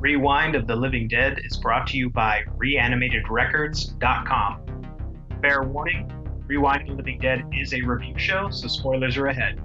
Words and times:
Rewind 0.00 0.54
of 0.54 0.68
the 0.68 0.76
Living 0.76 1.08
Dead 1.08 1.40
is 1.44 1.56
brought 1.56 1.88
to 1.88 1.96
you 1.96 2.08
by 2.08 2.44
reanimatedrecords.com. 2.56 4.60
Fair 5.42 5.64
warning 5.64 6.12
Rewind 6.46 6.82
of 6.82 6.88
the 6.88 6.94
Living 6.94 7.18
Dead 7.18 7.44
is 7.52 7.74
a 7.74 7.82
review 7.82 8.16
show, 8.16 8.48
so 8.50 8.68
spoilers 8.68 9.16
are 9.16 9.26
ahead. 9.26 9.60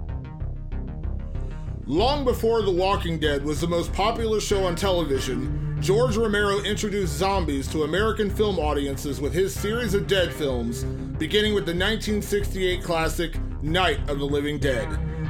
Long 1.86 2.24
before 2.24 2.62
The 2.62 2.70
Walking 2.70 3.20
Dead 3.20 3.44
was 3.44 3.60
the 3.60 3.68
most 3.68 3.92
popular 3.92 4.40
show 4.40 4.64
on 4.64 4.74
television, 4.74 5.78
George 5.80 6.16
Romero 6.16 6.60
introduced 6.62 7.16
zombies 7.16 7.68
to 7.68 7.84
American 7.84 8.28
film 8.28 8.58
audiences 8.58 9.20
with 9.20 9.34
his 9.34 9.54
series 9.54 9.94
of 9.94 10.08
Dead 10.08 10.32
films, 10.32 10.82
beginning 11.18 11.54
with 11.54 11.66
the 11.66 11.72
1968 11.72 12.82
classic 12.82 13.38
Night 13.62 14.00
of 14.10 14.18
the 14.18 14.24
Living 14.24 14.58
Dead. 14.58 14.88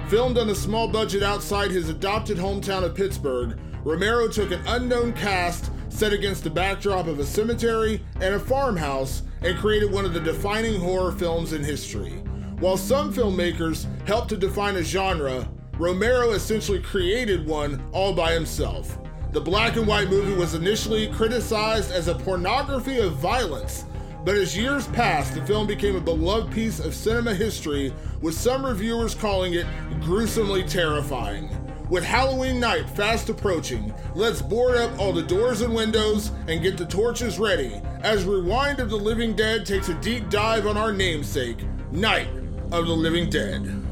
Filmed 0.08 0.38
on 0.38 0.48
a 0.48 0.54
small 0.54 0.88
budget 0.88 1.22
outside 1.22 1.70
his 1.70 1.90
adopted 1.90 2.38
hometown 2.38 2.84
of 2.84 2.94
Pittsburgh, 2.94 3.58
Romero 3.84 4.28
took 4.28 4.50
an 4.50 4.62
unknown 4.66 5.12
cast 5.12 5.70
set 5.90 6.12
against 6.14 6.42
the 6.42 6.50
backdrop 6.50 7.06
of 7.06 7.18
a 7.18 7.24
cemetery 7.24 8.02
and 8.16 8.34
a 8.34 8.40
farmhouse 8.40 9.22
and 9.42 9.58
created 9.58 9.92
one 9.92 10.06
of 10.06 10.14
the 10.14 10.20
defining 10.20 10.80
horror 10.80 11.12
films 11.12 11.52
in 11.52 11.62
history. 11.62 12.12
While 12.60 12.78
some 12.78 13.12
filmmakers 13.12 13.86
helped 14.06 14.30
to 14.30 14.38
define 14.38 14.76
a 14.76 14.82
genre, 14.82 15.46
Romero 15.76 16.30
essentially 16.30 16.80
created 16.80 17.46
one 17.46 17.86
all 17.92 18.14
by 18.14 18.32
himself. 18.32 18.98
The 19.32 19.40
black 19.40 19.76
and 19.76 19.86
white 19.86 20.08
movie 20.08 20.32
was 20.34 20.54
initially 20.54 21.08
criticized 21.08 21.92
as 21.92 22.08
a 22.08 22.14
pornography 22.14 23.00
of 23.00 23.16
violence, 23.16 23.84
but 24.24 24.34
as 24.34 24.56
years 24.56 24.86
passed, 24.88 25.34
the 25.34 25.44
film 25.44 25.66
became 25.66 25.96
a 25.96 26.00
beloved 26.00 26.50
piece 26.52 26.80
of 26.80 26.94
cinema 26.94 27.34
history, 27.34 27.92
with 28.22 28.34
some 28.34 28.64
reviewers 28.64 29.14
calling 29.14 29.54
it 29.54 29.66
gruesomely 30.00 30.62
terrifying. 30.62 31.50
With 31.94 32.02
Halloween 32.02 32.58
night 32.58 32.90
fast 32.90 33.28
approaching, 33.28 33.94
let's 34.16 34.42
board 34.42 34.76
up 34.76 34.98
all 34.98 35.12
the 35.12 35.22
doors 35.22 35.60
and 35.60 35.72
windows 35.72 36.32
and 36.48 36.60
get 36.60 36.76
the 36.76 36.84
torches 36.84 37.38
ready 37.38 37.80
as 38.00 38.24
Rewind 38.24 38.80
of 38.80 38.90
the 38.90 38.96
Living 38.96 39.36
Dead 39.36 39.64
takes 39.64 39.88
a 39.88 39.94
deep 40.00 40.28
dive 40.28 40.66
on 40.66 40.76
our 40.76 40.92
namesake, 40.92 41.58
Night 41.92 42.26
of 42.72 42.88
the 42.88 42.96
Living 42.96 43.30
Dead. 43.30 43.83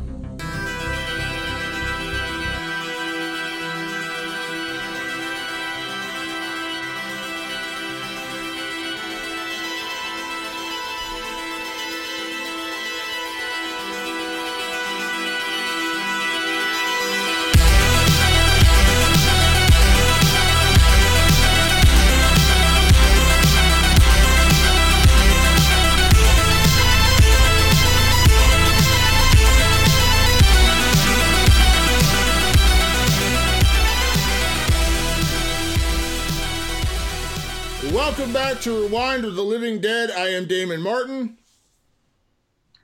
To 38.62 38.84
Rewind 38.84 39.24
of 39.24 39.34
the 39.34 39.42
Living 39.42 39.80
Dead. 39.80 40.12
I 40.12 40.28
am 40.28 40.46
Damon 40.46 40.82
Martin. 40.82 41.36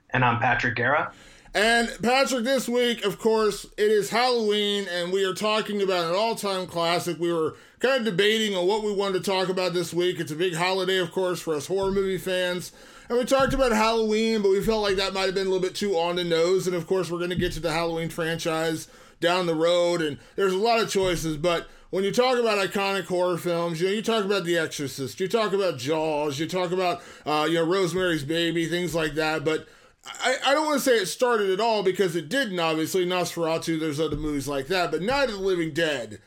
And 0.09 0.25
I'm 0.25 0.41
Patrick 0.41 0.75
Guerra. 0.75 1.13
And 1.53 1.89
Patrick, 2.03 2.43
this 2.43 2.67
week, 2.67 3.05
of 3.05 3.17
course, 3.17 3.63
it 3.77 3.89
is 3.89 4.09
Halloween, 4.09 4.89
and 4.91 5.13
we 5.13 5.23
are 5.23 5.33
talking 5.33 5.81
about 5.81 6.09
an 6.09 6.17
all 6.17 6.35
time 6.35 6.67
classic. 6.67 7.17
We 7.17 7.31
were 7.31 7.55
kind 7.79 7.95
of 7.99 8.03
debating 8.03 8.57
on 8.57 8.67
what 8.67 8.83
we 8.83 8.91
wanted 8.91 9.23
to 9.23 9.31
talk 9.31 9.47
about 9.47 9.71
this 9.71 9.93
week. 9.93 10.19
It's 10.19 10.33
a 10.33 10.35
big 10.35 10.53
holiday, 10.53 10.97
of 10.97 11.13
course, 11.13 11.39
for 11.39 11.55
us 11.55 11.67
horror 11.67 11.93
movie 11.93 12.17
fans. 12.17 12.73
And 13.07 13.17
we 13.17 13.23
talked 13.23 13.53
about 13.53 13.71
Halloween, 13.71 14.41
but 14.41 14.51
we 14.51 14.61
felt 14.61 14.81
like 14.81 14.97
that 14.97 15.13
might 15.13 15.27
have 15.27 15.33
been 15.33 15.47
a 15.47 15.49
little 15.49 15.65
bit 15.65 15.75
too 15.75 15.93
on 15.93 16.17
the 16.17 16.25
nose. 16.25 16.67
And 16.67 16.75
of 16.75 16.87
course, 16.87 17.09
we're 17.09 17.19
going 17.19 17.29
to 17.29 17.37
get 17.37 17.53
to 17.53 17.61
the 17.61 17.71
Halloween 17.71 18.09
franchise 18.09 18.89
down 19.21 19.45
the 19.45 19.55
road, 19.55 20.01
and 20.01 20.17
there's 20.35 20.53
a 20.53 20.57
lot 20.57 20.81
of 20.81 20.89
choices, 20.89 21.37
but 21.37 21.69
when 21.89 22.03
you 22.03 22.11
talk 22.11 22.37
about 22.37 22.57
iconic 22.57 23.05
horror 23.05 23.37
films, 23.37 23.81
you 23.81 23.87
know, 23.87 23.93
you 23.93 24.01
talk 24.01 24.23
about 24.23 24.43
The 24.43 24.57
Exorcist, 24.57 25.19
you 25.19 25.27
talk 25.27 25.53
about 25.53 25.77
Jaws, 25.77 26.39
you 26.39 26.47
talk 26.47 26.71
about, 26.71 27.01
uh, 27.25 27.47
you 27.49 27.55
know, 27.55 27.65
Rosemary's 27.65 28.23
Baby, 28.23 28.67
things 28.67 28.93
like 28.93 29.15
that. 29.15 29.43
But 29.43 29.67
I, 30.05 30.37
I 30.45 30.53
don't 30.53 30.65
want 30.65 30.79
to 30.79 30.85
say 30.85 30.97
it 30.97 31.07
started 31.07 31.49
at 31.49 31.59
all 31.59 31.83
because 31.83 32.15
it 32.15 32.29
didn't, 32.29 32.59
obviously. 32.59 33.05
Nosferatu, 33.05 33.79
there's 33.79 33.99
other 33.99 34.17
movies 34.17 34.47
like 34.47 34.67
that. 34.67 34.91
But 34.91 35.01
Night 35.01 35.29
of 35.29 35.35
the 35.35 35.41
Living 35.41 35.73
Dead 35.73 36.19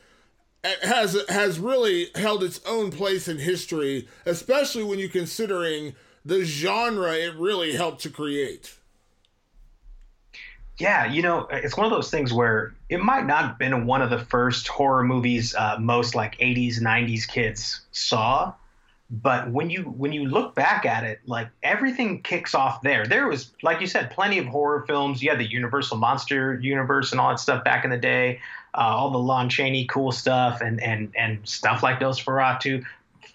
has, 0.83 1.17
has 1.29 1.59
really 1.59 2.07
held 2.15 2.43
its 2.43 2.59
own 2.65 2.91
place 2.91 3.27
in 3.27 3.39
history, 3.39 4.07
especially 4.25 4.83
when 4.83 4.99
you're 4.99 5.09
considering 5.09 5.95
the 6.25 6.43
genre 6.43 7.13
it 7.13 7.35
really 7.35 7.73
helped 7.73 8.01
to 8.03 8.09
create. 8.09 8.77
Yeah, 10.79 11.05
you 11.05 11.21
know, 11.21 11.47
it's 11.51 11.77
one 11.77 11.85
of 11.85 11.91
those 11.91 12.09
things 12.09 12.33
where 12.33 12.73
it 12.89 12.99
might 12.99 13.25
not 13.25 13.45
have 13.45 13.57
been 13.59 13.85
one 13.85 14.01
of 14.01 14.09
the 14.09 14.19
first 14.19 14.67
horror 14.67 15.03
movies 15.03 15.53
uh, 15.53 15.77
most 15.79 16.15
like 16.15 16.37
80s, 16.39 16.79
90s 16.79 17.27
kids 17.27 17.81
saw, 17.91 18.53
but 19.13 19.51
when 19.51 19.69
you 19.69 19.83
when 19.83 20.11
you 20.11 20.25
look 20.25 20.55
back 20.55 20.85
at 20.85 21.03
it, 21.03 21.19
like 21.27 21.49
everything 21.61 22.23
kicks 22.23 22.55
off 22.55 22.81
there. 22.81 23.05
There 23.05 23.27
was, 23.27 23.51
like 23.61 23.79
you 23.79 23.85
said, 23.85 24.09
plenty 24.09 24.39
of 24.39 24.47
horror 24.47 24.85
films. 24.87 25.21
You 25.21 25.29
had 25.29 25.39
the 25.39 25.45
Universal 25.45 25.97
Monster 25.97 26.59
Universe 26.59 27.11
and 27.11 27.21
all 27.21 27.29
that 27.29 27.39
stuff 27.39 27.63
back 27.63 27.83
in 27.83 27.91
the 27.91 27.97
day, 27.97 28.39
uh, 28.73 28.79
all 28.79 29.11
the 29.11 29.19
Lon 29.19 29.49
Chaney 29.49 29.85
cool 29.85 30.11
stuff 30.11 30.61
and 30.61 30.81
and 30.81 31.13
and 31.15 31.47
stuff 31.47 31.83
like 31.83 31.99
Nosferatu, 31.99 32.83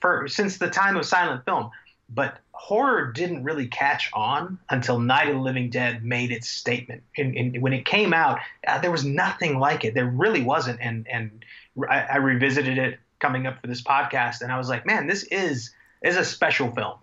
for 0.00 0.26
since 0.26 0.58
the 0.58 0.68
time 0.68 0.96
of 0.96 1.06
silent 1.06 1.44
film. 1.44 1.70
But 2.12 2.38
horror 2.58 3.12
didn't 3.12 3.44
really 3.44 3.68
catch 3.68 4.10
on 4.12 4.58
until 4.68 4.98
Night 4.98 5.28
of 5.28 5.36
the 5.36 5.40
Living 5.40 5.70
Dead 5.70 6.04
made 6.04 6.32
its 6.32 6.48
statement. 6.48 7.04
And, 7.16 7.36
and 7.36 7.62
when 7.62 7.72
it 7.72 7.86
came 7.86 8.12
out, 8.12 8.40
uh, 8.66 8.80
there 8.80 8.90
was 8.90 9.04
nothing 9.04 9.60
like 9.60 9.84
it. 9.84 9.94
There 9.94 10.06
really 10.06 10.42
wasn't. 10.42 10.80
And 10.80 11.06
and 11.08 11.44
I, 11.88 12.00
I, 12.00 12.16
revisited 12.16 12.76
it 12.76 12.98
coming 13.20 13.46
up 13.46 13.60
for 13.60 13.68
this 13.68 13.80
podcast, 13.80 14.40
and 14.42 14.50
I 14.50 14.58
was 14.58 14.68
like, 14.68 14.84
man, 14.84 15.06
this 15.06 15.22
is 15.24 15.70
is 16.02 16.16
a 16.16 16.24
special 16.24 16.70
film. 16.72 16.98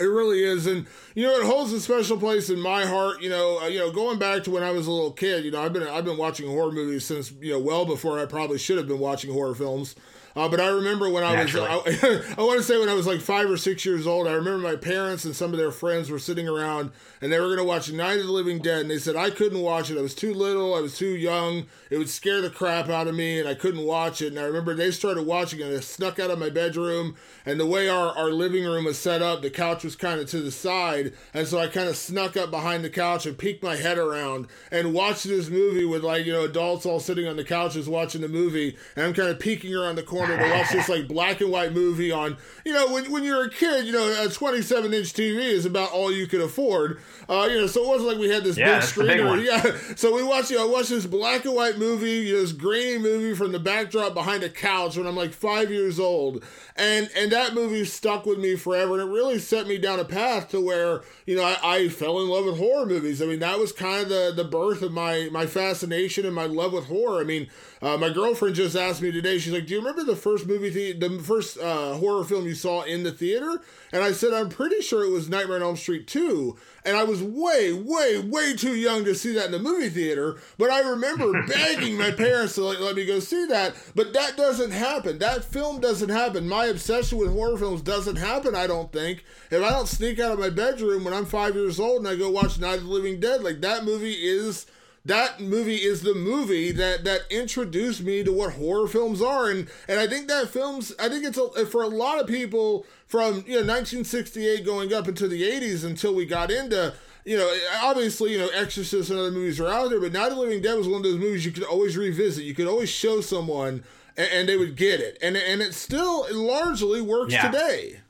It 0.00 0.04
really 0.04 0.42
is, 0.42 0.66
and 0.66 0.86
you 1.14 1.22
know, 1.22 1.38
it 1.38 1.46
holds 1.46 1.72
a 1.72 1.80
special 1.80 2.18
place 2.18 2.50
in 2.50 2.58
my 2.60 2.84
heart. 2.84 3.22
You 3.22 3.30
know, 3.30 3.60
uh, 3.60 3.68
you 3.68 3.78
know, 3.78 3.92
going 3.92 4.18
back 4.18 4.42
to 4.44 4.50
when 4.50 4.64
I 4.64 4.72
was 4.72 4.88
a 4.88 4.90
little 4.90 5.12
kid, 5.12 5.44
you 5.44 5.52
know, 5.52 5.62
I've 5.62 5.72
been 5.72 5.84
I've 5.84 6.04
been 6.04 6.18
watching 6.18 6.48
horror 6.48 6.72
movies 6.72 7.04
since 7.04 7.30
you 7.40 7.52
know 7.52 7.60
well 7.60 7.86
before 7.86 8.18
I 8.18 8.26
probably 8.26 8.58
should 8.58 8.78
have 8.78 8.88
been 8.88 8.98
watching 8.98 9.32
horror 9.32 9.54
films. 9.54 9.94
Uh, 10.36 10.48
but 10.50 10.60
I 10.60 10.68
remember 10.68 11.08
when 11.08 11.24
I 11.24 11.34
Naturally. 11.34 11.66
was, 11.66 12.04
I, 12.04 12.34
I, 12.38 12.42
want 12.42 12.58
to 12.58 12.62
say 12.62 12.78
when 12.78 12.90
I 12.90 12.94
was 12.94 13.06
like 13.06 13.22
five 13.22 13.48
or 13.48 13.56
six 13.56 13.86
years 13.86 14.06
old, 14.06 14.28
I 14.28 14.32
remember 14.32 14.58
my 14.58 14.76
parents 14.76 15.24
and 15.24 15.34
some 15.34 15.52
of 15.52 15.58
their 15.58 15.70
friends 15.70 16.10
were 16.10 16.18
sitting 16.18 16.46
around 16.46 16.90
and 17.22 17.32
they 17.32 17.40
were 17.40 17.46
going 17.46 17.56
to 17.56 17.64
watch 17.64 17.90
Night 17.90 18.20
of 18.20 18.26
the 18.26 18.32
Living 18.32 18.58
Dead. 18.58 18.82
And 18.82 18.90
they 18.90 18.98
said 18.98 19.16
I 19.16 19.30
couldn't 19.30 19.62
watch 19.62 19.90
it. 19.90 19.96
I 19.96 20.02
was 20.02 20.14
too 20.14 20.34
little. 20.34 20.74
I 20.74 20.80
was 20.80 20.98
too 20.98 21.16
young. 21.16 21.64
It 21.88 21.96
would 21.96 22.10
scare 22.10 22.42
the 22.42 22.50
crap 22.50 22.90
out 22.90 23.06
of 23.06 23.14
me 23.14 23.40
and 23.40 23.48
I 23.48 23.54
couldn't 23.54 23.86
watch 23.86 24.20
it. 24.20 24.26
And 24.26 24.38
I 24.38 24.42
remember 24.42 24.74
they 24.74 24.90
started 24.90 25.24
watching 25.24 25.60
it 25.60 25.68
and 25.68 25.76
I 25.78 25.80
snuck 25.80 26.18
out 26.18 26.30
of 26.30 26.38
my 26.38 26.50
bedroom. 26.50 27.16
And 27.46 27.58
the 27.58 27.64
way 27.64 27.88
our, 27.88 28.14
our 28.14 28.30
living 28.30 28.64
room 28.64 28.84
was 28.84 28.98
set 28.98 29.22
up, 29.22 29.40
the 29.40 29.48
couch 29.48 29.84
was 29.84 29.96
kind 29.96 30.20
of 30.20 30.28
to 30.30 30.40
the 30.40 30.50
side. 30.50 31.14
And 31.32 31.48
so 31.48 31.58
I 31.58 31.66
kind 31.68 31.88
of 31.88 31.96
snuck 31.96 32.36
up 32.36 32.50
behind 32.50 32.84
the 32.84 32.90
couch 32.90 33.24
and 33.24 33.38
peeked 33.38 33.62
my 33.62 33.76
head 33.76 33.96
around 33.96 34.48
and 34.70 34.92
watched 34.92 35.24
this 35.24 35.48
movie 35.48 35.86
with 35.86 36.04
like, 36.04 36.26
you 36.26 36.32
know, 36.32 36.44
adults 36.44 36.84
all 36.84 37.00
sitting 37.00 37.26
on 37.26 37.36
the 37.36 37.44
couches 37.44 37.88
watching 37.88 38.20
the 38.20 38.28
movie. 38.28 38.76
And 38.96 39.06
I'm 39.06 39.14
kind 39.14 39.30
of 39.30 39.40
peeking 39.40 39.74
around 39.74 39.96
the 39.96 40.02
corner 40.02 40.25
to 40.28 40.50
watch 40.50 40.70
this 40.70 40.88
like 40.88 41.08
black 41.08 41.40
and 41.40 41.50
white 41.50 41.72
movie 41.72 42.10
on, 42.10 42.36
you 42.64 42.72
know, 42.72 42.92
when, 42.92 43.10
when 43.10 43.24
you're 43.24 43.44
a 43.44 43.50
kid, 43.50 43.86
you 43.86 43.92
know, 43.92 44.24
a 44.24 44.28
27 44.28 44.92
inch 44.92 45.12
TV 45.12 45.38
is 45.38 45.64
about 45.64 45.92
all 45.92 46.12
you 46.12 46.26
could 46.26 46.40
afford. 46.40 47.00
Uh, 47.28 47.48
you 47.50 47.60
know, 47.60 47.66
so 47.66 47.82
it 47.84 47.88
wasn't 47.88 48.08
like 48.08 48.18
we 48.18 48.28
had 48.28 48.44
this 48.44 48.56
yeah, 48.56 48.78
big 48.78 48.82
screen. 48.82 49.06
Yeah. 49.46 49.76
So 49.96 50.14
we 50.14 50.22
watched, 50.22 50.50
you 50.50 50.56
know, 50.56 50.68
I 50.68 50.70
watched 50.70 50.90
this 50.90 51.06
black 51.06 51.44
and 51.44 51.54
white 51.54 51.78
movie, 51.78 52.26
you 52.26 52.34
know, 52.34 52.40
this 52.40 52.52
grainy 52.52 52.98
movie 52.98 53.34
from 53.34 53.52
the 53.52 53.58
backdrop 53.58 54.14
behind 54.14 54.42
a 54.42 54.48
couch 54.48 54.96
when 54.96 55.06
I'm 55.06 55.16
like 55.16 55.32
five 55.32 55.70
years 55.70 56.00
old. 56.00 56.44
And, 56.76 57.10
and 57.16 57.32
that 57.32 57.54
movie 57.54 57.84
stuck 57.84 58.26
with 58.26 58.38
me 58.38 58.56
forever. 58.56 58.98
And 58.98 59.08
it 59.08 59.12
really 59.12 59.38
set 59.38 59.66
me 59.66 59.78
down 59.78 59.98
a 59.98 60.04
path 60.04 60.50
to 60.50 60.60
where, 60.60 61.02
you 61.26 61.36
know, 61.36 61.44
I, 61.44 61.58
I 61.62 61.88
fell 61.88 62.20
in 62.20 62.28
love 62.28 62.44
with 62.44 62.58
horror 62.58 62.86
movies. 62.86 63.22
I 63.22 63.26
mean, 63.26 63.40
that 63.40 63.58
was 63.58 63.72
kind 63.72 64.02
of 64.02 64.08
the, 64.08 64.32
the 64.34 64.44
birth 64.48 64.82
of 64.82 64.92
my, 64.92 65.28
my 65.32 65.46
fascination 65.46 66.26
and 66.26 66.34
my 66.34 66.46
love 66.46 66.72
with 66.72 66.86
horror. 66.86 67.20
I 67.20 67.24
mean, 67.24 67.48
uh, 67.82 67.96
my 67.96 68.10
girlfriend 68.10 68.54
just 68.54 68.76
asked 68.76 69.02
me 69.02 69.12
today, 69.12 69.38
she's 69.38 69.52
like, 69.52 69.66
do 69.66 69.74
you 69.74 69.80
remember 69.80 70.04
the 70.04 70.15
first 70.16 70.46
movie 70.46 70.56
movie, 70.56 70.92
the, 70.92 71.08
the 71.08 71.22
first 71.22 71.58
uh, 71.58 71.94
horror 71.94 72.24
film 72.24 72.46
you 72.46 72.54
saw 72.54 72.82
in 72.82 73.02
the 73.02 73.12
theater? 73.12 73.60
And 73.92 74.02
I 74.02 74.12
said, 74.12 74.32
I'm 74.32 74.48
pretty 74.48 74.80
sure 74.80 75.04
it 75.04 75.10
was 75.10 75.28
Nightmare 75.28 75.56
on 75.56 75.62
Elm 75.62 75.76
Street 75.76 76.06
2. 76.06 76.56
And 76.84 76.96
I 76.96 77.04
was 77.04 77.22
way, 77.22 77.72
way, 77.72 78.18
way 78.18 78.54
too 78.54 78.74
young 78.74 79.04
to 79.04 79.14
see 79.14 79.34
that 79.34 79.46
in 79.46 79.52
the 79.52 79.58
movie 79.58 79.88
theater. 79.88 80.36
But 80.58 80.70
I 80.70 80.80
remember 80.80 81.32
begging 81.46 81.96
my 81.96 82.10
parents 82.10 82.54
to 82.54 82.62
like, 82.62 82.80
let 82.80 82.96
me 82.96 83.04
go 83.04 83.20
see 83.20 83.46
that. 83.46 83.74
But 83.94 84.12
that 84.12 84.36
doesn't 84.36 84.72
happen. 84.72 85.18
That 85.18 85.44
film 85.44 85.80
doesn't 85.80 86.08
happen. 86.08 86.48
My 86.48 86.66
obsession 86.66 87.18
with 87.18 87.32
horror 87.32 87.56
films 87.56 87.82
doesn't 87.82 88.16
happen, 88.16 88.54
I 88.54 88.66
don't 88.66 88.92
think. 88.92 89.24
If 89.50 89.62
I 89.62 89.70
don't 89.70 89.88
sneak 89.88 90.18
out 90.20 90.32
of 90.32 90.38
my 90.38 90.50
bedroom 90.50 91.04
when 91.04 91.14
I'm 91.14 91.26
five 91.26 91.54
years 91.54 91.80
old 91.80 91.98
and 91.98 92.08
I 92.08 92.16
go 92.16 92.30
watch 92.30 92.58
Night 92.58 92.78
of 92.78 92.84
the 92.84 92.90
Living 92.90 93.20
Dead, 93.20 93.42
like 93.42 93.60
that 93.60 93.84
movie 93.84 94.14
is 94.14 94.66
that 95.06 95.40
movie 95.40 95.76
is 95.76 96.02
the 96.02 96.14
movie 96.14 96.72
that 96.72 97.04
that 97.04 97.22
introduced 97.30 98.02
me 98.02 98.24
to 98.24 98.32
what 98.32 98.54
horror 98.54 98.88
films 98.88 99.22
are 99.22 99.50
and 99.50 99.68
and 99.88 100.00
I 100.00 100.06
think 100.06 100.28
that 100.28 100.48
films 100.48 100.92
I 100.98 101.08
think 101.08 101.24
it's 101.24 101.38
a, 101.38 101.66
for 101.66 101.82
a 101.82 101.88
lot 101.88 102.20
of 102.20 102.26
people 102.26 102.84
from 103.06 103.44
you 103.46 103.60
know 103.60 103.66
1968 103.66 104.64
going 104.64 104.92
up 104.92 105.08
into 105.08 105.28
the 105.28 105.42
80s 105.42 105.84
until 105.84 106.14
we 106.14 106.26
got 106.26 106.50
into 106.50 106.94
you 107.26 107.36
know, 107.36 107.52
obviously, 107.82 108.32
you 108.32 108.38
know, 108.38 108.48
Exorcist 108.54 109.10
and 109.10 109.18
other 109.18 109.32
movies 109.32 109.58
are 109.58 109.66
out 109.66 109.90
there, 109.90 109.98
but 110.00 110.12
Night 110.12 110.28
of 110.28 110.36
the 110.36 110.40
Living 110.40 110.62
Dead 110.62 110.78
was 110.78 110.86
one 110.86 110.98
of 110.98 111.02
those 111.02 111.18
movies 111.18 111.44
you 111.44 111.50
could 111.50 111.64
always 111.64 111.96
revisit. 111.96 112.44
You 112.44 112.54
could 112.54 112.68
always 112.68 112.88
show 112.88 113.20
someone, 113.20 113.82
and, 114.16 114.28
and 114.32 114.48
they 114.48 114.56
would 114.56 114.76
get 114.76 115.00
it, 115.00 115.18
and 115.20 115.36
and 115.36 115.60
it 115.60 115.74
still 115.74 116.24
largely 116.32 117.00
works 117.00 117.32
yeah. 117.32 117.50
today. 117.50 118.00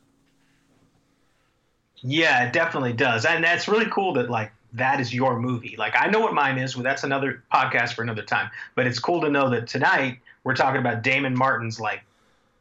Yeah, 2.03 2.47
it 2.47 2.53
definitely 2.53 2.93
does, 2.93 3.25
and 3.25 3.43
that's 3.43 3.69
really 3.69 3.87
cool 3.91 4.13
that 4.13 4.29
like 4.29 4.53
that 4.77 5.01
is 5.01 5.13
your 5.13 5.39
movie. 5.39 5.77
Like 5.77 5.95
I 5.97 6.09
know 6.09 6.21
what 6.21 6.35
mine 6.35 6.59
is. 6.59 6.77
Well, 6.77 6.85
that's 6.85 7.05
another 7.05 7.43
podcast 7.53 7.95
for 7.95 8.03
another 8.03 8.23
time. 8.23 8.51
But 8.75 8.87
it's 8.87 8.99
cool 8.99 9.21
to 9.23 9.31
know 9.31 9.51
that 9.51 9.67
tonight 9.67 10.19
we're 10.45 10.55
talking 10.55 10.81
about 10.81 11.03
Damon 11.03 11.37
Martin's 11.37 11.81
like 11.81 12.03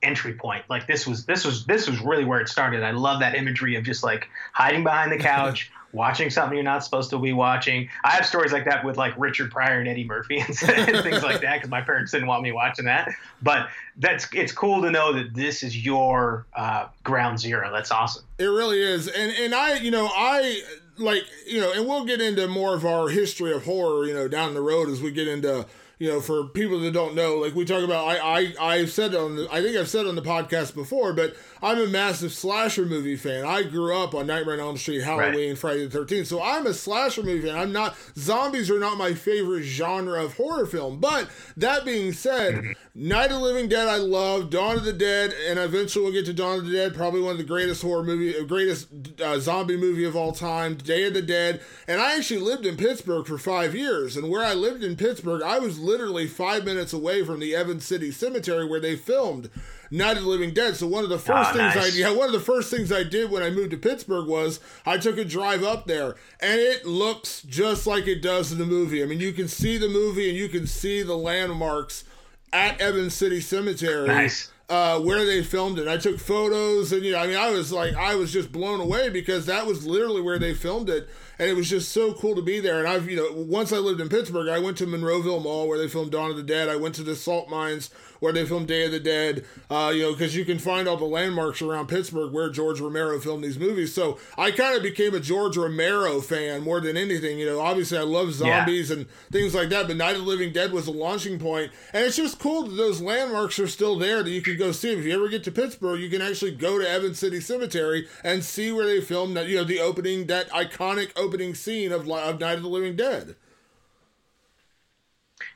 entry 0.02 0.34
point. 0.34 0.64
Like 0.70 0.88
this 0.88 1.06
was 1.06 1.26
this 1.26 1.46
was 1.46 1.66
this 1.66 1.90
was 1.90 2.00
really 2.02 2.26
where 2.26 2.40
it 2.40 2.50
started. 2.50 2.84
I 2.84 2.92
love 2.92 3.20
that 3.20 3.36
imagery 3.36 3.76
of 3.76 3.84
just 3.84 4.04
like 4.04 4.28
hiding 4.54 4.84
behind 4.84 5.12
the 5.12 5.18
couch, 5.18 5.72
watching 5.92 6.30
something 6.30 6.56
you're 6.56 6.64
not 6.64 6.84
supposed 6.84 7.10
to 7.10 7.20
be 7.20 7.34
watching. 7.34 7.90
I 8.04 8.12
have 8.12 8.26
stories 8.26 8.52
like 8.52 8.66
that 8.66 8.86
with 8.86 8.98
like 8.98 9.14
Richard 9.18 9.52
Pryor 9.52 9.80
and 9.80 9.88
Eddie 9.88 10.04
Murphy 10.04 10.40
and, 10.48 10.56
things 10.56 11.24
like 11.24 11.42
that 11.42 11.56
because 11.56 11.70
my 11.70 11.82
parents 11.82 12.12
didn't 12.12 12.28
want 12.28 12.44
me 12.44 12.52
watching 12.52 12.86
that. 12.86 13.10
But 13.42 13.70
that's 13.98 14.28
it's 14.34 14.52
cool 14.52 14.82
to 14.84 14.92
know 14.92 15.14
that 15.14 15.34
this 15.34 15.64
is 15.64 15.84
your 15.84 16.46
uh, 16.56 16.88
ground 17.04 17.40
zero. 17.40 17.72
That's 17.72 17.92
awesome. 17.92 18.24
It 18.38 18.46
really 18.46 18.82
is, 18.82 19.08
and 19.08 19.32
and 19.32 19.56
I 19.56 19.76
you 19.78 19.92
know 19.92 20.10
I 20.16 20.62
like 20.98 21.24
you 21.46 21.60
know, 21.60 21.72
and 21.74 21.88
we'll 21.88 22.06
get 22.06 22.22
into 22.22 22.48
more 22.48 22.76
of 22.76 22.86
our 22.86 23.10
history 23.10 23.52
of 23.54 23.66
horror 23.66 24.06
you 24.06 24.14
know 24.14 24.28
down 24.28 24.54
the 24.54 24.62
road 24.62 24.90
as 24.90 25.02
we 25.02 25.12
get 25.12 25.28
into 25.28 25.66
you 26.00 26.10
know, 26.10 26.20
for 26.20 26.46
people 26.46 26.80
that 26.80 26.92
don't 26.92 27.16
know, 27.16 27.38
like 27.38 27.56
we 27.56 27.66
talk 27.66 27.84
about, 27.84 28.08
I 28.08 28.18
I 28.18 28.74
I've 28.76 28.92
said 28.92 29.16
on 29.16 29.36
the, 29.36 29.48
I 29.52 29.62
think 29.62 29.78
I've 29.78 29.90
said 29.90 30.06
on 30.06 30.16
the 30.16 30.22
podcast 30.22 30.76
before, 30.76 31.14
but 31.14 31.36
I'm 31.62 31.80
a 31.80 31.88
massive 31.88 32.34
slasher 32.34 32.86
movie 32.86 33.16
fan. 33.16 33.46
I 33.46 33.64
grew 33.64 33.96
up 33.98 34.14
on 34.14 34.28
Nightmare 34.28 34.56
on 34.56 34.60
Elm 34.60 34.78
Street, 34.78 35.04
Halloween, 35.04 35.50
right. 35.50 35.58
Friday 35.58 35.88
the 35.88 36.00
13th, 36.00 36.28
so 36.28 36.42
I'm 36.42 36.68
a 36.68 36.74
slasher 36.74 37.24
movie 37.24 37.48
fan. 37.48 37.58
I'm 37.58 37.72
not 37.72 37.96
zombies 38.18 38.70
are 38.70 38.80
not 38.80 38.98
my 38.98 39.14
favorite 39.14 39.64
genre 39.64 40.24
of 40.24 40.36
horror 40.36 40.66
film. 40.66 41.00
But 41.00 41.30
that 41.58 41.86
being 41.86 42.12
said, 42.14 42.56
mm-hmm. 42.56 42.72
Night 42.98 43.26
of 43.26 43.32
the 43.32 43.40
Living 43.40 43.68
Dead 43.68 43.88
I 43.88 43.98
love, 43.98 44.50
Dawn 44.50 44.78
of 44.78 44.86
the 44.86 44.94
Dead, 44.94 45.34
and 45.48 45.60
eventually 45.60 46.04
we'll 46.04 46.14
get 46.14 46.26
to 46.28 46.34
Dawn 46.34 46.60
of 46.60 46.66
the 46.66 46.72
Dead, 46.72 46.96
probably 46.96 47.22
one 47.22 47.34
of 47.34 47.38
the 47.38 47.44
greatest 47.44 47.82
horror 47.82 48.04
movie, 48.04 48.42
greatest 48.46 48.88
uh, 49.22 49.38
zombie 49.40 49.76
movie 49.76 50.06
of 50.06 50.16
all 50.16 50.32
time, 50.32 50.76
Day 50.76 51.06
of 51.06 51.14
the 51.14 51.22
Dead, 51.22 51.62
and 51.88 52.00
I 52.00 52.16
actually 52.16 52.40
lived 52.40 52.66
in 52.66 52.78
Pittsburgh 52.78 53.28
for 53.28 53.38
five 53.38 53.76
years, 53.76 54.16
and 54.16 54.30
where 54.30 54.46
I 54.46 54.54
lived 54.54 54.84
in 54.84 54.96
Pittsburgh, 54.96 55.42
I 55.42 55.60
was 55.60 55.78
literally 55.86 56.28
five 56.28 56.66
minutes 56.66 56.94
away 56.94 57.24
from 57.24 57.40
the 57.40 57.56
Evan 57.56 57.80
City 57.80 58.12
Cemetery 58.12 58.66
where 58.66 58.80
they 58.80 58.96
filmed 58.96 59.50
Night 59.92 60.18
of 60.18 60.24
the 60.24 60.30
Living 60.30 60.54
Dead. 60.54 60.76
So 60.76 60.88
one 60.88 61.04
of 61.04 61.10
the 61.10 61.20
first 61.20 61.52
oh, 61.52 61.58
things 61.58 61.76
nice. 61.76 61.96
I 61.96 61.98
yeah, 61.98 62.12
one 62.12 62.28
of 62.28 62.34
the 62.34 62.40
first 62.40 62.70
things 62.72 62.92
I 62.92 63.04
did 63.04 63.32
when 63.32 63.44
I 63.44 63.50
moved 63.50 63.72
to 63.72 63.78
Pittsburgh 63.78 64.28
was 64.28 64.60
I 64.86 64.98
took 64.98 65.18
a 65.18 65.26
drive 65.26 65.64
up 65.64 65.86
there, 65.86 66.16
and 66.40 66.60
it 66.60 66.86
looks 66.86 67.42
just 67.44 67.88
like 67.88 68.08
it 68.08 68.22
does 68.22 68.52
in 68.52 68.58
the 68.58 68.66
movie. 68.66 69.04
I 69.04 69.06
mean, 69.06 69.20
you 69.20 69.34
can 69.34 69.48
see 69.48 69.78
the 69.78 69.90
movie 69.90 70.30
and 70.30 70.38
you 70.38 70.50
can 70.50 70.68
see 70.68 71.04
the 71.04 71.18
landmarks 71.18 72.04
at 72.52 72.80
Evan 72.82 73.10
City 73.10 73.42
Cemetery. 73.42 74.08
Nice 74.08 74.52
uh, 74.70 75.00
where 75.00 75.26
they 75.26 75.44
filmed 75.44 75.78
it. 75.80 75.88
I 75.88 75.98
took 75.98 76.20
photos, 76.20 76.92
and 76.92 77.04
you 77.04 77.12
know, 77.12 77.20
I 77.20 77.28
mean, 77.28 77.38
I 77.38 77.52
was 77.52 77.72
like, 77.72 77.96
I 77.96 78.16
was 78.16 78.34
just 78.34 78.52
blown 78.52 78.80
away 78.80 79.10
because 79.10 79.46
that 79.46 79.66
was 79.66 79.86
literally 79.86 80.22
where 80.22 80.40
they 80.40 80.54
filmed 80.54 80.90
it, 80.90 81.08
and 81.38 81.50
it 81.50 81.56
was 81.56 81.70
just 81.70 81.92
so 81.92 82.14
cool 82.14 82.36
to 82.36 82.42
be 82.42 82.60
there. 82.60 82.80
And 82.80 82.88
I've, 82.88 83.10
you 83.10 83.18
know, 83.18 83.32
once 83.34 83.74
I 83.74 83.78
lived 83.78 84.02
in 84.02 84.10
Pittsburgh, 84.10 84.50
I 84.50 84.60
went 84.60 84.78
to 84.78 84.86
Monroeville 84.86 85.44
Mall 85.44 85.68
where 85.68 85.78
they 85.78 85.88
filmed 85.88 86.12
Dawn 86.12 86.32
of 86.32 86.38
the 86.38 86.44
Dead. 86.44 86.70
I 86.70 86.76
went 86.76 86.96
to 86.96 87.04
the 87.04 87.16
salt 87.16 87.50
mines 87.50 87.90
where 88.26 88.34
they 88.34 88.44
filmed 88.44 88.68
Day 88.68 88.86
of 88.86 88.92
the 88.92 89.00
Dead. 89.00 89.46
Uh, 89.70 89.92
you 89.96 90.02
know, 90.02 90.12
because 90.12 90.36
you 90.36 90.46
can 90.46 90.58
find 90.58 90.88
all 90.88 90.98
the 90.98 91.06
landmarks 91.06 91.62
around 91.62 91.88
Pittsburgh 91.88 92.34
where 92.34 92.50
George 92.50 92.82
Romero 92.82 93.20
filmed 93.20 93.44
these 93.44 93.60
movies. 93.60 93.94
So 93.94 94.18
I 94.36 94.50
kind 94.50 94.76
of 94.76 94.82
became 94.82 95.14
a 95.14 95.20
George 95.20 95.56
Romero 95.56 96.22
fan 96.22 96.64
more 96.64 96.82
than 96.82 96.98
anything. 96.98 97.38
You 97.38 97.46
know, 97.46 97.60
obviously 97.60 98.00
I 98.00 98.02
love 98.02 98.34
zombies 98.34 98.90
yeah. 98.90 98.98
and 98.98 99.10
things 99.32 99.54
like 99.54 99.70
that, 99.70 99.86
but 99.86 99.96
Night 99.96 100.16
of 100.16 100.24
the 100.24 100.28
Living 100.28 100.52
Dead 100.52 100.72
was 100.72 100.88
a 100.88 100.92
launching 100.92 101.38
point. 101.38 101.72
and 101.94 102.04
it's 102.04 102.18
just 102.18 102.40
cool 102.40 102.64
that 102.64 102.76
those 102.76 103.00
landmarks 103.00 103.60
are 103.60 103.68
still 103.68 103.96
there 103.96 104.24
that 104.24 104.32
you 104.32 104.42
can 104.42 104.58
go 104.58 104.72
see. 104.72 104.92
If 104.92 105.06
you 105.06 105.14
ever 105.14 105.30
get 105.30 105.44
to 105.44 105.52
Pittsburgh, 105.52 106.02
you 106.02 106.10
can 106.10 106.22
actually 106.22 106.56
go 106.56 106.80
to 106.80 106.90
Evans 106.90 107.20
City 107.20 107.40
Cemetery 107.40 108.08
and 108.24 108.44
see 108.44 108.72
where 108.72 108.88
they 108.88 109.02
filmed 109.02 109.38
that. 109.38 109.48
You 109.48 109.58
know, 109.58 109.64
the 109.64 109.80
opening, 109.80 110.26
that 110.28 110.50
iconic 110.50 111.12
opening 111.16 111.54
scene 111.54 111.92
of, 111.92 112.10
of 112.10 112.40
Night 112.40 112.58
of 112.58 112.64
the 112.64 112.70
Living 112.70 112.96
Dead. 112.96 113.36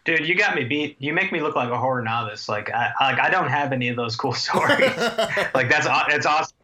Dude, 0.09 0.27
you 0.27 0.33
got 0.33 0.55
me 0.55 0.63
beat. 0.63 0.95
You 0.97 1.13
make 1.13 1.31
me 1.31 1.39
look 1.39 1.55
like 1.55 1.69
a 1.69 1.77
horror 1.77 2.01
novice. 2.01 2.49
Like 2.49 2.71
I 2.71 2.91
like 2.99 3.19
I 3.19 3.29
don't 3.29 3.49
have 3.49 3.71
any 3.71 3.89
of 3.89 3.95
those 3.95 4.15
cool 4.15 4.33
stories. 4.47 4.79
like 5.53 5.69
that's 5.69 5.85
that's 5.85 6.25
awesome 6.25 6.55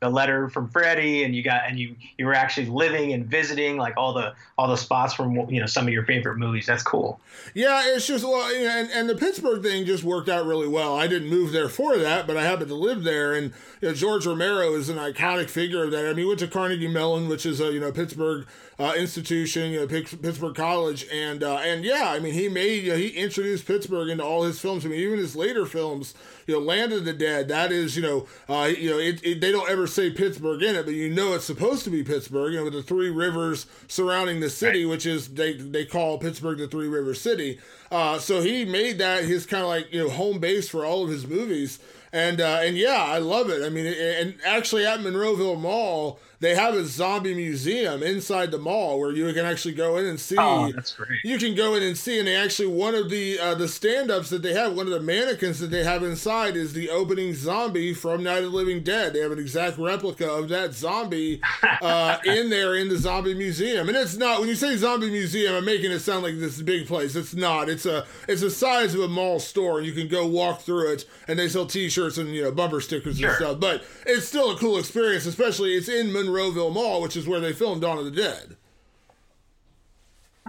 the 0.00 0.08
letter 0.08 0.48
from 0.48 0.68
Freddie, 0.68 1.24
and 1.24 1.34
you 1.34 1.42
got 1.42 1.62
and 1.66 1.78
you 1.78 1.96
you 2.18 2.26
were 2.26 2.34
actually 2.34 2.66
living 2.66 3.12
and 3.12 3.26
visiting 3.26 3.76
like 3.76 3.94
all 3.96 4.12
the 4.12 4.34
all 4.58 4.68
the 4.68 4.76
spots 4.76 5.14
from 5.14 5.34
you 5.50 5.60
know 5.60 5.66
some 5.66 5.86
of 5.86 5.92
your 5.92 6.04
favorite 6.04 6.36
movies. 6.36 6.66
That's 6.66 6.82
cool. 6.82 7.20
Yeah, 7.54 7.82
it's 7.86 8.06
just 8.06 8.24
well, 8.24 8.42
and 8.54 8.90
and 8.90 9.08
the 9.08 9.14
Pittsburgh 9.14 9.62
thing 9.62 9.86
just 9.86 10.04
worked 10.04 10.28
out 10.28 10.46
really 10.46 10.68
well. 10.68 10.94
I 10.96 11.06
didn't 11.06 11.28
move 11.28 11.52
there 11.52 11.68
for 11.68 11.96
that, 11.96 12.26
but 12.26 12.36
I 12.36 12.44
happened 12.44 12.68
to 12.68 12.74
live 12.74 13.04
there, 13.04 13.32
and 13.34 13.52
you 13.80 13.88
know, 13.88 13.94
George 13.94 14.26
Romero 14.26 14.74
is 14.74 14.88
an 14.88 14.96
iconic 14.96 15.48
figure 15.48 15.84
of 15.84 15.90
that. 15.92 16.04
I 16.04 16.08
mean, 16.08 16.18
he 16.18 16.24
went 16.24 16.40
to 16.40 16.48
Carnegie 16.48 16.88
Mellon, 16.88 17.28
which 17.28 17.46
is 17.46 17.60
a 17.60 17.72
you 17.72 17.80
know 17.80 17.92
Pittsburgh 17.92 18.46
uh, 18.78 18.92
institution, 18.96 19.70
you 19.70 19.80
know, 19.80 19.86
Pittsburgh 19.86 20.54
College, 20.54 21.06
and 21.12 21.44
uh, 21.44 21.56
and 21.58 21.84
yeah, 21.84 22.10
I 22.10 22.18
mean, 22.18 22.32
he 22.32 22.48
made 22.48 22.84
you 22.84 22.90
know, 22.90 22.96
he 22.96 23.08
introduced 23.08 23.66
Pittsburgh 23.66 24.08
into 24.08 24.24
all 24.24 24.42
his 24.42 24.60
films. 24.60 24.84
I 24.84 24.88
mean, 24.88 24.98
even 24.98 25.18
his 25.18 25.36
later 25.36 25.64
films, 25.64 26.14
you 26.46 26.54
know, 26.54 26.60
Land 26.60 26.92
of 26.92 27.04
the 27.04 27.12
Dead. 27.12 27.48
That 27.48 27.70
is, 27.70 27.96
you 27.96 28.02
know, 28.02 28.26
uh, 28.48 28.66
you 28.66 28.90
know, 28.90 28.98
it, 28.98 29.24
it, 29.24 29.40
they 29.40 29.52
don't 29.52 29.70
ever 29.70 29.86
say 29.86 30.10
Pittsburgh 30.10 30.62
in 30.62 30.74
it, 30.74 30.86
but 30.86 30.94
you 30.94 31.08
know 31.08 31.34
it's 31.34 31.44
supposed 31.44 31.84
to 31.84 31.90
be 31.90 32.02
Pittsburgh. 32.02 32.52
You 32.52 32.58
know, 32.58 32.64
with 32.64 32.72
the 32.72 32.82
three 32.82 33.10
rivers 33.10 33.66
surrounding 33.86 34.40
the 34.40 34.50
city, 34.50 34.84
which 34.84 35.06
is 35.06 35.28
they 35.28 35.52
they 35.54 35.84
call 35.84 36.18
Pittsburgh 36.18 36.58
the 36.58 36.66
Three 36.66 36.88
River 36.88 37.14
City. 37.14 37.60
Uh, 37.92 38.18
so 38.18 38.40
he 38.42 38.64
made 38.64 38.98
that 38.98 39.24
his 39.24 39.46
kind 39.46 39.62
of 39.62 39.68
like 39.68 39.92
you 39.92 40.02
know 40.02 40.10
home 40.10 40.40
base 40.40 40.68
for 40.68 40.84
all 40.84 41.04
of 41.04 41.10
his 41.10 41.26
movies 41.28 41.78
and 42.14 42.40
uh, 42.40 42.60
and 42.62 42.76
yeah, 42.78 43.04
I 43.08 43.18
love 43.18 43.50
it. 43.50 43.64
I 43.64 43.70
mean, 43.70 43.86
and 43.86 44.36
actually 44.46 44.86
at 44.86 45.00
Monroeville 45.00 45.60
Mall, 45.60 46.20
they 46.40 46.54
have 46.54 46.74
a 46.74 46.84
zombie 46.84 47.34
museum 47.34 48.02
inside 48.02 48.50
the 48.50 48.58
mall 48.58 48.98
where 48.98 49.12
you 49.12 49.32
can 49.32 49.44
actually 49.44 49.74
go 49.74 49.96
in 49.96 50.06
and 50.06 50.18
see. 50.18 50.36
Oh, 50.38 50.70
that's 50.72 50.94
great. 50.94 51.20
You 51.24 51.38
can 51.38 51.54
go 51.54 51.74
in 51.74 51.82
and 51.82 51.96
see, 51.96 52.18
and 52.18 52.26
they 52.26 52.34
actually 52.34 52.68
one 52.68 52.94
of 52.94 53.10
the 53.10 53.38
uh, 53.38 53.54
the 53.54 53.68
stand 53.68 54.10
ups 54.10 54.30
that 54.30 54.42
they 54.42 54.54
have, 54.54 54.76
one 54.76 54.86
of 54.86 54.92
the 54.92 55.00
mannequins 55.00 55.60
that 55.60 55.68
they 55.68 55.84
have 55.84 56.02
inside 56.02 56.56
is 56.56 56.72
the 56.72 56.90
opening 56.90 57.34
zombie 57.34 57.94
from 57.94 58.22
Night 58.22 58.44
of 58.44 58.52
the 58.52 58.56
Living 58.56 58.82
Dead. 58.82 59.12
They 59.12 59.20
have 59.20 59.32
an 59.32 59.38
exact 59.38 59.78
replica 59.78 60.30
of 60.30 60.48
that 60.48 60.74
zombie 60.74 61.40
uh, 61.82 62.18
in 62.24 62.50
there 62.50 62.74
in 62.74 62.88
the 62.88 62.98
zombie 62.98 63.34
museum, 63.34 63.88
and 63.88 63.96
it's 63.96 64.16
not 64.16 64.40
when 64.40 64.48
you 64.48 64.54
say 64.54 64.76
zombie 64.76 65.10
museum, 65.10 65.54
I'm 65.54 65.64
making 65.64 65.92
it 65.92 66.00
sound 66.00 66.24
like 66.24 66.38
this 66.38 66.60
big 66.60 66.86
place. 66.86 67.14
It's 67.16 67.34
not. 67.34 67.68
It's 67.68 67.86
a 67.86 68.06
it's 68.28 68.40
the 68.40 68.50
size 68.50 68.94
of 68.94 69.00
a 69.00 69.08
mall 69.08 69.40
store, 69.40 69.78
and 69.78 69.86
you 69.86 69.92
can 69.92 70.08
go 70.08 70.26
walk 70.26 70.62
through 70.62 70.92
it, 70.92 71.04
and 71.28 71.38
they 71.38 71.48
sell 71.48 71.66
T-shirts 71.66 72.18
and 72.18 72.34
you 72.34 72.42
know 72.42 72.52
bumper 72.52 72.80
stickers 72.80 73.18
sure. 73.18 73.28
and 73.28 73.36
stuff. 73.36 73.60
But 73.60 73.84
it's 74.06 74.26
still 74.26 74.50
a 74.50 74.58
cool 74.58 74.78
experience, 74.78 75.26
especially 75.26 75.74
it's 75.74 75.88
in. 75.88 76.23
Monroeville 76.26 76.72
Mall, 76.72 77.00
which 77.02 77.16
is 77.16 77.26
where 77.26 77.40
they 77.40 77.52
filmed 77.52 77.82
Dawn 77.82 77.98
of 77.98 78.04
the 78.04 78.10
Dead. 78.10 78.56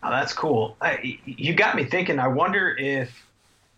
Oh, 0.03 0.09
that's 0.09 0.33
cool. 0.33 0.75
I, 0.81 1.19
you 1.25 1.53
got 1.53 1.75
me 1.75 1.85
thinking. 1.85 2.19
I 2.19 2.27
wonder 2.27 2.75
if 2.77 3.25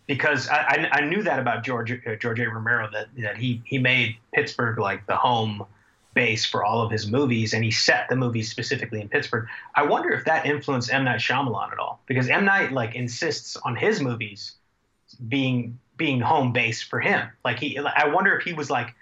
because 0.08 0.48
I, 0.50 0.58
I, 0.58 0.90
I 0.92 1.02
knew 1.02 1.22
that 1.24 1.40
about 1.40 1.64
George 1.64 1.92
uh, 1.92 2.16
George 2.16 2.40
A. 2.40 2.50
Romero 2.50 2.90
that 2.92 3.08
that 3.20 3.38
he 3.38 3.62
he 3.66 3.78
made 3.78 4.18
Pittsburgh 4.34 4.80
like 4.80 5.06
the 5.06 5.16
home 5.16 5.66
base 6.14 6.46
for 6.46 6.66
all 6.66 6.82
of 6.82 6.92
his 6.92 7.06
movies, 7.06 7.54
and 7.54 7.64
he 7.64 7.70
set 7.70 8.10
the 8.10 8.16
movies 8.16 8.50
specifically 8.50 9.00
in 9.00 9.08
Pittsburgh. 9.08 9.48
I 9.76 9.84
wonder 9.84 10.10
if 10.12 10.26
that 10.26 10.46
influenced 10.48 10.92
M 10.92 11.04
Night 11.04 11.20
Shyamalan 11.20 11.72
at 11.72 11.78
all, 11.78 12.02
because 12.08 12.28
M 12.28 12.46
Night 12.46 12.72
like 12.72 12.96
insists 12.96 13.56
on 13.58 13.76
his 13.76 14.02
movies 14.02 14.54
being 15.28 15.78
being 15.96 16.20
home 16.20 16.54
base 16.54 16.82
for 16.82 17.00
him. 17.00 17.28
Like 17.46 17.60
he, 17.60 17.78
I 17.78 18.08
wonder 18.08 18.36
if 18.38 18.44
he 18.44 18.54
was 18.54 18.70
like, 18.70 18.94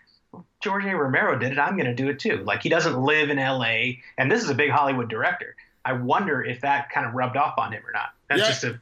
George 0.65 0.83
A. 0.85 0.95
Romero 0.95 1.37
did 1.37 1.51
it, 1.51 1.59
I'm 1.59 1.75
going 1.75 1.85
to 1.85 1.93
do 1.93 2.09
it 2.09 2.17
too. 2.17 2.37
Like 2.37 2.63
he 2.63 2.69
doesn't 2.69 2.99
live 2.99 3.29
in 3.29 3.37
L.A. 3.37 4.01
and 4.17 4.31
this 4.31 4.43
is 4.43 4.49
a 4.49 4.55
big 4.55 4.71
Hollywood 4.71 5.09
director. 5.09 5.55
I 5.85 5.93
wonder 5.93 6.43
if 6.43 6.61
that 6.61 6.89
kind 6.89 7.05
of 7.05 7.13
rubbed 7.13 7.37
off 7.37 7.59
on 7.59 7.71
him 7.71 7.83
or 7.85 7.91
not. 7.91 8.15
That's 8.27 8.41
yeah. 8.41 8.47
just 8.47 8.63
a 8.63 8.79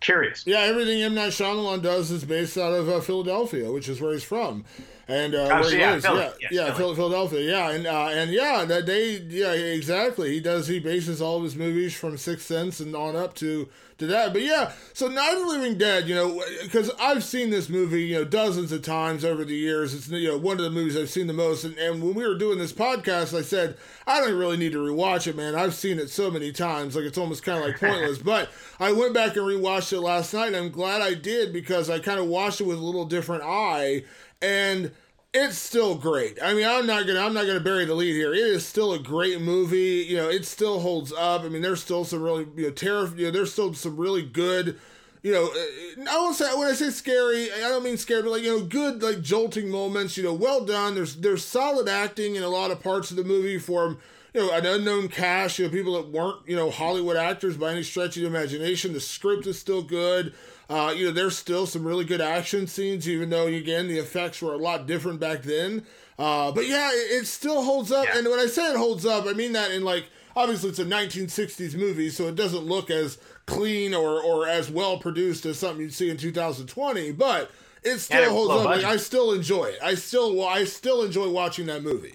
curious. 0.00 0.44
Yeah, 0.44 0.58
everything 0.62 1.00
M 1.00 1.14
Night 1.14 1.30
Shyamalan 1.30 1.80
does 1.80 2.10
is 2.10 2.24
based 2.24 2.58
out 2.58 2.72
of 2.72 2.88
uh, 2.88 3.00
Philadelphia, 3.00 3.70
which 3.70 3.88
is 3.88 4.00
where 4.00 4.12
he's 4.12 4.24
from. 4.24 4.64
And 5.08 5.34
uh, 5.34 5.48
oh, 5.50 5.62
so 5.62 5.76
yeah, 5.76 6.00
yeah, 6.02 6.30
yeah, 6.40 6.48
yeah, 6.50 6.74
Philadelphia, 6.74 7.40
yeah, 7.40 7.70
and 7.70 7.86
uh, 7.86 8.08
and 8.08 8.30
yeah, 8.30 8.64
that 8.64 8.86
they, 8.86 9.16
yeah, 9.16 9.52
exactly. 9.52 10.32
He 10.32 10.40
does. 10.40 10.68
He 10.68 10.78
bases 10.78 11.20
all 11.20 11.38
of 11.38 11.42
his 11.42 11.56
movies 11.56 11.94
from 11.94 12.16
Sixth 12.16 12.46
Sense 12.46 12.78
and 12.78 12.94
on 12.94 13.16
up 13.16 13.34
to 13.36 13.68
to 13.98 14.06
that. 14.08 14.32
But 14.32 14.42
yeah, 14.42 14.72
so 14.92 15.08
Night 15.08 15.34
of 15.34 15.40
the 15.40 15.46
Living 15.46 15.76
Dead, 15.76 16.08
you 16.08 16.14
know, 16.14 16.42
because 16.62 16.90
I've 17.00 17.24
seen 17.24 17.50
this 17.50 17.68
movie, 17.68 18.04
you 18.04 18.16
know, 18.16 18.24
dozens 18.24 18.70
of 18.70 18.82
times 18.82 19.24
over 19.24 19.44
the 19.44 19.54
years. 19.54 19.92
It's 19.92 20.08
you 20.08 20.28
know 20.28 20.38
one 20.38 20.58
of 20.58 20.64
the 20.64 20.70
movies 20.70 20.96
I've 20.96 21.10
seen 21.10 21.26
the 21.26 21.32
most. 21.32 21.64
And, 21.64 21.76
and 21.78 22.02
when 22.02 22.14
we 22.14 22.26
were 22.26 22.38
doing 22.38 22.58
this 22.58 22.72
podcast, 22.72 23.36
I 23.36 23.42
said 23.42 23.76
I 24.06 24.20
don't 24.20 24.38
really 24.38 24.56
need 24.56 24.72
to 24.72 24.78
rewatch 24.78 25.26
it, 25.26 25.36
man. 25.36 25.54
I've 25.54 25.74
seen 25.74 25.98
it 25.98 26.10
so 26.10 26.30
many 26.30 26.52
times, 26.52 26.94
like 26.94 27.04
it's 27.04 27.18
almost 27.18 27.42
kind 27.42 27.58
of 27.58 27.66
like 27.66 27.80
pointless. 27.80 28.18
but 28.22 28.50
I 28.78 28.92
went 28.92 29.14
back 29.14 29.36
and 29.36 29.46
rewatched 29.46 29.92
it 29.92 30.00
last 30.00 30.32
night, 30.34 30.48
and 30.48 30.56
I'm 30.56 30.70
glad 30.70 31.02
I 31.02 31.14
did 31.14 31.52
because 31.52 31.90
I 31.90 31.98
kind 31.98 32.20
of 32.20 32.26
watched 32.26 32.60
it 32.60 32.66
with 32.68 32.78
a 32.78 32.82
little 32.82 33.04
different 33.04 33.42
eye 33.42 34.04
and 34.42 34.90
it's 35.32 35.56
still 35.56 35.94
great. 35.94 36.38
I 36.42 36.52
mean, 36.52 36.66
I'm 36.66 36.86
not 36.86 37.06
gonna 37.06 37.20
I'm 37.20 37.32
not 37.32 37.46
gonna 37.46 37.60
bury 37.60 37.84
the 37.86 37.94
lead 37.94 38.14
here. 38.14 38.34
It 38.34 38.40
is 38.40 38.66
still 38.66 38.92
a 38.92 38.98
great 38.98 39.40
movie. 39.40 40.04
You 40.08 40.18
know, 40.18 40.28
it 40.28 40.44
still 40.44 40.80
holds 40.80 41.12
up. 41.12 41.42
I 41.42 41.48
mean, 41.48 41.62
there's 41.62 41.82
still 41.82 42.04
some 42.04 42.22
really 42.22 42.46
you 42.54 42.64
know 42.64 42.70
terror. 42.70 43.10
You 43.16 43.26
know, 43.26 43.30
there's 43.30 43.52
still 43.52 43.72
some 43.72 43.96
really 43.96 44.22
good. 44.22 44.78
You 45.22 45.32
know, 45.32 45.44
uh, 45.44 46.10
I 46.10 46.16
won't 46.16 46.34
say 46.34 46.52
when 46.54 46.66
I 46.68 46.72
say 46.72 46.90
scary, 46.90 47.50
I 47.52 47.68
don't 47.68 47.84
mean 47.84 47.96
scary, 47.96 48.22
but 48.22 48.32
like 48.32 48.42
you 48.42 48.58
know, 48.58 48.64
good 48.64 49.02
like 49.02 49.22
jolting 49.22 49.70
moments. 49.70 50.16
You 50.16 50.24
know, 50.24 50.34
well 50.34 50.64
done. 50.64 50.94
There's 50.94 51.16
there's 51.16 51.44
solid 51.44 51.88
acting 51.88 52.34
in 52.36 52.42
a 52.42 52.48
lot 52.48 52.70
of 52.70 52.82
parts 52.82 53.10
of 53.10 53.16
the 53.16 53.24
movie 53.24 53.58
from 53.58 53.98
you 54.34 54.40
know 54.40 54.52
an 54.52 54.66
unknown 54.66 55.08
cast. 55.08 55.58
You 55.58 55.66
know, 55.66 55.70
people 55.70 55.94
that 55.94 56.10
weren't 56.10 56.46
you 56.46 56.56
know 56.56 56.70
Hollywood 56.70 57.16
actors 57.16 57.56
by 57.56 57.70
any 57.70 57.84
stretch 57.84 58.16
of 58.16 58.22
the 58.22 58.28
imagination. 58.28 58.92
The 58.92 59.00
script 59.00 59.46
is 59.46 59.58
still 59.58 59.82
good. 59.82 60.34
Uh, 60.72 60.90
you 60.90 61.04
know, 61.04 61.10
there's 61.10 61.36
still 61.36 61.66
some 61.66 61.84
really 61.84 62.06
good 62.06 62.22
action 62.22 62.66
scenes, 62.66 63.06
even 63.06 63.28
though 63.28 63.46
again 63.46 63.88
the 63.88 63.98
effects 63.98 64.40
were 64.40 64.54
a 64.54 64.56
lot 64.56 64.86
different 64.86 65.20
back 65.20 65.42
then. 65.42 65.84
Uh, 66.18 66.50
but 66.50 66.66
yeah, 66.66 66.88
it, 66.92 67.20
it, 67.20 67.26
still 67.26 67.62
holds 67.62 67.92
up. 67.92 68.06
Yeah. 68.06 68.18
And 68.18 68.26
when 68.26 68.38
I 68.38 68.46
say 68.46 68.70
it 68.70 68.76
holds 68.76 69.04
up, 69.04 69.26
I 69.26 69.34
mean 69.34 69.52
that 69.52 69.70
in 69.70 69.84
like 69.84 70.06
obviously 70.34 70.70
it's 70.70 70.78
a 70.78 70.86
1960s 70.86 71.74
movie, 71.74 72.08
so 72.08 72.26
it 72.26 72.36
doesn't 72.36 72.64
look 72.64 72.90
as 72.90 73.18
clean 73.44 73.92
or 73.92 74.22
or 74.22 74.48
as 74.48 74.70
well 74.70 74.96
produced 74.96 75.44
as 75.44 75.58
something 75.58 75.82
you'd 75.82 75.92
see 75.92 76.08
in 76.08 76.16
2020. 76.16 77.12
But 77.12 77.50
it 77.82 77.98
still 77.98 78.30
holds 78.30 78.52
up. 78.52 78.64
Like, 78.64 78.82
I 78.82 78.96
still 78.96 79.32
enjoy 79.32 79.66
it. 79.66 79.78
I 79.82 79.94
still 79.94 80.42
I 80.42 80.64
still 80.64 81.02
enjoy 81.02 81.28
watching 81.28 81.66
that 81.66 81.82
movie. 81.82 82.14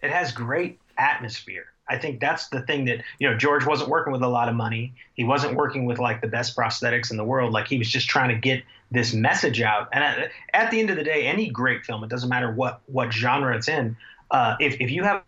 It 0.00 0.10
has 0.10 0.32
great 0.32 0.80
atmosphere. 0.96 1.66
I 1.88 1.98
think 1.98 2.20
that's 2.20 2.48
the 2.48 2.62
thing 2.62 2.84
that 2.86 3.02
you 3.18 3.28
know 3.28 3.36
George 3.36 3.64
wasn't 3.64 3.90
working 3.90 4.12
with 4.12 4.22
a 4.22 4.28
lot 4.28 4.48
of 4.48 4.54
money. 4.54 4.92
He 5.14 5.24
wasn't 5.24 5.54
working 5.54 5.84
with 5.84 5.98
like 5.98 6.20
the 6.20 6.28
best 6.28 6.56
prosthetics 6.56 7.10
in 7.10 7.16
the 7.16 7.24
world. 7.24 7.52
Like 7.52 7.68
he 7.68 7.78
was 7.78 7.88
just 7.88 8.08
trying 8.08 8.30
to 8.30 8.36
get 8.36 8.64
this 8.90 9.12
message 9.12 9.60
out. 9.60 9.88
And 9.92 10.02
at, 10.02 10.30
at 10.54 10.70
the 10.70 10.80
end 10.80 10.90
of 10.90 10.96
the 10.96 11.04
day, 11.04 11.26
any 11.26 11.48
great 11.48 11.84
film, 11.84 12.02
it 12.04 12.10
doesn't 12.10 12.28
matter 12.28 12.50
what 12.50 12.80
what 12.86 13.12
genre 13.12 13.56
it's 13.56 13.68
in, 13.68 13.96
uh, 14.30 14.56
if 14.60 14.80
if 14.80 14.90
you 14.90 15.04
have 15.04 15.22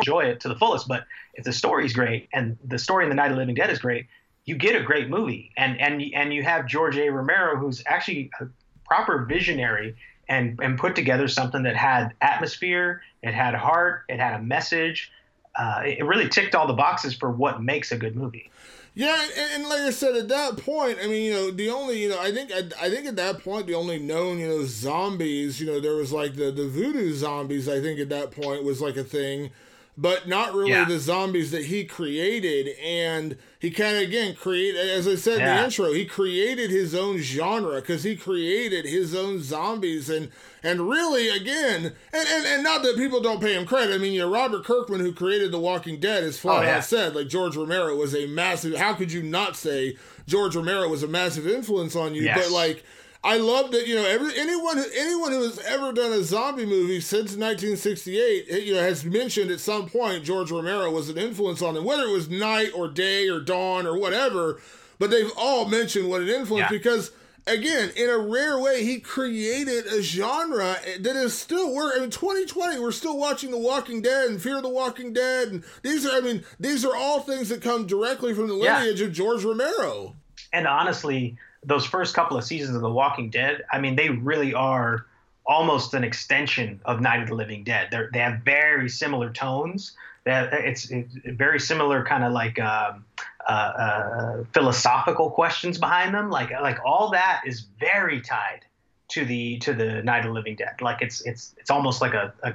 enjoy 0.00 0.24
it 0.24 0.40
to 0.40 0.48
the 0.48 0.56
fullest. 0.56 0.88
But 0.88 1.06
if 1.34 1.44
the 1.44 1.52
story's 1.52 1.92
great 1.92 2.28
and 2.32 2.56
the 2.64 2.78
story 2.78 3.04
in 3.04 3.08
The 3.08 3.14
Night 3.14 3.30
of 3.30 3.36
Living 3.36 3.54
Dead 3.54 3.70
is 3.70 3.78
great, 3.78 4.06
you 4.44 4.56
get 4.56 4.76
a 4.76 4.82
great 4.82 5.08
movie. 5.08 5.50
And 5.56 5.80
and 5.80 6.02
and 6.14 6.32
you 6.32 6.42
have 6.42 6.66
George 6.66 6.96
A. 6.96 7.08
Romero, 7.08 7.56
who's 7.56 7.82
actually 7.86 8.30
a 8.40 8.46
proper 8.84 9.24
visionary 9.24 9.96
and 10.28 10.58
and 10.62 10.78
put 10.78 10.94
together 10.96 11.28
something 11.28 11.62
that 11.64 11.76
had 11.76 12.12
atmosphere, 12.20 13.02
it 13.22 13.34
had 13.34 13.54
heart, 13.54 14.04
it 14.08 14.20
had 14.20 14.40
a 14.40 14.42
message. 14.42 15.12
Uh, 15.56 15.82
it 15.84 16.04
really 16.04 16.28
ticked 16.28 16.54
all 16.54 16.66
the 16.66 16.72
boxes 16.72 17.14
for 17.14 17.30
what 17.30 17.62
makes 17.62 17.92
a 17.92 17.96
good 17.96 18.16
movie. 18.16 18.50
Yeah, 18.96 19.20
and, 19.22 19.54
and, 19.54 19.68
like 19.68 19.80
I 19.80 19.90
said, 19.90 20.14
at 20.14 20.28
that 20.28 20.56
point, 20.58 20.98
I 21.02 21.08
mean, 21.08 21.24
you 21.24 21.32
know, 21.32 21.50
the 21.50 21.68
only, 21.68 22.00
you 22.00 22.08
know, 22.08 22.20
I 22.20 22.30
think, 22.30 22.52
I, 22.52 22.62
I, 22.80 22.90
think 22.90 23.06
at 23.06 23.16
that 23.16 23.42
point, 23.42 23.66
the 23.66 23.74
only 23.74 23.98
known, 23.98 24.38
you 24.38 24.46
know, 24.46 24.64
zombies, 24.64 25.60
you 25.60 25.66
know, 25.66 25.80
there 25.80 25.96
was 25.96 26.12
like 26.12 26.36
the 26.36 26.52
the 26.52 26.68
voodoo 26.68 27.12
zombies. 27.12 27.68
I 27.68 27.80
think 27.80 27.98
at 27.98 28.08
that 28.10 28.30
point 28.30 28.62
was 28.62 28.80
like 28.80 28.96
a 28.96 29.02
thing 29.02 29.50
but 29.96 30.26
not 30.26 30.54
really 30.54 30.70
yeah. 30.70 30.84
the 30.84 30.98
zombies 30.98 31.50
that 31.52 31.66
he 31.66 31.84
created. 31.84 32.76
And 32.82 33.36
he 33.60 33.70
kind 33.70 33.96
of 33.96 34.02
again 34.02 34.34
create, 34.34 34.74
as 34.74 35.06
I 35.06 35.14
said 35.14 35.38
yeah. 35.38 35.50
in 35.50 35.56
the 35.56 35.64
intro, 35.64 35.92
he 35.92 36.04
created 36.04 36.70
his 36.70 36.94
own 36.94 37.18
genre 37.18 37.76
because 37.76 38.02
he 38.02 38.16
created 38.16 38.84
his 38.84 39.14
own 39.14 39.40
zombies. 39.40 40.10
And 40.10 40.30
and 40.62 40.88
really, 40.88 41.28
again, 41.28 41.92
and, 42.12 42.28
and 42.28 42.46
and 42.46 42.64
not 42.64 42.82
that 42.82 42.96
people 42.96 43.20
don't 43.20 43.40
pay 43.40 43.54
him 43.54 43.66
credit. 43.66 43.94
I 43.94 43.98
mean, 43.98 44.12
you 44.12 44.20
know, 44.20 44.30
Robert 44.30 44.64
Kirkman, 44.64 45.00
who 45.00 45.12
created 45.12 45.52
The 45.52 45.58
Walking 45.58 46.00
Dead, 46.00 46.24
is 46.24 46.38
flat 46.38 46.62
oh, 46.62 46.66
yeah. 46.66 46.78
out 46.78 46.84
said 46.84 47.14
like 47.14 47.28
George 47.28 47.56
Romero 47.56 47.94
was 47.96 48.14
a 48.14 48.26
massive. 48.26 48.74
How 48.74 48.94
could 48.94 49.12
you 49.12 49.22
not 49.22 49.56
say 49.56 49.96
George 50.26 50.56
Romero 50.56 50.88
was 50.88 51.02
a 51.02 51.08
massive 51.08 51.46
influence 51.46 51.94
on 51.94 52.14
you? 52.14 52.22
Yes. 52.22 52.38
But 52.38 52.52
like 52.52 52.84
I 53.24 53.38
love 53.38 53.70
that 53.70 53.86
you 53.86 53.94
know 53.94 54.04
every 54.04 54.38
anyone 54.38 54.78
anyone 54.94 55.32
who 55.32 55.42
has 55.44 55.58
ever 55.60 55.92
done 55.92 56.12
a 56.12 56.22
zombie 56.22 56.66
movie 56.66 57.00
since 57.00 57.36
1968 57.36 58.48
you 58.62 58.74
know 58.74 58.82
has 58.82 59.02
mentioned 59.04 59.50
at 59.50 59.60
some 59.60 59.88
point 59.88 60.24
George 60.24 60.50
Romero 60.50 60.90
was 60.90 61.08
an 61.08 61.16
influence 61.16 61.62
on 61.62 61.72
them 61.72 61.84
whether 61.84 62.04
it 62.04 62.12
was 62.12 62.28
night 62.28 62.70
or 62.74 62.86
day 62.86 63.28
or 63.30 63.40
dawn 63.40 63.86
or 63.86 63.98
whatever 63.98 64.60
but 64.98 65.10
they've 65.10 65.32
all 65.38 65.64
mentioned 65.64 66.08
what 66.08 66.20
an 66.20 66.28
influence 66.28 66.70
yeah. 66.70 66.76
because 66.76 67.12
again 67.46 67.90
in 67.96 68.10
a 68.10 68.18
rare 68.18 68.58
way 68.58 68.84
he 68.84 69.00
created 69.00 69.86
a 69.86 70.02
genre 70.02 70.76
that 71.00 71.16
is 71.16 71.36
still 71.36 71.74
we're 71.74 71.96
in 72.02 72.10
2020 72.10 72.78
we're 72.78 72.92
still 72.92 73.16
watching 73.16 73.50
The 73.50 73.58
Walking 73.58 74.02
Dead 74.02 74.28
and 74.28 74.40
Fear 74.40 74.60
the 74.60 74.68
Walking 74.68 75.14
Dead 75.14 75.48
and 75.48 75.64
these 75.82 76.04
are 76.04 76.14
I 76.14 76.20
mean 76.20 76.44
these 76.60 76.84
are 76.84 76.94
all 76.94 77.20
things 77.20 77.48
that 77.48 77.62
come 77.62 77.86
directly 77.86 78.34
from 78.34 78.48
the 78.48 78.54
lineage 78.54 79.00
yeah. 79.00 79.06
of 79.06 79.14
George 79.14 79.44
Romero 79.44 80.14
and 80.52 80.66
honestly 80.66 81.38
those 81.64 81.84
first 81.84 82.14
couple 82.14 82.36
of 82.36 82.44
seasons 82.44 82.76
of 82.76 82.82
The 82.82 82.90
Walking 82.90 83.30
Dead, 83.30 83.64
I 83.72 83.80
mean, 83.80 83.96
they 83.96 84.10
really 84.10 84.54
are 84.54 85.06
almost 85.46 85.94
an 85.94 86.04
extension 86.04 86.80
of 86.84 87.00
Night 87.00 87.22
of 87.22 87.28
the 87.28 87.34
Living 87.34 87.64
Dead. 87.64 87.88
They're, 87.90 88.10
they 88.12 88.20
have 88.20 88.40
very 88.44 88.88
similar 88.88 89.30
tones. 89.30 89.92
That 90.24 90.52
it's, 90.54 90.90
it's, 90.90 91.14
very 91.26 91.60
similar, 91.60 92.02
kind 92.04 92.24
of 92.24 92.32
like 92.32 92.58
um, 92.58 93.04
uh, 93.46 93.52
uh, 93.52 94.44
philosophical 94.54 95.30
questions 95.30 95.76
behind 95.78 96.14
them. 96.14 96.30
Like 96.30 96.50
like 96.50 96.78
all 96.82 97.10
that 97.10 97.42
is 97.44 97.66
very 97.78 98.22
tied 98.22 98.60
to 99.08 99.26
the 99.26 99.58
to 99.58 99.74
the 99.74 100.02
Night 100.02 100.20
of 100.20 100.26
the 100.26 100.32
Living 100.32 100.56
Dead. 100.56 100.80
Like 100.80 101.02
it's 101.02 101.20
it's 101.26 101.54
it's 101.58 101.70
almost 101.70 102.00
like 102.00 102.14
a, 102.14 102.32
a 102.42 102.54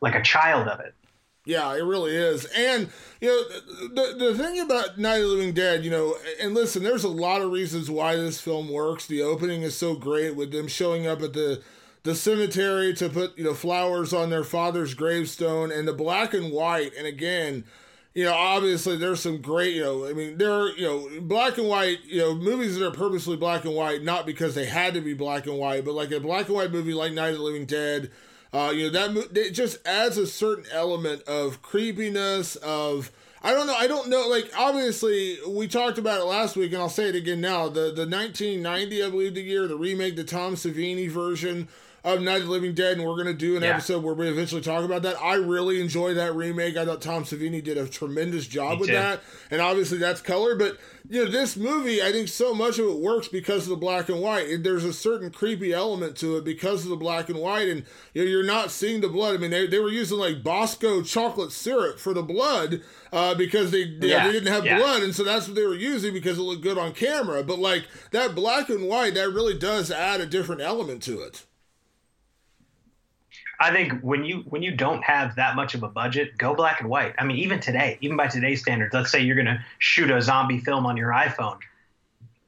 like 0.00 0.14
a 0.14 0.22
child 0.22 0.68
of 0.68 0.78
it. 0.78 0.94
Yeah, 1.48 1.74
it 1.74 1.82
really 1.82 2.14
is. 2.14 2.44
And, 2.54 2.90
you 3.22 3.28
know, 3.28 3.88
the, 3.88 4.16
the 4.18 4.34
thing 4.36 4.60
about 4.60 4.98
Night 4.98 5.22
of 5.22 5.22
the 5.22 5.28
Living 5.28 5.54
Dead, 5.54 5.82
you 5.82 5.90
know, 5.90 6.14
and 6.42 6.52
listen, 6.52 6.82
there's 6.82 7.04
a 7.04 7.08
lot 7.08 7.40
of 7.40 7.50
reasons 7.50 7.90
why 7.90 8.16
this 8.16 8.38
film 8.38 8.70
works. 8.70 9.06
The 9.06 9.22
opening 9.22 9.62
is 9.62 9.74
so 9.74 9.94
great 9.94 10.36
with 10.36 10.52
them 10.52 10.68
showing 10.68 11.06
up 11.06 11.22
at 11.22 11.32
the 11.32 11.62
the 12.02 12.14
cemetery 12.14 12.92
to 12.94 13.08
put, 13.08 13.36
you 13.38 13.44
know, 13.44 13.54
flowers 13.54 14.12
on 14.12 14.28
their 14.28 14.44
father's 14.44 14.92
gravestone 14.92 15.72
and 15.72 15.88
the 15.88 15.94
black 15.94 16.34
and 16.34 16.52
white. 16.52 16.92
And 16.98 17.06
again, 17.06 17.64
you 18.12 18.24
know, 18.24 18.34
obviously 18.34 18.98
there's 18.98 19.20
some 19.20 19.40
great, 19.40 19.74
you 19.74 19.82
know, 19.82 20.06
I 20.06 20.12
mean, 20.12 20.36
there 20.36 20.52
are, 20.52 20.68
you 20.72 20.86
know, 20.86 21.20
black 21.22 21.56
and 21.56 21.66
white, 21.66 22.04
you 22.04 22.18
know, 22.18 22.34
movies 22.34 22.76
that 22.76 22.86
are 22.86 22.90
purposely 22.90 23.38
black 23.38 23.64
and 23.64 23.74
white, 23.74 24.02
not 24.02 24.26
because 24.26 24.54
they 24.54 24.66
had 24.66 24.92
to 24.94 25.00
be 25.00 25.14
black 25.14 25.46
and 25.46 25.58
white, 25.58 25.86
but 25.86 25.94
like 25.94 26.10
a 26.12 26.20
black 26.20 26.46
and 26.46 26.56
white 26.56 26.72
movie 26.72 26.92
like 26.92 27.12
Night 27.14 27.30
of 27.30 27.38
the 27.38 27.42
Living 27.42 27.64
Dead 27.64 28.10
uh, 28.52 28.72
you 28.74 28.90
know 28.90 29.08
that 29.08 29.36
it 29.36 29.50
just 29.50 29.86
adds 29.86 30.16
a 30.16 30.26
certain 30.26 30.64
element 30.72 31.22
of 31.22 31.62
creepiness 31.62 32.56
of 32.56 33.10
I 33.42 33.52
don't 33.52 33.66
know 33.66 33.74
I 33.74 33.86
don't 33.86 34.08
know 34.08 34.26
like 34.28 34.50
obviously 34.56 35.38
we 35.46 35.68
talked 35.68 35.98
about 35.98 36.20
it 36.20 36.24
last 36.24 36.56
week 36.56 36.72
and 36.72 36.82
I'll 36.82 36.88
say 36.88 37.08
it 37.08 37.14
again 37.14 37.40
now. 37.40 37.68
The 37.68 37.92
the 37.92 38.06
1990 38.06 39.02
I 39.02 39.10
believe 39.10 39.34
the 39.34 39.42
year 39.42 39.68
the 39.68 39.76
remake 39.76 40.16
the 40.16 40.24
Tom 40.24 40.54
Savini 40.54 41.10
version 41.10 41.68
of 42.04 42.22
Night 42.22 42.40
of 42.40 42.46
the 42.46 42.52
Living 42.52 42.74
Dead, 42.74 42.96
and 42.96 43.06
we're 43.06 43.16
gonna 43.16 43.34
do 43.34 43.56
an 43.56 43.62
yeah. 43.62 43.70
episode 43.70 44.02
where 44.02 44.14
we 44.14 44.28
eventually 44.28 44.60
talk 44.60 44.84
about 44.84 45.02
that. 45.02 45.20
I 45.22 45.34
really 45.34 45.80
enjoy 45.80 46.14
that 46.14 46.34
remake. 46.34 46.76
I 46.76 46.84
thought 46.84 47.02
Tom 47.02 47.24
Savini 47.24 47.62
did 47.62 47.76
a 47.76 47.88
tremendous 47.88 48.46
job 48.46 48.74
Me 48.74 48.78
with 48.80 48.88
too. 48.88 48.94
that, 48.94 49.20
and 49.50 49.60
obviously 49.60 49.98
that's 49.98 50.20
color. 50.20 50.54
But 50.54 50.78
you 51.10 51.24
know, 51.24 51.30
this 51.30 51.56
movie, 51.56 52.02
I 52.02 52.12
think 52.12 52.28
so 52.28 52.54
much 52.54 52.78
of 52.78 52.86
it 52.86 52.98
works 52.98 53.28
because 53.28 53.64
of 53.64 53.70
the 53.70 53.76
black 53.76 54.08
and 54.08 54.20
white. 54.20 54.62
There's 54.62 54.84
a 54.84 54.92
certain 54.92 55.30
creepy 55.30 55.72
element 55.72 56.16
to 56.18 56.36
it 56.36 56.44
because 56.44 56.84
of 56.84 56.90
the 56.90 56.96
black 56.96 57.28
and 57.28 57.38
white, 57.38 57.68
and 57.68 57.84
you 58.14 58.24
know, 58.24 58.30
you're 58.30 58.42
not 58.44 58.70
seeing 58.70 59.00
the 59.00 59.08
blood. 59.08 59.34
I 59.34 59.38
mean, 59.38 59.50
they, 59.50 59.66
they 59.66 59.78
were 59.78 59.90
using 59.90 60.18
like 60.18 60.42
Bosco 60.42 61.02
chocolate 61.02 61.50
syrup 61.50 61.98
for 61.98 62.14
the 62.14 62.22
blood 62.22 62.82
uh, 63.12 63.34
because 63.34 63.70
they 63.70 63.84
they, 63.84 64.08
yeah. 64.08 64.26
they 64.26 64.32
didn't 64.32 64.52
have 64.52 64.64
yeah. 64.64 64.78
blood, 64.78 65.02
and 65.02 65.14
so 65.14 65.24
that's 65.24 65.48
what 65.48 65.56
they 65.56 65.66
were 65.66 65.74
using 65.74 66.12
because 66.12 66.38
it 66.38 66.42
looked 66.42 66.62
good 66.62 66.78
on 66.78 66.92
camera. 66.92 67.42
But 67.42 67.58
like 67.58 67.86
that 68.12 68.34
black 68.34 68.68
and 68.68 68.86
white, 68.86 69.14
that 69.14 69.30
really 69.30 69.58
does 69.58 69.90
add 69.90 70.20
a 70.20 70.26
different 70.26 70.60
element 70.60 71.02
to 71.04 71.20
it. 71.20 71.44
I 73.60 73.72
think 73.72 74.00
when 74.00 74.24
you 74.24 74.44
when 74.48 74.62
you 74.62 74.74
don't 74.74 75.02
have 75.02 75.36
that 75.36 75.56
much 75.56 75.74
of 75.74 75.82
a 75.82 75.88
budget, 75.88 76.38
go 76.38 76.54
black 76.54 76.80
and 76.80 76.88
white. 76.88 77.14
I 77.18 77.24
mean, 77.24 77.38
even 77.38 77.58
today, 77.58 77.98
even 78.00 78.16
by 78.16 78.28
today's 78.28 78.62
standards, 78.62 78.94
let's 78.94 79.10
say 79.10 79.20
you're 79.20 79.34
going 79.34 79.46
to 79.46 79.64
shoot 79.78 80.10
a 80.10 80.22
zombie 80.22 80.60
film 80.60 80.86
on 80.86 80.96
your 80.96 81.10
iPhone, 81.10 81.58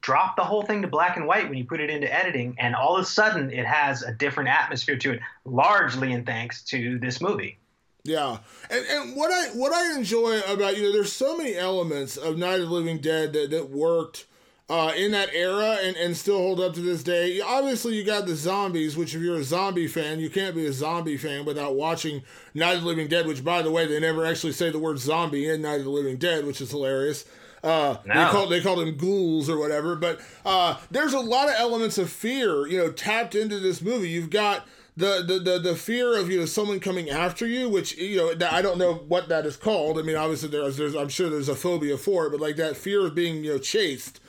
drop 0.02 0.36
the 0.36 0.44
whole 0.44 0.62
thing 0.62 0.82
to 0.82 0.88
black 0.88 1.16
and 1.16 1.26
white 1.26 1.48
when 1.48 1.58
you 1.58 1.64
put 1.64 1.80
it 1.80 1.90
into 1.90 2.12
editing, 2.12 2.54
and 2.58 2.76
all 2.76 2.96
of 2.96 3.02
a 3.02 3.06
sudden 3.06 3.50
it 3.50 3.66
has 3.66 4.02
a 4.02 4.12
different 4.12 4.50
atmosphere 4.50 4.96
to 4.98 5.12
it, 5.12 5.20
largely 5.44 6.12
in 6.12 6.24
thanks 6.24 6.62
to 6.64 6.98
this 7.00 7.20
movie. 7.20 7.58
Yeah, 8.04 8.38
and 8.70 8.86
and 8.86 9.16
what 9.16 9.32
I 9.32 9.48
what 9.48 9.72
I 9.72 9.96
enjoy 9.96 10.40
about 10.42 10.76
you 10.76 10.84
know, 10.84 10.92
there's 10.92 11.12
so 11.12 11.36
many 11.36 11.56
elements 11.56 12.16
of 12.16 12.38
Night 12.38 12.60
of 12.60 12.68
the 12.68 12.74
Living 12.74 12.98
Dead 12.98 13.32
that 13.32 13.50
that 13.50 13.68
worked 13.68 14.26
uh, 14.70 14.92
in 14.96 15.10
that 15.10 15.34
era 15.34 15.78
and, 15.82 15.96
and 15.96 16.16
still 16.16 16.38
hold 16.38 16.60
up 16.60 16.72
to 16.72 16.80
this 16.80 17.02
day. 17.02 17.40
Obviously, 17.40 17.96
you 17.96 18.04
got 18.04 18.24
the 18.24 18.36
zombies, 18.36 18.96
which 18.96 19.16
if 19.16 19.20
you're 19.20 19.38
a 19.38 19.42
zombie 19.42 19.88
fan, 19.88 20.20
you 20.20 20.30
can't 20.30 20.54
be 20.54 20.64
a 20.64 20.72
zombie 20.72 21.16
fan 21.16 21.44
without 21.44 21.74
watching 21.74 22.22
Night 22.54 22.76
of 22.76 22.82
the 22.82 22.86
Living 22.86 23.08
Dead, 23.08 23.26
which, 23.26 23.44
by 23.44 23.62
the 23.62 23.70
way, 23.72 23.84
they 23.86 23.98
never 23.98 24.24
actually 24.24 24.52
say 24.52 24.70
the 24.70 24.78
word 24.78 25.00
zombie 25.00 25.48
in 25.48 25.62
Night 25.62 25.80
of 25.80 25.84
the 25.84 25.90
Living 25.90 26.18
Dead, 26.18 26.46
which 26.46 26.60
is 26.60 26.70
hilarious. 26.70 27.24
Uh, 27.64 27.96
no. 28.06 28.14
They 28.14 28.30
call 28.30 28.46
they 28.46 28.60
call 28.60 28.76
them 28.76 28.96
ghouls 28.96 29.50
or 29.50 29.58
whatever, 29.58 29.96
but 29.96 30.20
uh, 30.46 30.76
there's 30.90 31.14
a 31.14 31.20
lot 31.20 31.48
of 31.48 31.56
elements 31.58 31.98
of 31.98 32.08
fear, 32.08 32.66
you 32.68 32.78
know, 32.78 32.92
tapped 32.92 33.34
into 33.34 33.58
this 33.58 33.82
movie. 33.82 34.08
You've 34.08 34.30
got 34.30 34.66
the, 34.96 35.22
the 35.26 35.38
the 35.40 35.58
the 35.58 35.74
fear 35.74 36.16
of 36.16 36.30
you 36.30 36.38
know 36.38 36.46
someone 36.46 36.78
coming 36.78 37.10
after 37.10 37.46
you, 37.46 37.68
which 37.68 37.98
you 37.98 38.16
know 38.16 38.48
I 38.50 38.62
don't 38.62 38.78
know 38.78 38.94
what 38.94 39.28
that 39.28 39.44
is 39.46 39.56
called. 39.56 39.98
I 39.98 40.02
mean, 40.02 40.16
obviously 40.16 40.48
there's 40.48 40.76
there's 40.76 40.94
I'm 40.94 41.08
sure 41.08 41.28
there's 41.28 41.50
a 41.50 41.56
phobia 41.56 41.98
for 41.98 42.26
it, 42.26 42.30
but 42.30 42.40
like 42.40 42.56
that 42.56 42.76
fear 42.76 43.04
of 43.04 43.14
being 43.14 43.44
you 43.44 43.54
know 43.54 43.58
chased 43.58 44.20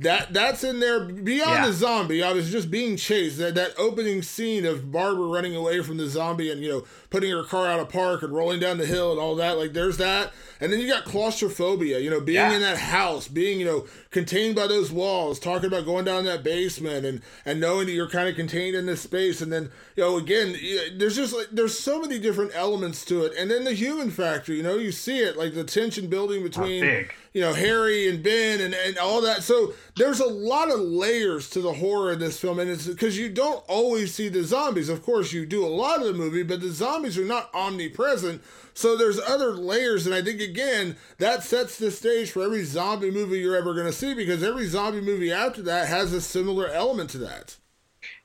that 0.00 0.32
that's 0.32 0.64
in 0.64 0.80
there 0.80 1.00
beyond 1.00 1.50
yeah. 1.50 1.66
the 1.66 1.72
zombie. 1.72 2.22
I 2.22 2.32
was 2.32 2.50
just 2.50 2.70
being 2.70 2.96
chased. 2.96 3.38
That 3.38 3.54
that 3.54 3.74
opening 3.76 4.22
scene 4.22 4.64
of 4.64 4.90
Barbara 4.90 5.26
running 5.26 5.54
away 5.54 5.82
from 5.82 5.98
the 5.98 6.08
zombie 6.08 6.50
and 6.50 6.62
you 6.62 6.70
know 6.70 6.84
putting 7.10 7.30
her 7.30 7.44
car 7.44 7.66
out 7.66 7.80
of 7.80 7.88
park 7.90 8.22
and 8.22 8.32
rolling 8.32 8.60
down 8.60 8.78
the 8.78 8.86
hill 8.86 9.10
and 9.10 9.20
all 9.20 9.36
that. 9.36 9.58
Like 9.58 9.74
there's 9.74 9.98
that, 9.98 10.32
and 10.60 10.72
then 10.72 10.80
you 10.80 10.88
got 10.88 11.04
claustrophobia. 11.04 11.98
You 11.98 12.08
know, 12.08 12.20
being 12.20 12.36
yeah. 12.36 12.54
in 12.54 12.62
that 12.62 12.78
house, 12.78 13.28
being 13.28 13.60
you 13.60 13.66
know 13.66 13.86
contained 14.10 14.56
by 14.56 14.66
those 14.66 14.90
walls, 14.90 15.38
talking 15.38 15.66
about 15.66 15.84
going 15.84 16.06
down 16.06 16.24
that 16.24 16.42
basement 16.42 17.04
and 17.04 17.20
and 17.44 17.60
knowing 17.60 17.86
that 17.86 17.92
you're 17.92 18.08
kind 18.08 18.28
of 18.28 18.34
contained 18.34 18.74
in 18.74 18.86
this 18.86 19.02
space. 19.02 19.42
And 19.42 19.52
then 19.52 19.70
you 19.96 20.02
know 20.02 20.16
again, 20.16 20.56
there's 20.96 21.16
just 21.16 21.34
like 21.34 21.48
there's 21.52 21.78
so 21.78 22.00
many 22.00 22.18
different 22.18 22.52
elements 22.54 23.04
to 23.06 23.24
it. 23.24 23.32
And 23.38 23.50
then 23.50 23.64
the 23.64 23.74
human 23.74 24.10
factor. 24.10 24.54
You 24.54 24.62
know, 24.62 24.76
you 24.76 24.92
see 24.92 25.18
it 25.18 25.36
like 25.36 25.54
the 25.54 25.64
tension 25.64 26.08
building 26.08 26.42
between 26.42 27.06
you 27.32 27.40
know 27.40 27.52
Harry 27.52 28.08
and 28.08 28.22
Ben 28.22 28.60
and, 28.60 28.74
and 28.74 28.98
all 28.98 29.20
that. 29.22 29.42
So 29.42 29.74
there's 29.96 30.20
a 30.20 30.26
lot 30.26 30.70
of 30.70 30.80
layers 30.80 31.48
to 31.50 31.60
the 31.60 31.72
horror 31.72 32.12
in 32.12 32.18
this 32.18 32.40
film, 32.40 32.58
and 32.58 32.70
it's 32.70 32.86
because 32.86 33.18
you 33.18 33.28
don't 33.28 33.64
always 33.68 34.14
see 34.14 34.28
the 34.28 34.44
zombies. 34.44 34.88
Of 34.88 35.02
course, 35.02 35.32
you 35.32 35.46
do 35.46 35.64
a 35.64 35.68
lot 35.68 36.00
of 36.00 36.06
the 36.06 36.12
movie, 36.12 36.42
but 36.42 36.60
the 36.60 36.70
zombies 36.70 37.18
are 37.18 37.24
not 37.24 37.50
omnipresent. 37.54 38.42
So 38.74 38.96
there's 38.96 39.20
other 39.20 39.52
layers, 39.52 40.06
and 40.06 40.14
I 40.14 40.22
think 40.22 40.40
again 40.40 40.96
that 41.18 41.42
sets 41.42 41.78
the 41.78 41.90
stage 41.90 42.30
for 42.30 42.42
every 42.42 42.64
zombie 42.64 43.10
movie 43.10 43.38
you're 43.38 43.56
ever 43.56 43.74
going 43.74 43.86
to 43.86 43.92
see 43.92 44.14
because 44.14 44.42
every 44.42 44.66
zombie 44.66 45.00
movie 45.00 45.32
after 45.32 45.62
that 45.62 45.88
has 45.88 46.12
a 46.12 46.20
similar 46.20 46.68
element 46.68 47.10
to 47.10 47.18
that. 47.18 47.56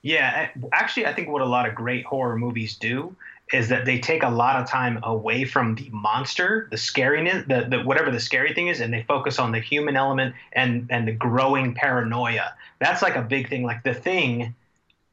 Yeah, 0.02 0.50
actually, 0.72 1.08
I 1.08 1.14
think 1.14 1.30
what 1.30 1.42
a 1.42 1.46
lot 1.46 1.68
of 1.68 1.76
great 1.76 2.06
horror 2.06 2.38
movies 2.38 2.78
do 2.78 3.16
is 3.54 3.70
that 3.70 3.86
they 3.86 4.00
take 4.00 4.24
a 4.24 4.30
lot 4.30 4.60
of 4.60 4.68
time 4.68 5.00
away 5.04 5.46
from 5.46 5.76
the 5.76 5.88
monster, 5.92 6.68
the 6.72 6.78
scariness, 6.78 7.48
the, 7.48 7.68
the 7.70 7.84
whatever 7.84 8.10
the 8.10 8.20
scary 8.20 8.54
thing 8.54 8.68
is, 8.68 8.82
and 8.82 8.94
they 8.94 9.04
focus 9.04 9.38
on 9.38 9.52
the 9.52 9.60
human 9.60 9.96
element 9.96 10.34
and 10.54 10.88
and 10.90 11.08
the 11.08 11.12
growing 11.12 11.74
paranoia. 11.74 12.54
That's 12.80 13.02
like 13.02 13.16
a 13.16 13.22
big 13.22 13.50
thing. 13.50 13.64
Like 13.64 13.84
the 13.84 13.94
thing 13.94 14.56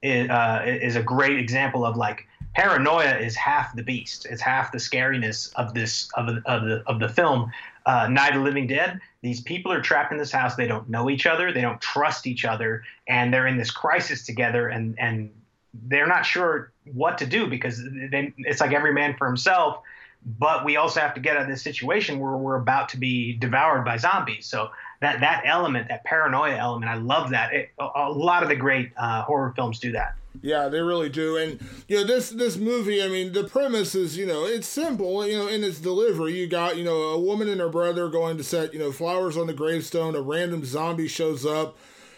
is, 0.02 0.30
uh, 0.30 0.62
is 0.66 0.96
a 0.96 1.02
great 1.02 1.38
example 1.38 1.84
of 1.84 1.96
like 1.96 2.26
paranoia 2.54 3.16
is 3.18 3.36
half 3.36 3.74
the 3.76 3.82
beast. 3.82 4.26
It's 4.30 4.40
half 4.40 4.72
the 4.72 4.78
scariness 4.78 5.52
of 5.56 5.74
this 5.74 6.08
of, 6.14 6.28
of 6.46 6.64
the 6.64 6.82
of 6.86 7.00
the 7.00 7.08
film. 7.08 7.50
Uh, 7.84 8.06
Night 8.06 8.28
of 8.28 8.36
the 8.36 8.44
Living 8.44 8.68
Dead. 8.68 9.00
These 9.22 9.40
people 9.40 9.72
are 9.72 9.80
trapped 9.80 10.12
in 10.12 10.18
this 10.18 10.30
house. 10.30 10.54
They 10.54 10.68
don't 10.68 10.88
know 10.88 11.10
each 11.10 11.26
other. 11.26 11.52
They 11.52 11.60
don't 11.60 11.80
trust 11.80 12.28
each 12.28 12.44
other, 12.44 12.84
and 13.08 13.34
they're 13.34 13.48
in 13.48 13.58
this 13.58 13.72
crisis 13.72 14.24
together. 14.24 14.68
And 14.68 14.98
and 14.98 15.30
they're 15.74 16.06
not 16.06 16.26
sure 16.26 16.72
what 16.92 17.18
to 17.18 17.26
do 17.26 17.46
because 17.46 17.82
they, 17.82 18.32
it's 18.38 18.60
like 18.60 18.72
every 18.72 18.92
man 18.92 19.16
for 19.16 19.26
himself. 19.26 19.82
But 20.24 20.64
we 20.64 20.76
also 20.76 21.00
have 21.00 21.14
to 21.14 21.20
get 21.20 21.36
out 21.36 21.42
of 21.42 21.48
this 21.48 21.62
situation 21.62 22.20
where 22.20 22.36
we're 22.36 22.56
about 22.56 22.90
to 22.90 22.96
be 22.96 23.32
devoured 23.32 23.84
by 23.84 23.96
zombies. 23.96 24.46
So 24.46 24.70
that 25.00 25.20
that 25.20 25.42
element, 25.44 25.88
that 25.88 26.04
paranoia 26.04 26.56
element, 26.56 26.90
I 26.90 26.94
love 26.94 27.30
that. 27.30 27.52
It, 27.52 27.70
a, 27.80 28.08
lot 28.08 28.44
of 28.44 28.48
the 28.48 28.54
great 28.54 28.92
uh, 28.96 29.22
horror 29.22 29.52
films 29.56 29.80
do 29.80 29.90
that. 29.92 30.14
Yeah, 30.40 30.68
they 30.68 30.80
really 30.80 31.08
do. 31.08 31.36
And 31.36 31.60
you 31.88 31.96
know, 31.96 32.04
this 32.04 32.30
this 32.30 32.56
movie, 32.56 33.02
I 33.02 33.08
mean, 33.08 33.32
the 33.32 33.44
premise 33.44 33.96
is, 33.96 34.16
you 34.16 34.24
know, 34.24 34.44
it's 34.44 34.68
simple, 34.68 35.26
you 35.26 35.36
know, 35.36 35.48
in 35.48 35.64
its 35.64 35.80
delivery. 35.80 36.34
You 36.34 36.46
got, 36.46 36.76
you 36.76 36.84
know, 36.84 37.02
a 37.02 37.18
woman 37.18 37.48
and 37.48 37.60
her 37.60 37.68
brother 37.68 38.08
going 38.08 38.36
to 38.36 38.44
set, 38.44 38.72
you 38.72 38.78
know, 38.78 38.92
flowers 38.92 39.36
on 39.36 39.48
the 39.48 39.52
gravestone, 39.52 40.14
a 40.14 40.22
random 40.22 40.64
zombie 40.64 41.08
shows 41.08 41.44
up 41.44 41.76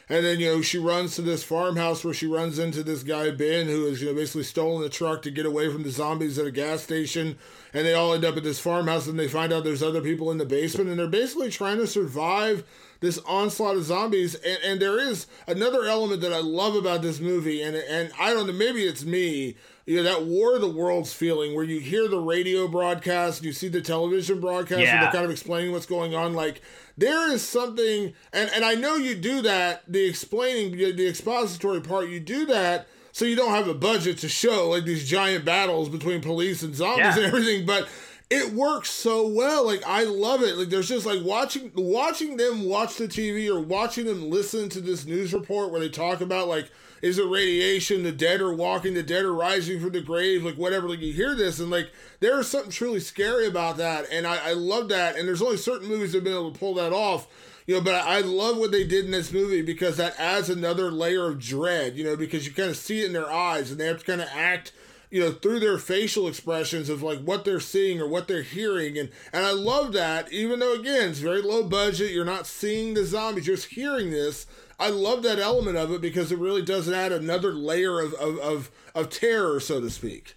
and 0.09 0.25
then, 0.25 0.39
you 0.39 0.47
know, 0.47 0.61
she 0.61 0.79
runs 0.79 1.17
to 1.17 1.23
this 1.23 1.43
farmhouse 1.43 2.05
where 2.05 2.13
she 2.13 2.27
runs 2.27 2.59
into 2.59 2.83
this 2.83 3.03
guy, 3.03 3.31
Ben, 3.31 3.67
who 3.67 3.87
has, 3.87 4.03
you 4.03 4.09
know, 4.09 4.15
basically 4.15 4.43
stolen 4.43 4.83
the 4.83 4.91
truck 4.91 5.23
to 5.23 5.31
get 5.31 5.47
away 5.47 5.73
from 5.73 5.83
the 5.83 5.91
zombies 5.91 6.39
at 6.39 6.47
a 6.47 6.51
gas 6.51 6.83
station. 6.83 7.39
And 7.73 7.87
they 7.87 7.95
all 7.95 8.13
end 8.13 8.25
up 8.25 8.37
at 8.37 8.43
this 8.43 8.61
farmhouse 8.61 9.07
and 9.07 9.19
they 9.19 9.29
find 9.29 9.51
out 9.51 9.65
there's 9.65 9.83
other 9.83 10.03
people 10.03 10.31
in 10.31 10.37
the 10.37 10.45
basement. 10.45 10.91
And 10.91 10.99
they're 10.99 11.09
basically 11.09 11.51
trying 11.51 11.79
to 11.79 11.87
survive 11.87 12.65
this 13.01 13.19
onslaught 13.27 13.77
of 13.77 13.85
zombies. 13.85 14.35
And, 14.35 14.59
and 14.63 14.81
there 14.81 14.99
is 14.99 15.27
another 15.47 15.85
element 15.87 16.21
that 16.21 16.35
I 16.35 16.41
love 16.41 16.75
about 16.75 17.01
this 17.01 17.19
movie. 17.19 17.63
And, 17.63 17.75
and 17.75 18.13
I 18.21 18.35
don't 18.35 18.47
know, 18.47 18.53
maybe 18.53 18.83
it's 18.83 19.05
me 19.05 19.57
you 19.87 19.97
know 19.97 20.03
that 20.03 20.25
war 20.25 20.55
of 20.55 20.63
the 20.63 20.69
worlds 20.69 21.13
feeling 21.13 21.55
where 21.55 21.65
you 21.65 21.79
hear 21.79 22.09
the 22.09 22.19
radio 22.19 22.67
broadcast 22.67 23.43
you 23.43 23.53
see 23.53 23.69
the 23.69 23.83
television 23.83 24.41
broadcast 24.41 24.81
yeah. 24.81 24.95
and 24.95 25.03
they're 25.03 25.13
kind 25.13 25.27
of 25.27 25.31
explaining 25.31 25.73
what's 25.73 25.85
going 25.85 26.15
on 26.15 26.33
like 26.33 26.63
there 26.97 27.31
is 27.33 27.47
something 27.47 28.13
and 28.33 28.51
and 28.51 28.65
i 28.65 28.75
know 28.75 28.97
you 28.97 29.15
do 29.15 29.43
that 29.43 29.83
the 29.89 30.05
explaining 30.05 30.77
the 30.77 31.09
expository 31.09 31.81
part 31.81 32.09
you 32.09 32.21
do 32.21 32.47
that 32.47 32.87
so 33.13 33.25
you 33.25 33.37
don't 33.37 33.51
have 33.51 33.69
a 33.69 33.75
budget 33.75 34.19
to 34.19 34.29
show 34.29 34.71
like 34.71 34.85
these 34.85 35.09
giant 35.09 35.45
battles 35.45 35.89
between 35.89 36.21
police 36.21 36.63
and 36.63 36.75
zombies 36.75 37.05
yeah. 37.05 37.17
and 37.17 37.25
everything 37.25 37.67
but 37.67 37.89
it 38.31 38.53
works 38.53 38.91
so 38.91 39.27
well 39.29 39.67
like 39.67 39.83
i 39.87 40.05
love 40.05 40.43
it 40.43 40.57
like 40.57 40.69
there's 40.69 40.89
just 40.89 41.07
like 41.07 41.23
watching 41.25 41.71
watching 41.75 42.37
them 42.37 42.65
watch 42.65 42.97
the 42.97 43.07
tv 43.07 43.49
or 43.49 43.61
watching 43.61 44.07
them 44.07 44.31
listen 44.31 44.69
to 44.69 44.81
this 44.81 45.05
news 45.05 45.33
report 45.33 45.71
where 45.71 45.81
they 45.81 45.89
talk 45.89 46.21
about 46.21 46.49
like 46.49 46.71
is 47.03 47.19
it 47.19 47.29
radiation? 47.29 48.03
The 48.03 48.13
dead 48.13 48.41
are 48.41 48.55
walking, 48.55 48.95
the 48.95 49.03
dead 49.03 49.25
are 49.25 49.35
rising 49.35 49.81
from 49.81 49.93
the 49.93 50.01
grave, 50.01 50.45
like 50.45 50.57
whatever. 50.57 50.89
Like 50.89 51.01
you 51.01 51.13
hear 51.13 51.35
this, 51.35 51.61
and 51.61 51.71
like 51.71 51.91
there 52.21 52.39
is 52.41 52.49
something 52.49 52.71
truly 52.71 53.01
scary 53.01 53.47
about 53.47 53.77
that, 53.77 54.07
and 54.11 54.27
I, 54.27 54.51
I 54.51 54.53
love 54.53 54.89
that. 54.89 55.17
And 55.17 55.29
there's 55.29 55.43
only 55.43 55.57
certain 55.57 55.89
movies 55.89 56.13
that 56.13 56.19
have 56.19 56.25
been 56.25 56.33
able 56.33 56.53
to 56.53 56.59
pull 56.59 56.75
that 56.75 56.93
off, 56.93 57.27
you 57.67 57.75
know. 57.75 57.81
But 57.81 57.95
I, 57.95 58.21
love 58.21 58.57
what 58.57 58.73
they 58.73 58.85
did 58.85 59.05
in 59.05 59.11
this 59.11 59.33
movie 59.33 59.63
because 59.63 59.97
that 59.99 60.19
adds 60.19 60.49
another 60.49 60.91
layer 60.91 61.27
of 61.27 61.39
dread, 61.39 61.97
you 61.97 62.05
know, 62.05 62.17
because 62.17 62.47
you 62.47 62.53
kind 62.53 62.71
of 62.71 62.77
see 62.77 63.03
it 63.03 63.07
in 63.07 63.13
their 63.13 63.31
eyes, 63.31 63.71
and 63.71 63.79
they 63.79 63.87
have 63.87 63.99
to 63.99 64.07
kind 64.07 64.21
of 64.21 64.29
act 64.33 64.73
you 65.15 65.21
know 65.21 65.31
through 65.31 65.61
their 65.61 65.79
facial 65.79 66.27
expressions 66.27 66.89
of 66.89 67.03
like 67.03 67.21
what 67.21 67.45
they're 67.45 67.61
seeing 67.61 68.01
or 68.01 68.09
what 68.09 68.27
they're 68.27 68.43
hearing 68.43 68.99
and 68.99 69.11
and 69.33 69.47
I 69.47 69.53
love 69.53 69.93
that 69.93 70.33
even 70.33 70.59
though 70.59 70.75
again 70.75 71.11
it's 71.11 71.21
very 71.21 71.41
low 71.41 71.63
budget 71.63 72.11
you're 72.11 72.25
not 72.25 72.49
seeing 72.49 72.95
the 72.95 73.05
zombies 73.05 73.47
you're 73.47 73.57
just 73.57 73.69
hearing 73.69 74.11
this 74.11 74.47
I 74.79 74.89
love 74.89 75.23
that 75.23 75.39
element 75.39 75.77
of 75.77 75.93
it 75.93 76.01
because 76.01 76.33
it 76.33 76.39
really 76.39 76.63
does 76.63 76.89
add 76.91 77.13
another 77.13 77.53
layer 77.53 78.01
of, 78.01 78.13
of, 78.15 78.39
of, 78.39 78.71
of 78.95 79.09
terror, 79.09 79.61
so 79.61 79.81
to 79.81 79.89
speak. 79.89 80.37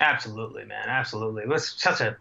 Absolutely, 0.00 0.64
man. 0.64 0.88
Absolutely. 0.88 1.42
It's 1.52 1.82
such 1.82 2.00
a, 2.00 2.16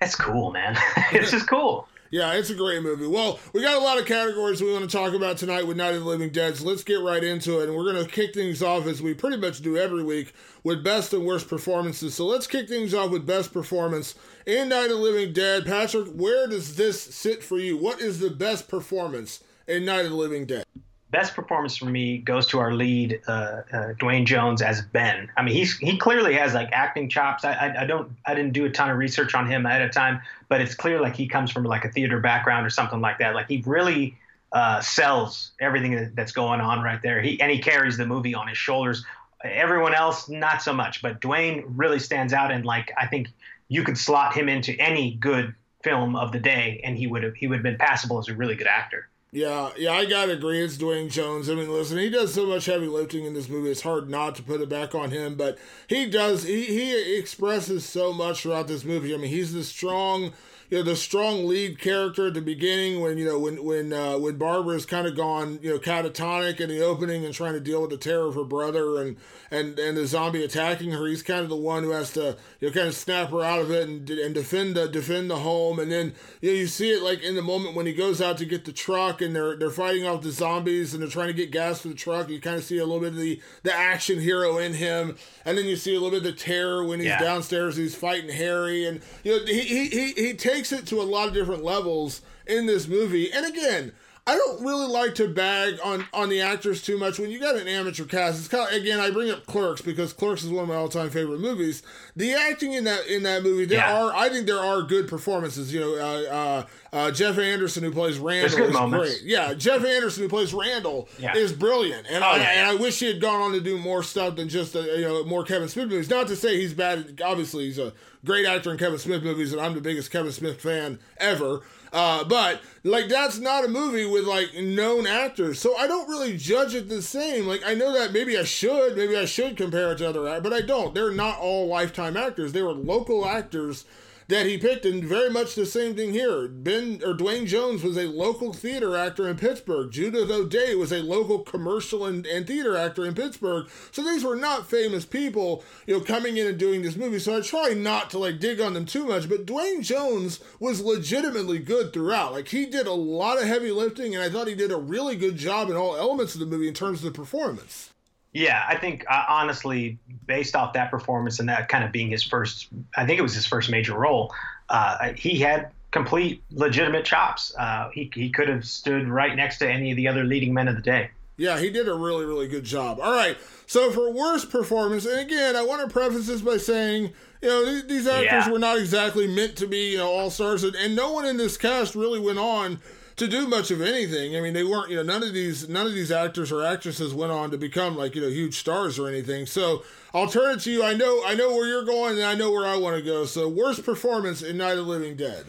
it's 0.00 0.14
cool, 0.14 0.52
man. 0.52 0.76
it's 1.12 1.30
just 1.30 1.48
cool. 1.48 1.88
Yeah, 2.12 2.32
it's 2.32 2.50
a 2.50 2.56
great 2.56 2.82
movie. 2.82 3.06
Well, 3.06 3.38
we 3.52 3.62
got 3.62 3.80
a 3.80 3.84
lot 3.84 4.00
of 4.00 4.04
categories 4.04 4.60
we 4.60 4.72
want 4.72 4.90
to 4.90 4.96
talk 4.96 5.14
about 5.14 5.36
tonight 5.36 5.68
with 5.68 5.76
Night 5.76 5.94
of 5.94 6.00
the 6.00 6.08
Living 6.08 6.30
Dead, 6.30 6.56
so 6.56 6.66
let's 6.66 6.82
get 6.82 7.00
right 7.00 7.22
into 7.22 7.60
it. 7.60 7.68
And 7.68 7.76
we're 7.76 7.92
going 7.92 8.04
to 8.04 8.10
kick 8.10 8.34
things 8.34 8.64
off 8.64 8.86
as 8.86 9.00
we 9.00 9.14
pretty 9.14 9.36
much 9.36 9.62
do 9.62 9.76
every 9.76 10.02
week 10.02 10.34
with 10.64 10.82
best 10.82 11.12
and 11.12 11.24
worst 11.24 11.48
performances. 11.48 12.16
So 12.16 12.26
let's 12.26 12.48
kick 12.48 12.68
things 12.68 12.94
off 12.94 13.12
with 13.12 13.26
best 13.26 13.52
performance 13.52 14.16
in 14.44 14.70
Night 14.70 14.90
of 14.90 14.90
the 14.90 14.96
Living 14.96 15.32
Dead. 15.32 15.64
Patrick, 15.64 16.08
where 16.08 16.48
does 16.48 16.74
this 16.74 17.00
sit 17.00 17.44
for 17.44 17.60
you? 17.60 17.76
What 17.76 18.00
is 18.00 18.18
the 18.18 18.30
best 18.30 18.66
performance 18.68 19.44
in 19.68 19.84
Night 19.84 20.04
of 20.04 20.10
the 20.10 20.16
Living 20.16 20.46
Dead? 20.46 20.64
Best 21.10 21.34
performance 21.34 21.76
for 21.76 21.86
me 21.86 22.18
goes 22.18 22.46
to 22.48 22.60
our 22.60 22.72
lead, 22.72 23.20
uh, 23.26 23.62
uh, 23.72 23.92
Duane 23.98 24.24
Jones 24.26 24.62
as 24.62 24.82
Ben. 24.82 25.28
I 25.36 25.42
mean, 25.42 25.54
he's 25.54 25.76
he 25.78 25.96
clearly 25.96 26.34
has 26.34 26.54
like 26.54 26.68
acting 26.72 27.08
chops. 27.08 27.44
I, 27.44 27.52
I, 27.52 27.82
I 27.82 27.84
don't 27.84 28.12
I 28.26 28.34
didn't 28.34 28.52
do 28.52 28.64
a 28.64 28.70
ton 28.70 28.90
of 28.90 28.96
research 28.96 29.34
on 29.34 29.50
him 29.50 29.66
ahead 29.66 29.82
of 29.82 29.90
time, 29.90 30.20
but 30.48 30.60
it's 30.60 30.74
clear 30.74 31.00
like 31.00 31.16
he 31.16 31.26
comes 31.26 31.50
from 31.50 31.64
like 31.64 31.84
a 31.84 31.90
theater 31.90 32.20
background 32.20 32.64
or 32.64 32.70
something 32.70 33.00
like 33.00 33.18
that. 33.18 33.34
Like 33.34 33.48
he 33.48 33.62
really 33.66 34.16
uh, 34.52 34.80
sells 34.80 35.52
everything 35.60 36.12
that's 36.14 36.32
going 36.32 36.60
on 36.60 36.82
right 36.82 37.02
there. 37.02 37.20
He 37.20 37.40
and 37.40 37.50
he 37.50 37.58
carries 37.58 37.96
the 37.96 38.06
movie 38.06 38.34
on 38.34 38.48
his 38.48 38.58
shoulders. 38.58 39.04
Everyone 39.42 39.94
else 39.94 40.28
not 40.28 40.62
so 40.62 40.72
much, 40.72 41.02
but 41.02 41.20
Duane 41.20 41.64
really 41.76 41.98
stands 41.98 42.32
out 42.32 42.52
and 42.52 42.64
like 42.64 42.92
I 42.96 43.06
think 43.06 43.28
you 43.68 43.82
could 43.84 43.98
slot 43.98 44.34
him 44.34 44.48
into 44.48 44.74
any 44.78 45.14
good 45.14 45.54
film 45.82 46.14
of 46.14 46.30
the 46.32 46.38
day 46.38 46.80
and 46.84 46.96
he 46.96 47.06
would 47.06 47.22
have 47.22 47.34
he 47.34 47.46
would 47.46 47.56
have 47.56 47.62
been 47.62 47.78
passable 47.78 48.18
as 48.18 48.28
a 48.28 48.34
really 48.34 48.54
good 48.54 48.66
actor. 48.66 49.09
Yeah, 49.32 49.70
yeah, 49.78 49.92
I 49.92 50.06
gotta 50.06 50.32
agree. 50.32 50.60
It's 50.60 50.76
Duane 50.76 51.08
Jones. 51.08 51.48
I 51.48 51.54
mean, 51.54 51.70
listen, 51.70 51.98
he 51.98 52.10
does 52.10 52.34
so 52.34 52.46
much 52.46 52.66
heavy 52.66 52.88
lifting 52.88 53.24
in 53.24 53.34
this 53.34 53.48
movie. 53.48 53.70
It's 53.70 53.82
hard 53.82 54.10
not 54.10 54.34
to 54.36 54.42
put 54.42 54.60
it 54.60 54.68
back 54.68 54.92
on 54.92 55.12
him, 55.12 55.36
but 55.36 55.56
he 55.86 56.06
does. 56.10 56.42
He 56.42 56.64
he 56.64 57.16
expresses 57.16 57.84
so 57.84 58.12
much 58.12 58.42
throughout 58.42 58.66
this 58.66 58.84
movie. 58.84 59.14
I 59.14 59.18
mean, 59.18 59.30
he's 59.30 59.52
the 59.52 59.62
strong, 59.62 60.32
you 60.70 60.78
know 60.78 60.84
the 60.84 60.96
strong 60.96 61.46
lead 61.46 61.80
character 61.80 62.28
at 62.28 62.34
the 62.34 62.40
beginning 62.40 63.00
when 63.00 63.18
you 63.18 63.24
know 63.24 63.38
when 63.38 63.64
when 63.64 63.92
uh, 63.92 64.16
when 64.16 64.36
Barbara's 64.36 64.86
kind 64.86 65.06
of 65.06 65.16
gone 65.16 65.58
you 65.62 65.70
know 65.70 65.78
catatonic 65.78 66.60
in 66.60 66.68
the 66.68 66.80
opening 66.80 67.24
and 67.24 67.34
trying 67.34 67.54
to 67.54 67.60
deal 67.60 67.80
with 67.80 67.90
the 67.90 67.96
terror 67.96 68.26
of 68.26 68.36
her 68.36 68.44
brother 68.44 69.02
and 69.02 69.16
and 69.50 69.78
and 69.80 69.96
the 69.96 70.06
zombie 70.06 70.44
attacking 70.44 70.92
her. 70.92 71.06
He's 71.06 71.24
kind 71.24 71.40
of 71.40 71.48
the 71.48 71.56
one 71.56 71.82
who 71.82 71.90
has 71.90 72.12
to 72.12 72.36
you 72.60 72.68
know 72.68 72.74
kind 72.74 72.86
of 72.86 72.94
snap 72.94 73.30
her 73.30 73.42
out 73.42 73.58
of 73.58 73.70
it 73.72 73.88
and 73.88 74.08
and 74.08 74.32
defend 74.32 74.76
the 74.76 74.86
defend 74.86 75.28
the 75.28 75.38
home. 75.38 75.80
And 75.80 75.90
then 75.90 76.14
you 76.40 76.50
know 76.50 76.56
you 76.56 76.66
see 76.68 76.90
it 76.90 77.02
like 77.02 77.22
in 77.22 77.34
the 77.34 77.42
moment 77.42 77.74
when 77.74 77.86
he 77.86 77.92
goes 77.92 78.22
out 78.22 78.38
to 78.38 78.44
get 78.44 78.64
the 78.64 78.72
truck 78.72 79.20
and 79.20 79.34
they're 79.34 79.56
they're 79.56 79.70
fighting 79.70 80.06
off 80.06 80.22
the 80.22 80.30
zombies 80.30 80.94
and 80.94 81.02
they're 81.02 81.10
trying 81.10 81.28
to 81.28 81.34
get 81.34 81.50
gas 81.50 81.80
for 81.80 81.88
the 81.88 81.94
truck. 81.94 82.28
You 82.28 82.40
kind 82.40 82.56
of 82.56 82.64
see 82.64 82.78
a 82.78 82.86
little 82.86 83.00
bit 83.00 83.08
of 83.08 83.16
the 83.16 83.42
the 83.64 83.74
action 83.74 84.20
hero 84.20 84.58
in 84.58 84.74
him, 84.74 85.16
and 85.44 85.58
then 85.58 85.64
you 85.64 85.74
see 85.74 85.96
a 85.96 86.00
little 86.00 86.10
bit 86.10 86.28
of 86.28 86.36
the 86.36 86.40
terror 86.40 86.84
when 86.84 87.00
he's 87.00 87.08
yeah. 87.08 87.18
downstairs. 87.18 87.76
He's 87.76 87.96
fighting 87.96 88.30
Harry, 88.30 88.86
and 88.86 89.00
you 89.24 89.32
know 89.32 89.44
he 89.46 89.60
he 89.62 89.88
he, 89.88 90.12
he 90.12 90.34
takes 90.34 90.59
it 90.72 90.86
to 90.86 91.00
a 91.00 91.02
lot 91.02 91.28
of 91.28 91.34
different 91.34 91.64
levels 91.64 92.22
in 92.46 92.66
this 92.66 92.86
movie. 92.86 93.32
And 93.32 93.46
again, 93.46 93.92
I 94.30 94.36
don't 94.36 94.62
really 94.62 94.86
like 94.86 95.16
to 95.16 95.26
bag 95.26 95.80
on 95.82 96.06
on 96.14 96.28
the 96.28 96.40
actors 96.40 96.82
too 96.82 96.96
much. 96.96 97.18
When 97.18 97.32
you 97.32 97.40
got 97.40 97.56
an 97.56 97.66
amateur 97.66 98.04
cast, 98.04 98.38
it's 98.38 98.46
kind 98.46 98.68
of 98.68 98.80
again 98.80 99.00
I 99.00 99.10
bring 99.10 99.28
up 99.28 99.44
Clerks 99.46 99.80
because 99.80 100.12
Clerks 100.12 100.44
is 100.44 100.50
one 100.50 100.62
of 100.62 100.68
my 100.68 100.76
all 100.76 100.88
time 100.88 101.10
favorite 101.10 101.40
movies. 101.40 101.82
The 102.14 102.32
acting 102.34 102.72
in 102.72 102.84
that 102.84 103.08
in 103.08 103.24
that 103.24 103.42
movie, 103.42 103.64
there 103.64 103.78
yeah. 103.78 104.04
are 104.04 104.14
I 104.14 104.28
think 104.28 104.46
there 104.46 104.60
are 104.60 104.82
good 104.82 105.08
performances. 105.08 105.74
You 105.74 105.80
know, 105.80 105.94
uh, 105.94 106.32
uh, 106.32 106.66
uh, 106.92 107.10
Jeff 107.10 107.38
Anderson 107.38 107.82
who 107.82 107.90
plays 107.90 108.20
Randall 108.20 108.60
is 108.60 108.72
moments. 108.72 109.18
great. 109.18 109.28
Yeah, 109.28 109.52
Jeff 109.54 109.84
Anderson 109.84 110.22
who 110.22 110.28
plays 110.28 110.54
Randall 110.54 111.08
yeah. 111.18 111.36
is 111.36 111.52
brilliant, 111.52 112.06
and 112.08 112.22
oh, 112.22 112.28
I 112.28 112.36
yeah. 112.36 112.50
and 112.50 112.70
I 112.70 112.80
wish 112.80 113.00
he 113.00 113.06
had 113.06 113.20
gone 113.20 113.40
on 113.40 113.50
to 113.52 113.60
do 113.60 113.78
more 113.78 114.04
stuff 114.04 114.36
than 114.36 114.48
just 114.48 114.76
uh, 114.76 114.80
you 114.80 115.02
know 115.08 115.24
more 115.24 115.42
Kevin 115.42 115.68
Smith 115.68 115.88
movies. 115.88 116.08
Not 116.08 116.28
to 116.28 116.36
say 116.36 116.56
he's 116.56 116.72
bad. 116.72 117.20
Obviously, 117.20 117.64
he's 117.64 117.80
a 117.80 117.92
great 118.24 118.46
actor 118.46 118.70
in 118.70 118.78
Kevin 118.78 119.00
Smith 119.00 119.24
movies, 119.24 119.52
and 119.52 119.60
I'm 119.60 119.74
the 119.74 119.80
biggest 119.80 120.12
Kevin 120.12 120.30
Smith 120.30 120.60
fan 120.60 121.00
ever. 121.16 121.62
Uh, 121.92 122.24
but 122.24 122.60
like 122.84 123.08
that's 123.08 123.38
not 123.38 123.64
a 123.64 123.68
movie 123.68 124.06
with 124.06 124.24
like 124.24 124.54
known 124.54 125.06
actors, 125.06 125.58
so 125.58 125.76
I 125.76 125.86
don't 125.86 126.08
really 126.08 126.36
judge 126.36 126.74
it 126.74 126.88
the 126.88 127.02
same. 127.02 127.46
Like 127.46 127.62
I 127.66 127.74
know 127.74 127.92
that 127.92 128.12
maybe 128.12 128.38
I 128.38 128.44
should, 128.44 128.96
maybe 128.96 129.16
I 129.16 129.24
should 129.24 129.56
compare 129.56 129.92
it 129.92 129.98
to 129.98 130.08
other, 130.08 130.40
but 130.40 130.52
I 130.52 130.60
don't. 130.60 130.94
They're 130.94 131.12
not 131.12 131.38
all 131.38 131.66
lifetime 131.66 132.16
actors. 132.16 132.52
They 132.52 132.62
were 132.62 132.72
local 132.72 133.26
actors 133.26 133.84
that 134.30 134.46
he 134.46 134.56
picked, 134.56 134.86
and 134.86 135.04
very 135.04 135.28
much 135.28 135.54
the 135.54 135.66
same 135.66 135.94
thing 135.94 136.12
here. 136.12 136.48
Ben 136.48 137.00
or 137.04 137.14
Duane 137.14 137.46
Jones 137.46 137.82
was 137.82 137.96
a 137.96 138.06
local 138.06 138.52
theater 138.52 138.96
actor 138.96 139.28
in 139.28 139.36
Pittsburgh. 139.36 139.90
Judith 139.90 140.30
O'Dea 140.30 140.74
was 140.76 140.92
a 140.92 141.02
local 141.02 141.40
commercial 141.40 142.06
and, 142.06 142.26
and 142.26 142.46
theater 142.46 142.76
actor 142.76 143.04
in 143.04 143.14
Pittsburgh. 143.14 143.68
So 143.90 144.02
these 144.02 144.24
were 144.24 144.36
not 144.36 144.70
famous 144.70 145.04
people, 145.04 145.64
you 145.86 145.94
know, 145.94 146.00
coming 146.00 146.36
in 146.36 146.46
and 146.46 146.58
doing 146.58 146.82
this 146.82 146.96
movie. 146.96 147.18
So 147.18 147.36
I 147.36 147.40
try 147.40 147.74
not 147.74 148.10
to 148.10 148.18
like 148.18 148.40
dig 148.40 148.60
on 148.60 148.74
them 148.74 148.86
too 148.86 149.06
much. 149.06 149.28
But 149.28 149.46
Duane 149.46 149.82
Jones 149.82 150.40
was 150.58 150.80
legitimately 150.80 151.58
good 151.58 151.92
throughout. 151.92 152.32
Like 152.32 152.48
he 152.48 152.66
did 152.66 152.86
a 152.86 152.92
lot 152.92 153.38
of 153.38 153.44
heavy 153.44 153.70
lifting, 153.70 154.14
and 154.14 154.24
I 154.24 154.30
thought 154.30 154.48
he 154.48 154.54
did 154.54 154.72
a 154.72 154.76
really 154.76 155.16
good 155.16 155.36
job 155.36 155.68
in 155.68 155.76
all 155.76 155.96
elements 155.96 156.34
of 156.34 156.40
the 156.40 156.46
movie 156.46 156.68
in 156.68 156.74
terms 156.74 157.04
of 157.04 157.12
the 157.12 157.16
performance. 157.16 157.89
Yeah, 158.32 158.64
I 158.68 158.76
think 158.76 159.04
uh, 159.10 159.24
honestly, 159.28 159.98
based 160.26 160.54
off 160.54 160.72
that 160.74 160.90
performance 160.90 161.40
and 161.40 161.48
that 161.48 161.68
kind 161.68 161.82
of 161.82 161.90
being 161.90 162.10
his 162.10 162.22
first, 162.22 162.68
I 162.96 163.04
think 163.04 163.18
it 163.18 163.22
was 163.22 163.34
his 163.34 163.46
first 163.46 163.70
major 163.70 163.94
role. 163.94 164.32
Uh, 164.68 165.12
he 165.14 165.40
had 165.40 165.72
complete 165.90 166.42
legitimate 166.52 167.04
chops. 167.04 167.52
Uh, 167.58 167.90
he 167.92 168.10
he 168.14 168.30
could 168.30 168.48
have 168.48 168.64
stood 168.64 169.08
right 169.08 169.34
next 169.34 169.58
to 169.58 169.70
any 169.70 169.90
of 169.90 169.96
the 169.96 170.06
other 170.06 170.22
leading 170.22 170.54
men 170.54 170.68
of 170.68 170.76
the 170.76 170.82
day. 170.82 171.10
Yeah, 171.36 171.58
he 171.58 171.70
did 171.70 171.88
a 171.88 171.94
really 171.94 172.24
really 172.24 172.46
good 172.46 172.64
job. 172.64 173.00
All 173.00 173.12
right, 173.12 173.36
so 173.66 173.90
for 173.90 174.12
worst 174.12 174.50
performance, 174.50 175.06
and 175.06 175.18
again, 175.18 175.56
I 175.56 175.62
want 175.62 175.86
to 175.86 175.92
preface 175.92 176.26
this 176.26 176.40
by 176.40 176.56
saying. 176.56 177.12
You 177.42 177.48
know, 177.48 177.64
these, 177.64 177.86
these 177.86 178.06
actors 178.06 178.44
yeah. 178.44 178.50
were 178.50 178.58
not 178.58 178.76
exactly 178.76 179.26
meant 179.26 179.56
to 179.56 179.66
be, 179.66 179.92
you 179.92 179.96
know, 179.96 180.10
all 180.10 180.28
stars, 180.28 180.62
and, 180.62 180.76
and 180.76 180.94
no 180.94 181.10
one 181.10 181.24
in 181.24 181.38
this 181.38 181.56
cast 181.56 181.94
really 181.94 182.20
went 182.20 182.38
on 182.38 182.82
to 183.20 183.28
do 183.28 183.46
much 183.46 183.70
of 183.70 183.82
anything. 183.82 184.34
I 184.34 184.40
mean, 184.40 184.54
they 184.54 184.64
weren't, 184.64 184.90
you 184.90 184.96
know, 184.96 185.02
none 185.02 185.22
of 185.22 185.34
these 185.34 185.68
none 185.68 185.86
of 185.86 185.94
these 185.94 186.10
actors 186.10 186.50
or 186.50 186.64
actresses 186.64 187.12
went 187.12 187.30
on 187.30 187.50
to 187.50 187.58
become 187.58 187.94
like, 187.94 188.14
you 188.14 188.22
know, 188.22 188.28
huge 188.28 188.58
stars 188.58 188.98
or 188.98 189.08
anything. 189.08 189.44
So 189.44 189.84
I'll 190.14 190.26
turn 190.26 190.56
it 190.56 190.60
to 190.62 190.70
you. 190.70 190.82
I 190.82 190.94
know 190.94 191.22
I 191.26 191.34
know 191.34 191.54
where 191.54 191.66
you're 191.66 191.84
going 191.84 192.16
and 192.16 192.24
I 192.24 192.34
know 192.34 192.50
where 192.50 192.66
I 192.66 192.76
want 192.76 192.96
to 192.96 193.02
go. 193.02 193.26
So 193.26 193.46
worst 193.46 193.84
performance 193.84 194.42
in 194.42 194.56
Night 194.56 194.78
of 194.78 194.86
Living 194.86 195.16
Dead. 195.16 195.46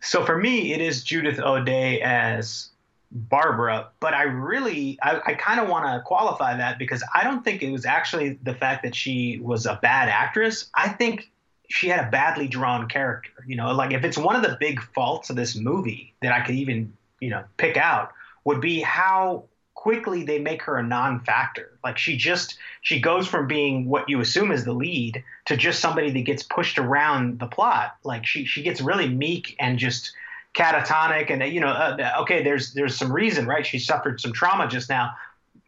So 0.00 0.24
for 0.26 0.36
me, 0.36 0.74
it 0.74 0.82
is 0.82 1.02
Judith 1.02 1.40
O'Dea 1.40 2.02
as 2.02 2.68
Barbara, 3.10 3.88
but 4.00 4.12
I 4.12 4.24
really, 4.24 4.98
I, 5.02 5.20
I 5.24 5.34
kind 5.34 5.60
of 5.60 5.68
want 5.68 5.86
to 5.86 6.02
qualify 6.04 6.58
that 6.58 6.78
because 6.78 7.02
I 7.14 7.24
don't 7.24 7.42
think 7.42 7.62
it 7.62 7.70
was 7.70 7.86
actually 7.86 8.38
the 8.42 8.54
fact 8.54 8.82
that 8.82 8.94
she 8.94 9.38
was 9.40 9.64
a 9.64 9.78
bad 9.80 10.10
actress. 10.10 10.68
I 10.74 10.90
think 10.90 11.30
she 11.70 11.88
had 11.88 12.06
a 12.06 12.10
badly 12.10 12.48
drawn 12.48 12.86
character. 12.86 13.30
You 13.46 13.56
know, 13.56 13.72
like 13.72 13.92
if 13.92 14.04
it's 14.04 14.18
one 14.18 14.36
of 14.36 14.42
the 14.42 14.58
big 14.60 14.82
faults 14.82 15.30
of 15.30 15.36
this 15.36 15.56
movie 15.56 16.12
that 16.20 16.34
I 16.34 16.44
could 16.44 16.56
even 16.56 16.92
you 17.24 17.30
know 17.30 17.44
pick 17.56 17.76
out 17.76 18.12
would 18.44 18.60
be 18.60 18.80
how 18.80 19.44
quickly 19.74 20.22
they 20.24 20.38
make 20.38 20.62
her 20.62 20.78
a 20.78 20.82
non-factor. 20.82 21.70
Like 21.82 21.98
she 21.98 22.16
just 22.16 22.56
she 22.82 23.00
goes 23.00 23.26
from 23.26 23.46
being 23.46 23.86
what 23.86 24.08
you 24.08 24.20
assume 24.20 24.52
is 24.52 24.64
the 24.64 24.72
lead 24.72 25.22
to 25.46 25.56
just 25.56 25.80
somebody 25.80 26.10
that 26.10 26.22
gets 26.22 26.42
pushed 26.42 26.78
around 26.78 27.38
the 27.38 27.46
plot. 27.46 27.96
Like 28.04 28.26
she 28.26 28.44
she 28.44 28.62
gets 28.62 28.80
really 28.80 29.08
meek 29.08 29.56
and 29.58 29.78
just 29.78 30.12
catatonic 30.54 31.30
and 31.30 31.52
you 31.52 31.60
know 31.60 31.68
uh, 31.68 32.12
okay 32.20 32.42
there's 32.42 32.72
there's 32.74 32.96
some 32.96 33.12
reason 33.12 33.44
right 33.44 33.66
she 33.66 33.78
suffered 33.78 34.20
some 34.20 34.32
trauma 34.32 34.68
just 34.68 34.88
now 34.88 35.10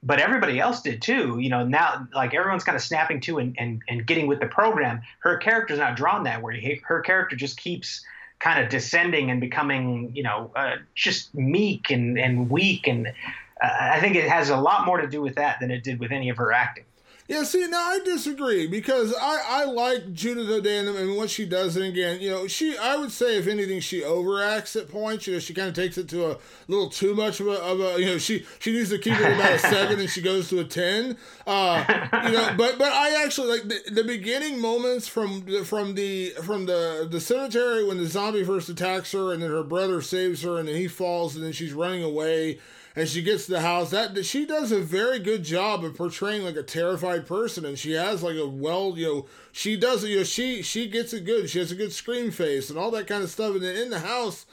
but 0.05 0.21
everybody 0.21 0.61
else 0.61 0.81
did 0.81 1.03
too 1.03 1.40
you 1.40 1.51
know 1.51 1.66
now 1.66 2.07
like 2.14 2.33
everyone's 2.35 2.62
kind 2.62 2.77
of 2.77 2.83
snapping 2.83 3.21
to 3.21 3.38
and, 3.38 3.57
and, 3.59 3.83
and 3.88 4.07
getting 4.07 4.29
with 4.29 4.38
the 4.38 4.47
program 4.47 5.03
her 5.19 5.38
character's 5.38 5.81
not 5.81 5.97
drawn 5.97 6.23
that 6.23 6.40
way 6.40 6.81
her 6.85 7.01
character 7.01 7.35
just 7.35 7.57
keeps 7.57 8.05
kind 8.38 8.62
of 8.62 8.70
descending 8.70 9.31
and 9.31 9.40
becoming, 9.40 10.11
you 10.14 10.22
know, 10.22 10.51
uh, 10.55 10.77
just 10.94 11.35
meek 11.35 11.90
and, 11.90 12.18
and 12.18 12.51
weak. 12.51 12.87
And 12.87 13.09
uh, 13.09 13.77
I 13.81 14.01
think 14.01 14.16
it 14.16 14.29
has 14.29 14.51
a 14.51 14.57
lot 14.57 14.87
more 14.87 15.01
to 15.01 15.09
do 15.09 15.22
with 15.22 15.37
that 15.37 15.59
than 15.61 15.70
it 15.70 15.83
did 15.83 15.99
with 15.99 16.12
any 16.12 16.29
of 16.29 16.37
her 16.37 16.53
acting. 16.53 16.85
Yeah, 17.29 17.43
see, 17.43 17.67
now 17.67 17.79
I 17.79 17.99
disagree 18.05 18.69
because 18.69 19.12
I, 19.21 19.41
I 19.49 19.65
like 19.65 20.12
Judith 20.12 20.49
O'Dea 20.49 20.87
and 20.87 21.17
what 21.17 21.29
she 21.29 21.45
does. 21.45 21.75
And 21.75 21.85
again, 21.85 22.21
you 22.21 22.31
know, 22.31 22.47
she, 22.47 22.79
I 22.79 22.97
would 22.97 23.11
say, 23.11 23.37
if 23.37 23.49
anything, 23.49 23.81
she 23.81 24.03
overacts 24.03 24.81
at 24.81 24.89
points. 24.89 25.27
You 25.27 25.35
know, 25.35 25.39
she 25.41 25.53
kind 25.53 25.69
of 25.69 25.75
takes 25.75 25.99
it 25.99 26.09
to 26.11 26.31
a 26.31 26.39
little 26.69 26.89
too 26.89 27.17
much 27.17 27.41
of 27.41 27.49
a, 27.49 27.61
of 27.62 27.81
a 27.81 27.99
you 27.99 28.07
know, 28.07 28.19
she, 28.19 28.47
she 28.61 28.73
needs 28.73 28.91
to 28.91 28.99
keep 28.99 29.15
it 29.19 29.33
about 29.33 29.55
a 29.55 29.59
seven 29.59 29.99
and 29.99 30.09
she 30.09 30.23
goes 30.23 30.49
to 30.51 30.61
a 30.61 30.65
10. 30.65 31.17
Uh, 31.49 31.85
you 32.27 32.33
know, 32.33 32.55
but, 32.57 32.79
but 32.79 32.93
I 32.93 33.25
actually 33.25 33.59
like 33.59 33.69
the, 33.69 33.91
the 33.91 34.05
beginning 34.05 34.61
moments 34.61 35.09
from 35.09 35.45
the, 35.47 35.65
from 35.65 35.97
the, 35.97 36.31
from 36.45 36.67
the, 36.67 37.09
the 37.11 37.21
cemetery 37.21 37.85
when 37.85 37.99
the 37.99 38.07
zombie 38.07 38.45
first 38.45 38.69
attacks 38.69 39.11
her 39.11 39.33
and 39.33 39.43
then 39.43 39.51
her 39.51 39.65
brother 39.65 40.01
saves 40.01 40.43
her 40.43 40.59
and 40.59 40.69
then 40.69 40.77
he 40.77 40.87
falls 40.87 41.35
and 41.35 41.45
then 41.45 41.53
she's 41.53 41.73
running 41.73 42.05
away 42.05 42.61
and 42.96 43.06
she 43.06 43.20
gets 43.22 43.44
to 43.44 43.52
the 43.52 43.61
house 43.61 43.90
that 43.90 44.24
she 44.24 44.46
does 44.46 44.72
a 44.72 44.80
very 44.80 45.18
good 45.18 45.44
job 45.44 45.85
of 45.85 45.94
portraying 45.94 46.42
like 46.42 46.56
a 46.56 46.62
terrified 46.62 47.26
person 47.26 47.66
and 47.66 47.78
she 47.78 47.92
has 47.92 48.22
like 48.22 48.37
a 48.37 48.48
well 48.48 48.94
you 48.96 49.06
know 49.06 49.26
she 49.52 49.76
does 49.76 50.02
it 50.02 50.09
you 50.09 50.16
know 50.16 50.24
she 50.24 50.62
she 50.62 50.88
gets 50.88 51.12
it 51.12 51.24
good. 51.24 51.48
She 51.48 51.59
has 51.59 51.70
a 51.70 51.76
good 51.76 51.92
scream 51.92 52.30
face 52.30 52.70
and 52.70 52.78
all 52.78 52.90
that 52.92 53.06
kind 53.06 53.22
of 53.22 53.30
stuff 53.30 53.54
and 53.54 53.62
then 53.62 53.76
in 53.76 53.90
the 53.90 54.00
house 54.00 54.46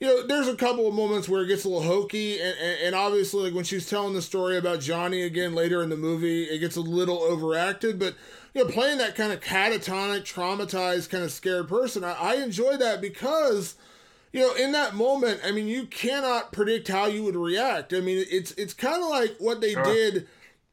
you 0.00 0.08
know 0.08 0.26
there's 0.26 0.48
a 0.48 0.56
couple 0.56 0.88
of 0.88 0.94
moments 0.94 1.28
where 1.28 1.42
it 1.42 1.46
gets 1.46 1.64
a 1.64 1.68
little 1.68 1.84
hokey 1.84 2.40
and, 2.40 2.56
and, 2.60 2.78
and 2.82 2.94
obviously 2.94 3.44
like 3.44 3.54
when 3.54 3.64
she's 3.64 3.88
telling 3.88 4.12
the 4.12 4.22
story 4.22 4.58
about 4.58 4.80
johnny 4.80 5.22
again 5.22 5.54
later 5.54 5.82
in 5.82 5.88
the 5.88 5.96
movie 5.96 6.44
it 6.44 6.58
gets 6.58 6.76
a 6.76 6.80
little 6.80 7.22
overacted 7.22 7.98
but 7.98 8.14
you 8.54 8.64
know 8.64 8.70
playing 8.70 8.98
that 8.98 9.14
kind 9.14 9.32
of 9.32 9.40
catatonic 9.40 10.22
traumatized 10.22 11.10
kind 11.10 11.22
of 11.22 11.30
scared 11.30 11.68
person 11.68 12.02
I, 12.02 12.12
I 12.14 12.34
enjoy 12.34 12.76
that 12.76 13.00
because 13.00 13.76
you 14.34 14.40
know, 14.40 14.52
in 14.54 14.72
that 14.72 14.96
moment, 14.96 15.40
I 15.44 15.52
mean, 15.52 15.68
you 15.68 15.86
cannot 15.86 16.50
predict 16.50 16.88
how 16.88 17.06
you 17.06 17.22
would 17.22 17.36
react. 17.36 17.94
I 17.94 18.00
mean, 18.00 18.26
it's 18.28 18.50
it's 18.52 18.74
kind 18.74 19.00
of 19.00 19.08
like 19.08 19.36
what 19.38 19.60
they 19.60 19.74
sure. 19.74 19.84
did. 19.84 20.26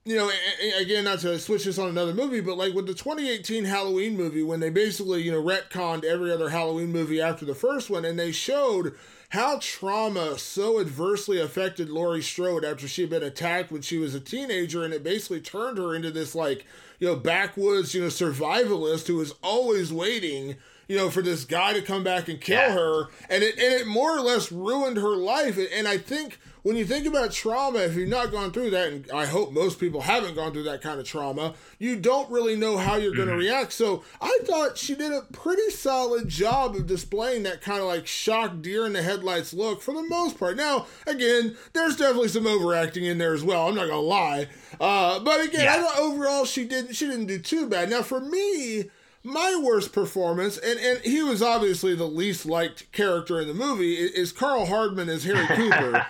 You 0.03 0.15
know, 0.15 0.31
again, 0.79 1.03
not 1.03 1.19
to 1.19 1.37
switch 1.37 1.65
this 1.65 1.77
on 1.77 1.87
another 1.87 2.15
movie, 2.15 2.41
but 2.41 2.57
like 2.57 2.73
with 2.73 2.87
the 2.87 2.95
2018 2.95 3.65
Halloween 3.65 4.17
movie, 4.17 4.41
when 4.41 4.61
they 4.61 4.71
basically, 4.71 5.21
you 5.21 5.31
know, 5.31 5.43
retconned 5.43 6.03
every 6.03 6.31
other 6.31 6.49
Halloween 6.49 6.91
movie 6.91 7.21
after 7.21 7.45
the 7.45 7.53
first 7.53 7.91
one, 7.91 8.03
and 8.03 8.17
they 8.17 8.31
showed 8.31 8.95
how 9.29 9.59
trauma 9.61 10.39
so 10.39 10.79
adversely 10.79 11.39
affected 11.39 11.87
Laurie 11.87 12.23
Strode 12.23 12.65
after 12.65 12.87
she 12.87 13.01
had 13.01 13.11
been 13.11 13.21
attacked 13.21 13.71
when 13.71 13.83
she 13.83 13.99
was 13.99 14.15
a 14.15 14.19
teenager, 14.19 14.83
and 14.83 14.91
it 14.91 15.03
basically 15.03 15.39
turned 15.39 15.77
her 15.77 15.93
into 15.93 16.09
this 16.09 16.33
like, 16.33 16.65
you 16.97 17.07
know, 17.07 17.15
backwoods, 17.15 17.93
you 17.93 18.01
know, 18.01 18.07
survivalist 18.07 19.05
who 19.05 19.17
was 19.17 19.35
always 19.43 19.93
waiting 19.93 20.55
you 20.91 20.97
know, 20.97 21.09
for 21.09 21.21
this 21.21 21.45
guy 21.45 21.71
to 21.71 21.81
come 21.81 22.03
back 22.03 22.27
and 22.27 22.41
kill 22.41 22.57
yeah. 22.57 22.73
her, 22.73 23.03
and 23.29 23.43
it 23.43 23.57
and 23.57 23.73
it 23.73 23.87
more 23.87 24.17
or 24.17 24.19
less 24.19 24.51
ruined 24.51 24.97
her 24.97 25.15
life. 25.15 25.57
And 25.57 25.87
I 25.87 25.97
think 25.97 26.37
when 26.63 26.75
you 26.75 26.83
think 26.83 27.05
about 27.05 27.31
trauma, 27.31 27.79
if 27.79 27.95
you've 27.95 28.09
not 28.09 28.29
gone 28.29 28.51
through 28.51 28.71
that, 28.71 28.89
and 28.89 29.09
I 29.09 29.25
hope 29.25 29.53
most 29.53 29.79
people 29.79 30.01
haven't 30.01 30.35
gone 30.35 30.51
through 30.51 30.63
that 30.63 30.81
kind 30.81 30.99
of 30.99 31.05
trauma, 31.05 31.53
you 31.79 31.95
don't 31.95 32.29
really 32.29 32.57
know 32.57 32.75
how 32.75 32.97
you're 32.97 33.15
going 33.15 33.29
to 33.29 33.35
mm-hmm. 33.35 33.39
react. 33.39 33.71
So 33.71 34.03
I 34.19 34.37
thought 34.43 34.77
she 34.77 34.93
did 34.93 35.13
a 35.13 35.21
pretty 35.31 35.69
solid 35.69 36.27
job 36.27 36.75
of 36.75 36.87
displaying 36.87 37.43
that 37.43 37.61
kind 37.61 37.79
of 37.79 37.85
like 37.85 38.05
shocked 38.05 38.61
deer 38.61 38.85
in 38.85 38.91
the 38.91 39.01
headlights 39.01 39.53
look 39.53 39.81
for 39.81 39.93
the 39.93 40.03
most 40.03 40.37
part. 40.37 40.57
Now, 40.57 40.87
again, 41.07 41.55
there's 41.71 41.95
definitely 41.95 42.27
some 42.27 42.45
overacting 42.45 43.05
in 43.05 43.17
there 43.17 43.33
as 43.33 43.45
well. 43.45 43.69
I'm 43.69 43.75
not 43.75 43.87
gonna 43.87 44.01
lie, 44.01 44.49
uh, 44.81 45.19
but 45.19 45.39
again, 45.39 45.63
yeah. 45.63 45.75
I 45.75 45.77
thought 45.77 45.99
overall 45.99 46.43
she 46.43 46.65
didn't 46.65 46.95
she 46.95 47.07
didn't 47.07 47.27
do 47.27 47.39
too 47.39 47.69
bad. 47.69 47.89
Now 47.89 48.01
for 48.01 48.19
me 48.19 48.89
my 49.23 49.59
worst 49.63 49.93
performance, 49.93 50.57
and, 50.57 50.79
and 50.79 50.99
he 50.99 51.21
was 51.23 51.41
obviously 51.41 51.95
the 51.95 52.05
least 52.07 52.45
liked 52.45 52.91
character 52.91 53.39
in 53.39 53.47
the 53.47 53.53
movie, 53.53 53.93
is 53.95 54.31
Karl 54.31 54.65
Hardman 54.65 55.09
as 55.09 55.23
Harry 55.23 55.45
Cooper. 55.55 56.05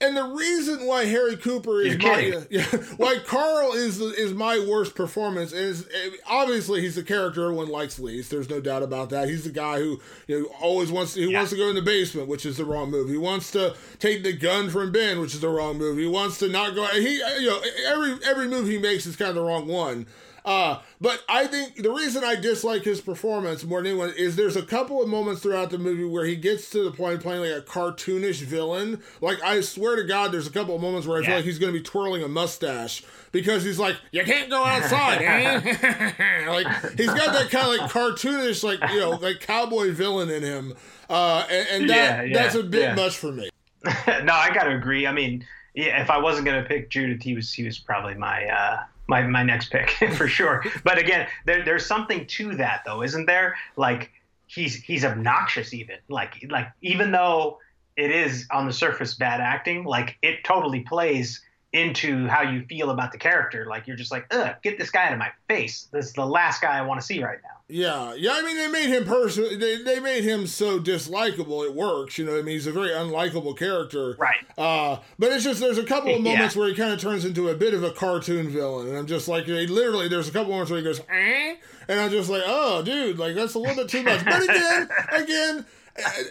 And 0.00 0.16
the 0.16 0.22
reason 0.22 0.86
why 0.86 1.06
Harry 1.06 1.36
Cooper 1.36 1.80
is 1.82 1.98
my 1.98 2.42
yeah, 2.50 2.62
why 2.98 3.18
Karl 3.18 3.72
is 3.72 4.00
is 4.00 4.32
my 4.32 4.56
worst 4.60 4.94
performance 4.94 5.50
is 5.50 5.88
eh, 5.88 6.10
obviously 6.24 6.80
he's 6.80 6.94
the 6.94 7.02
character 7.02 7.42
everyone 7.46 7.66
likes 7.68 7.98
least. 7.98 8.30
There's 8.30 8.48
no 8.48 8.60
doubt 8.60 8.84
about 8.84 9.10
that. 9.10 9.28
He's 9.28 9.42
the 9.42 9.50
guy 9.50 9.80
who 9.80 9.98
you 10.28 10.40
know 10.42 10.46
always 10.60 10.92
wants 10.92 11.14
to, 11.14 11.20
he 11.22 11.32
Yeah. 11.32 11.38
wants 11.38 11.50
to 11.50 11.56
go 11.56 11.68
in 11.68 11.74
the 11.74 11.82
basement, 11.82 12.28
which 12.28 12.46
is 12.46 12.58
the 12.58 12.64
wrong 12.64 12.92
move. 12.92 13.08
He 13.08 13.16
wants 13.18 13.50
to 13.50 13.74
take 13.98 14.22
the 14.22 14.32
gun 14.32 14.70
from 14.70 14.92
Ben, 14.92 15.18
which 15.20 15.34
is 15.34 15.40
the 15.40 15.48
wrong 15.48 15.78
move. 15.78 15.98
He 15.98 16.06
wants 16.06 16.38
to 16.38 16.48
not 16.48 16.76
go. 16.76 16.84
He 16.86 17.16
you 17.16 17.46
know 17.50 17.60
every 17.88 18.18
every 18.24 18.46
move 18.46 18.68
he 18.68 18.78
makes 18.78 19.04
is 19.04 19.16
kind 19.16 19.30
of 19.30 19.34
the 19.34 19.42
wrong 19.42 19.66
one. 19.66 20.06
Uh, 20.48 20.80
but 20.98 21.22
I 21.28 21.46
think 21.46 21.76
the 21.76 21.90
reason 21.90 22.24
I 22.24 22.34
dislike 22.34 22.82
his 22.82 23.02
performance 23.02 23.64
more 23.64 23.82
than 23.82 23.88
anyone 23.88 24.14
is 24.16 24.34
there's 24.34 24.56
a 24.56 24.62
couple 24.62 25.02
of 25.02 25.06
moments 25.06 25.42
throughout 25.42 25.68
the 25.68 25.76
movie 25.76 26.06
where 26.06 26.24
he 26.24 26.36
gets 26.36 26.70
to 26.70 26.82
the 26.84 26.90
point 26.90 27.16
of 27.16 27.20
playing 27.20 27.42
like 27.42 27.50
a 27.50 27.60
cartoonish 27.60 28.40
villain. 28.40 29.02
Like 29.20 29.42
I 29.42 29.60
swear 29.60 29.96
to 29.96 30.04
God, 30.04 30.32
there's 30.32 30.46
a 30.46 30.50
couple 30.50 30.74
of 30.74 30.80
moments 30.80 31.06
where 31.06 31.22
I 31.22 31.26
feel 31.26 31.36
like 31.36 31.44
he's 31.44 31.58
going 31.58 31.70
to 31.74 31.78
be 31.78 31.84
twirling 31.84 32.22
a 32.22 32.28
mustache 32.28 33.04
because 33.30 33.62
he's 33.62 33.78
like, 33.78 33.96
"You 34.10 34.24
can't 34.24 34.48
go 34.48 34.64
outside," 34.64 35.20
eh?" 35.20 36.46
like 36.48 36.66
he's 36.96 37.08
got 37.08 37.34
that 37.34 37.50
kind 37.50 37.66
of 37.66 37.78
like 37.78 37.90
cartoonish, 37.90 38.64
like 38.64 38.80
you 38.90 39.00
know, 39.00 39.10
like 39.10 39.40
cowboy 39.40 39.92
villain 39.92 40.30
in 40.30 40.42
him. 40.42 40.72
Uh, 41.10 41.46
and, 41.50 41.68
and 41.72 41.90
that 41.90 41.96
Yeah, 41.96 42.22
yeah, 42.22 42.42
that's 42.42 42.54
a 42.54 42.62
bit 42.62 42.80
yeah. 42.80 42.94
much 42.94 43.18
for 43.18 43.30
me. 43.32 43.50
no, 43.84 44.32
I 44.32 44.50
gotta 44.54 44.74
agree. 44.74 45.06
I 45.06 45.12
mean, 45.12 45.44
yeah, 45.74 46.00
if 46.00 46.08
I 46.08 46.16
wasn't 46.16 46.46
gonna 46.46 46.64
pick 46.64 46.88
Judith, 46.88 47.22
he 47.22 47.34
was 47.34 47.52
he 47.52 47.64
was 47.64 47.78
probably 47.78 48.14
my 48.14 48.46
uh, 48.46 48.84
my 49.08 49.22
my 49.22 49.42
next 49.42 49.70
pick 49.70 49.90
for 50.14 50.28
sure. 50.28 50.64
But 50.84 50.98
again, 50.98 51.26
there 51.46 51.64
there's 51.64 51.86
something 51.86 52.26
to 52.26 52.54
that 52.56 52.82
though, 52.86 53.02
isn't 53.02 53.26
there? 53.26 53.56
Like 53.76 54.10
he's 54.46 54.76
he's 54.76 55.04
obnoxious 55.04 55.74
even. 55.74 55.96
Like 56.08 56.46
like 56.48 56.68
even 56.82 57.10
though 57.10 57.58
it 57.96 58.10
is 58.12 58.46
on 58.52 58.66
the 58.66 58.72
surface 58.72 59.14
bad 59.14 59.40
acting, 59.40 59.84
like 59.84 60.16
it 60.22 60.44
totally 60.44 60.80
plays 60.80 61.42
into 61.72 62.26
how 62.26 62.42
you 62.42 62.64
feel 62.66 62.90
about 62.90 63.12
the 63.12 63.18
character. 63.18 63.66
Like 63.66 63.86
you're 63.86 63.96
just 63.96 64.10
like, 64.10 64.26
ugh, 64.30 64.56
get 64.62 64.78
this 64.78 64.90
guy 64.90 65.06
out 65.06 65.12
of 65.12 65.18
my 65.18 65.30
face. 65.48 65.88
This 65.92 66.06
is 66.06 66.12
the 66.14 66.24
last 66.24 66.62
guy 66.62 66.78
I 66.78 66.82
want 66.82 67.00
to 67.00 67.06
see 67.06 67.22
right 67.22 67.38
now. 67.42 67.50
Yeah, 67.70 68.14
yeah. 68.14 68.30
I 68.32 68.42
mean, 68.42 68.56
they 68.56 68.68
made 68.68 68.88
him 68.88 69.04
person. 69.04 69.58
They, 69.58 69.82
they 69.82 70.00
made 70.00 70.24
him 70.24 70.46
so 70.46 70.80
dislikable. 70.80 71.66
It 71.66 71.74
works. 71.74 72.16
You 72.16 72.24
know, 72.24 72.32
I 72.38 72.42
mean, 72.42 72.54
he's 72.54 72.66
a 72.66 72.72
very 72.72 72.88
unlikable 72.88 73.54
character. 73.58 74.16
Right. 74.18 74.38
Uh, 74.56 75.00
but 75.18 75.32
it's 75.32 75.44
just 75.44 75.60
there's 75.60 75.76
a 75.76 75.84
couple 75.84 76.14
of 76.14 76.20
Yeah. 76.24 76.32
moments 76.32 76.56
where 76.56 76.66
he 76.68 76.74
kind 76.74 76.94
of 76.94 76.98
turns 77.00 77.26
into 77.26 77.50
a 77.50 77.54
bit 77.54 77.74
of 77.74 77.84
a 77.84 77.90
cartoon 77.90 78.48
villain, 78.48 78.88
and 78.88 78.96
I'm 78.96 79.06
just 79.06 79.28
like, 79.28 79.44
he 79.44 79.66
literally, 79.66 80.08
there's 80.08 80.28
a 80.28 80.32
couple 80.32 80.52
moments 80.52 80.70
where 80.70 80.80
he 80.80 80.84
goes, 80.84 81.00
eh? 81.10 81.56
and 81.88 82.00
I'm 82.00 82.10
just 82.10 82.30
like, 82.30 82.42
oh, 82.46 82.82
dude, 82.82 83.18
like 83.18 83.34
that's 83.34 83.52
a 83.52 83.58
little 83.58 83.76
bit 83.76 83.88
too 83.90 84.02
much. 84.02 84.24
But 84.24 84.44
again, 84.44 84.88
again. 85.12 85.66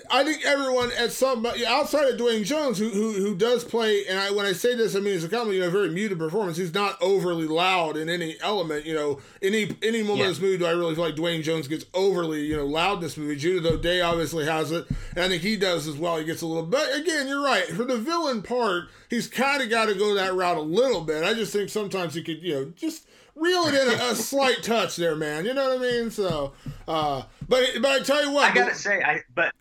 I 0.10 0.24
think 0.24 0.46
everyone 0.46 0.92
at 0.98 1.12
some 1.12 1.46
outside 1.46 2.08
of 2.08 2.18
Duane 2.18 2.44
Jones, 2.44 2.78
who 2.78 2.90
who, 2.90 3.14
who 3.14 3.36
does 3.36 3.64
play, 3.64 4.06
and 4.08 4.18
I, 4.18 4.32
when 4.32 4.46
I 4.46 4.54
say 4.54 4.76
this, 4.76 4.96
I 4.96 5.00
mean 5.00 5.14
it's 5.16 5.24
a 5.26 5.30
comedy, 5.30 5.58
you 5.58 5.64
know, 5.64 5.70
very 5.70 5.90
muted 5.90 6.18
performance. 6.20 6.58
He's 6.58 6.74
not 6.74 6.98
overly 7.02 7.48
loud 7.48 7.98
in 7.98 8.10
any 8.10 8.38
element. 8.42 8.86
You 8.86 8.96
know, 8.96 9.20
any 9.42 9.76
any 9.82 10.02
moment 10.02 10.20
Yeah. 10.20 10.26
of 10.26 10.30
this 10.32 10.40
movie, 10.42 10.58
do 10.58 10.66
I 10.66 10.72
really 10.72 10.96
feel 10.96 11.04
like 11.04 11.16
Duane 11.16 11.44
Jones 11.44 11.68
gets 11.68 11.86
overly 11.94 12.46
you 12.46 12.56
know 12.56 12.66
loud 12.66 12.96
in 12.96 13.02
this 13.02 13.18
movie? 13.18 13.36
Judith 13.36 13.70
O'Dea 13.72 14.02
obviously 14.02 14.46
has 14.46 14.72
it, 14.72 14.86
and 15.16 15.26
I 15.26 15.28
think 15.28 15.42
he 15.44 15.58
does 15.58 15.88
as 15.88 15.96
well. 15.98 16.18
He 16.18 16.24
gets 16.24 16.42
a 16.42 16.48
little, 16.48 16.64
but 16.64 16.88
again, 16.96 17.28
you're 17.28 17.44
right. 17.44 17.66
For 17.68 17.84
the 17.84 17.98
villain 17.98 18.42
part, 18.44 18.86
he's 19.10 19.28
kind 19.28 19.62
of 19.62 19.70
got 19.70 19.88
to 19.88 19.96
go 19.96 20.14
that 20.16 20.34
route 20.34 20.58
a 20.58 20.62
little 20.62 21.02
bit. 21.02 21.24
I 21.24 21.34
just 21.34 21.52
think 21.52 21.70
sometimes 21.70 22.14
he 22.14 22.24
could, 22.24 22.42
you 22.42 22.54
know, 22.54 22.66
just 22.76 23.06
reel 23.40 23.64
it 23.68 23.74
in 23.76 24.00
a, 24.00 24.12
a 24.12 24.16
slight 24.16 24.64
touch 24.64 24.96
there, 24.96 25.16
man. 25.16 25.46
You 25.46 25.54
know 25.54 25.70
what 25.76 25.80
I 25.80 25.82
mean? 25.82 26.12
So, 26.12 26.54
uh, 26.88 27.24
but 27.48 27.64
but 27.82 27.92
I 27.92 28.00
tell 28.04 28.24
you 28.26 28.32
what, 28.32 28.52
I 28.52 28.54
gotta 28.54 28.76
say, 28.76 29.02
I 29.02 29.22
but 29.36 29.54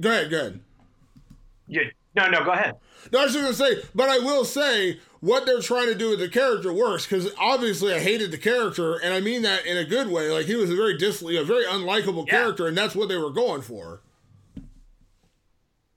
go 0.00 0.10
ahead, 0.10 0.30
go 0.30 0.38
ahead. 0.38 0.60
you, 1.68 1.82
no 2.14 2.28
no 2.28 2.44
go 2.44 2.50
ahead. 2.52 2.76
No, 3.12 3.20
I 3.20 3.24
was 3.24 3.32
just 3.34 3.58
gonna 3.60 3.74
say, 3.76 3.82
but 3.94 4.08
I 4.08 4.18
will 4.18 4.44
say 4.44 5.00
what 5.20 5.46
they're 5.46 5.60
trying 5.60 5.86
to 5.86 5.94
do 5.94 6.10
with 6.10 6.18
the 6.20 6.28
character 6.28 6.72
works 6.72 7.06
because 7.06 7.30
obviously 7.38 7.92
I 7.92 8.00
hated 8.00 8.30
the 8.30 8.38
character, 8.38 8.96
and 8.96 9.12
I 9.14 9.20
mean 9.20 9.42
that 9.42 9.66
in 9.66 9.76
a 9.76 9.84
good 9.84 10.08
way. 10.08 10.30
Like 10.30 10.46
he 10.46 10.54
was 10.54 10.70
a 10.70 10.76
very 10.76 10.96
dis, 10.98 11.20
a 11.22 11.42
very 11.44 11.64
unlikable 11.64 12.26
Yeah. 12.26 12.32
character, 12.32 12.66
and 12.66 12.76
that's 12.76 12.94
what 12.94 13.08
they 13.08 13.16
were 13.16 13.30
going 13.30 13.62
for. 13.62 14.00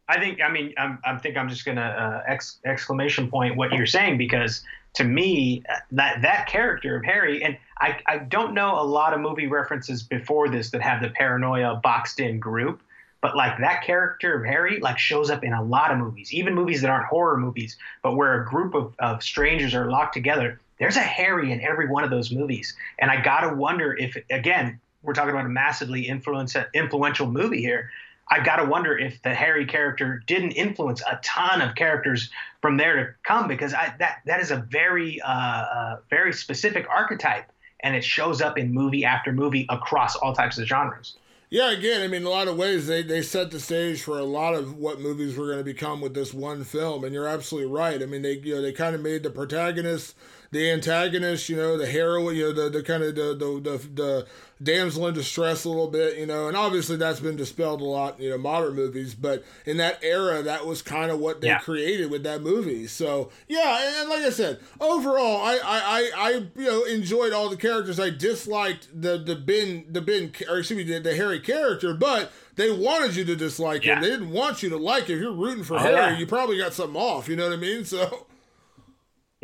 I 0.08 0.20
think 0.20 0.40
I 0.42 0.50
mean 0.52 0.74
I'm, 0.78 1.00
I 1.04 1.18
think 1.18 1.36
I'm 1.38 1.50
just 1.50 1.66
gonna 1.66 1.82
uh, 1.82 2.32
ex, 2.32 2.60
exclamation 2.66 3.30
point 3.30 3.56
what 3.58 3.72
you're 3.74 3.88
saying 3.88 4.18
because 4.20 4.64
to 4.96 5.04
me 5.04 5.64
that 5.92 6.22
that 6.22 6.48
character 6.48 6.96
of 6.96 7.06
Harry 7.06 7.44
and 7.44 7.58
I 7.80 8.00
I 8.08 8.18
don't 8.20 8.54
know 8.54 8.80
a 8.80 8.84
lot 8.84 9.14
of 9.14 9.20
movie 9.20 9.48
references 9.48 10.04
before 10.04 10.50
this 10.50 10.72
that 10.72 10.82
have 10.82 11.02
the 11.02 11.10
paranoia 11.10 11.80
boxed 11.84 12.20
in 12.20 12.40
group 12.40 12.82
but 13.22 13.36
like 13.36 13.58
that 13.60 13.84
character 13.84 14.40
of 14.40 14.46
Harry 14.46 14.80
like 14.80 15.00
shows 15.00 15.30
up 15.30 15.44
in 15.44 15.54
a 15.54 15.64
lot 15.64 15.92
of 15.92 15.98
movies 15.98 16.34
even 16.34 16.54
movies 16.54 16.82
that 16.82 16.90
aren't 16.90 17.08
horror 17.08 17.38
movies 17.38 17.78
but 18.02 18.16
where 18.16 18.42
a 18.42 18.46
group 18.46 18.74
of, 18.74 18.94
of 19.00 19.22
strangers 19.24 19.74
are 19.74 19.90
locked 19.90 20.14
together 20.14 20.60
there's 20.80 20.98
a 20.98 21.02
Harry 21.02 21.52
in 21.52 21.62
every 21.62 21.88
one 21.88 22.04
of 22.04 22.10
those 22.10 22.32
movies. 22.32 22.76
And 23.00 23.10
I 23.10 23.22
gotta 23.22 23.56
wonder 23.56 23.94
if 23.94 24.18
again 24.30 24.80
we're 25.04 25.14
talking 25.14 25.32
about 25.32 25.46
a 25.46 25.50
massively 25.50 26.08
influential 26.08 27.32
movie 27.32 27.62
here 27.62 27.92
I 28.30 28.44
got 28.44 28.58
to 28.58 28.66
wonder 28.66 28.98
if 28.98 29.22
the 29.22 29.34
Harry 29.34 29.66
character 29.66 30.24
didn't 30.26 30.52
influence 30.52 31.02
a 31.02 31.20
ton 31.22 31.62
of 31.62 31.76
characters 31.76 32.32
from 32.62 32.78
there 32.78 32.96
to 32.96 33.14
come 33.24 33.48
because 33.48 33.74
I, 33.74 33.94
that 34.00 34.22
that 34.26 34.40
is 34.40 34.52
a 34.52 34.58
very 34.58 35.22
uh, 35.22 35.30
uh, 35.30 35.98
very 36.10 36.34
specific 36.34 36.88
archetype 36.90 37.52
and 37.82 37.96
it 37.96 38.04
shows 38.04 38.42
up 38.42 38.58
in 38.58 38.74
movie 38.74 39.06
after 39.06 39.32
movie 39.32 39.68
across 39.70 40.16
all 40.16 40.34
types 40.34 40.58
of 40.58 40.66
genres. 40.66 41.18
Yeah, 41.52 41.72
again, 41.72 42.02
I 42.02 42.08
mean, 42.08 42.22
in 42.22 42.28
a 42.28 42.32
lot 42.32 42.48
of 42.48 42.58
ways, 42.58 42.88
they, 42.88 43.04
they 43.04 43.22
set 43.22 43.52
the 43.52 43.60
stage 43.60 44.02
for 44.02 44.18
a 44.18 44.24
lot 44.24 44.56
of 44.56 44.76
what 44.76 45.00
movies 45.00 45.38
were 45.38 45.46
going 45.46 45.60
to 45.60 45.64
become 45.64 46.02
with 46.02 46.16
this 46.16 46.34
one 46.34 46.64
film, 46.64 47.04
and 47.04 47.14
you're 47.14 47.28
absolutely 47.28 47.72
right. 47.72 48.02
I 48.02 48.08
mean, 48.08 48.24
they 48.24 48.34
you 48.40 48.56
know 48.56 48.62
they 48.62 48.74
kind 48.74 48.96
of 48.96 49.02
made 49.02 49.22
the 49.22 49.30
protagonist, 49.30 50.16
the 50.56 50.72
antagonist, 50.72 51.50
you 51.50 51.56
know, 51.56 51.78
the 51.78 51.86
heroine, 51.86 52.36
you 52.36 52.46
know, 52.46 52.52
the, 52.54 52.70
the 52.70 52.84
kind 52.84 53.04
of 53.04 53.16
the, 53.16 53.36
the 53.36 53.60
the 53.78 53.88
the 53.94 54.28
damsel 54.64 55.06
in 55.08 55.14
distress 55.14 55.66
a 55.66 55.70
little 55.70 55.90
bit, 55.90 56.18
you 56.18 56.26
know, 56.26 56.48
and 56.48 56.56
obviously 56.56 56.96
that's 56.96 57.20
been 57.20 57.36
dispelled 57.36 57.82
a 57.82 57.84
lot, 57.84 58.18
you 58.22 58.30
know, 58.30 58.38
modern 58.38 58.74
movies, 58.74 59.14
but 59.14 59.44
in 59.66 59.76
that 59.78 60.00
era, 60.02 60.42
that 60.42 60.66
was 60.66 60.82
kind 60.82 61.12
of 61.12 61.20
what 61.20 61.42
they 61.42 61.48
Yeah. 61.48 61.60
created 61.60 62.10
with 62.10 62.24
that 62.24 62.42
movie. 62.42 62.88
So 62.88 63.30
yeah, 63.50 64.00
and, 64.02 64.10
like 64.10 64.24
I 64.24 64.30
said, 64.30 64.60
overall, 64.80 65.42
I, 65.44 65.56
I 65.58 65.80
I 65.84 66.12
I 66.16 66.30
you 66.56 66.66
know 66.72 66.84
enjoyed 66.86 67.34
all 67.34 67.50
the 67.50 67.58
characters. 67.58 68.00
I 68.00 68.10
disliked 68.10 68.88
the 69.00 69.18
the 69.18 69.36
Ben 69.36 69.86
the 69.90 70.02
Ben 70.02 70.32
or 70.50 70.60
excuse 70.60 70.78
me 70.78 70.84
the, 70.84 71.00
the 71.00 71.16
Harry 71.16 71.40
character, 71.42 71.94
but 71.94 72.32
they 72.56 72.72
wanted 72.72 73.18
you 73.18 73.26
to 73.26 73.36
dislike 73.36 73.84
him. 73.84 74.00
They 74.02 74.10
didn't 74.10 74.32
want 74.32 74.64
you 74.64 74.70
to 74.70 74.78
like 74.78 75.08
him. 75.08 75.18
If 75.18 75.22
you're 75.22 75.34
rooting 75.34 75.66
for 75.66 75.76
Oh, 75.76 75.80
Harry, 75.80 76.14
yeah. 76.14 76.18
you 76.18 76.26
probably 76.26 76.58
got 76.58 76.74
something 76.74 76.96
off. 77.00 77.28
You 77.28 77.36
know 77.36 77.50
what 77.50 77.58
I 77.58 77.62
mean? 77.62 77.84
So 77.96 78.26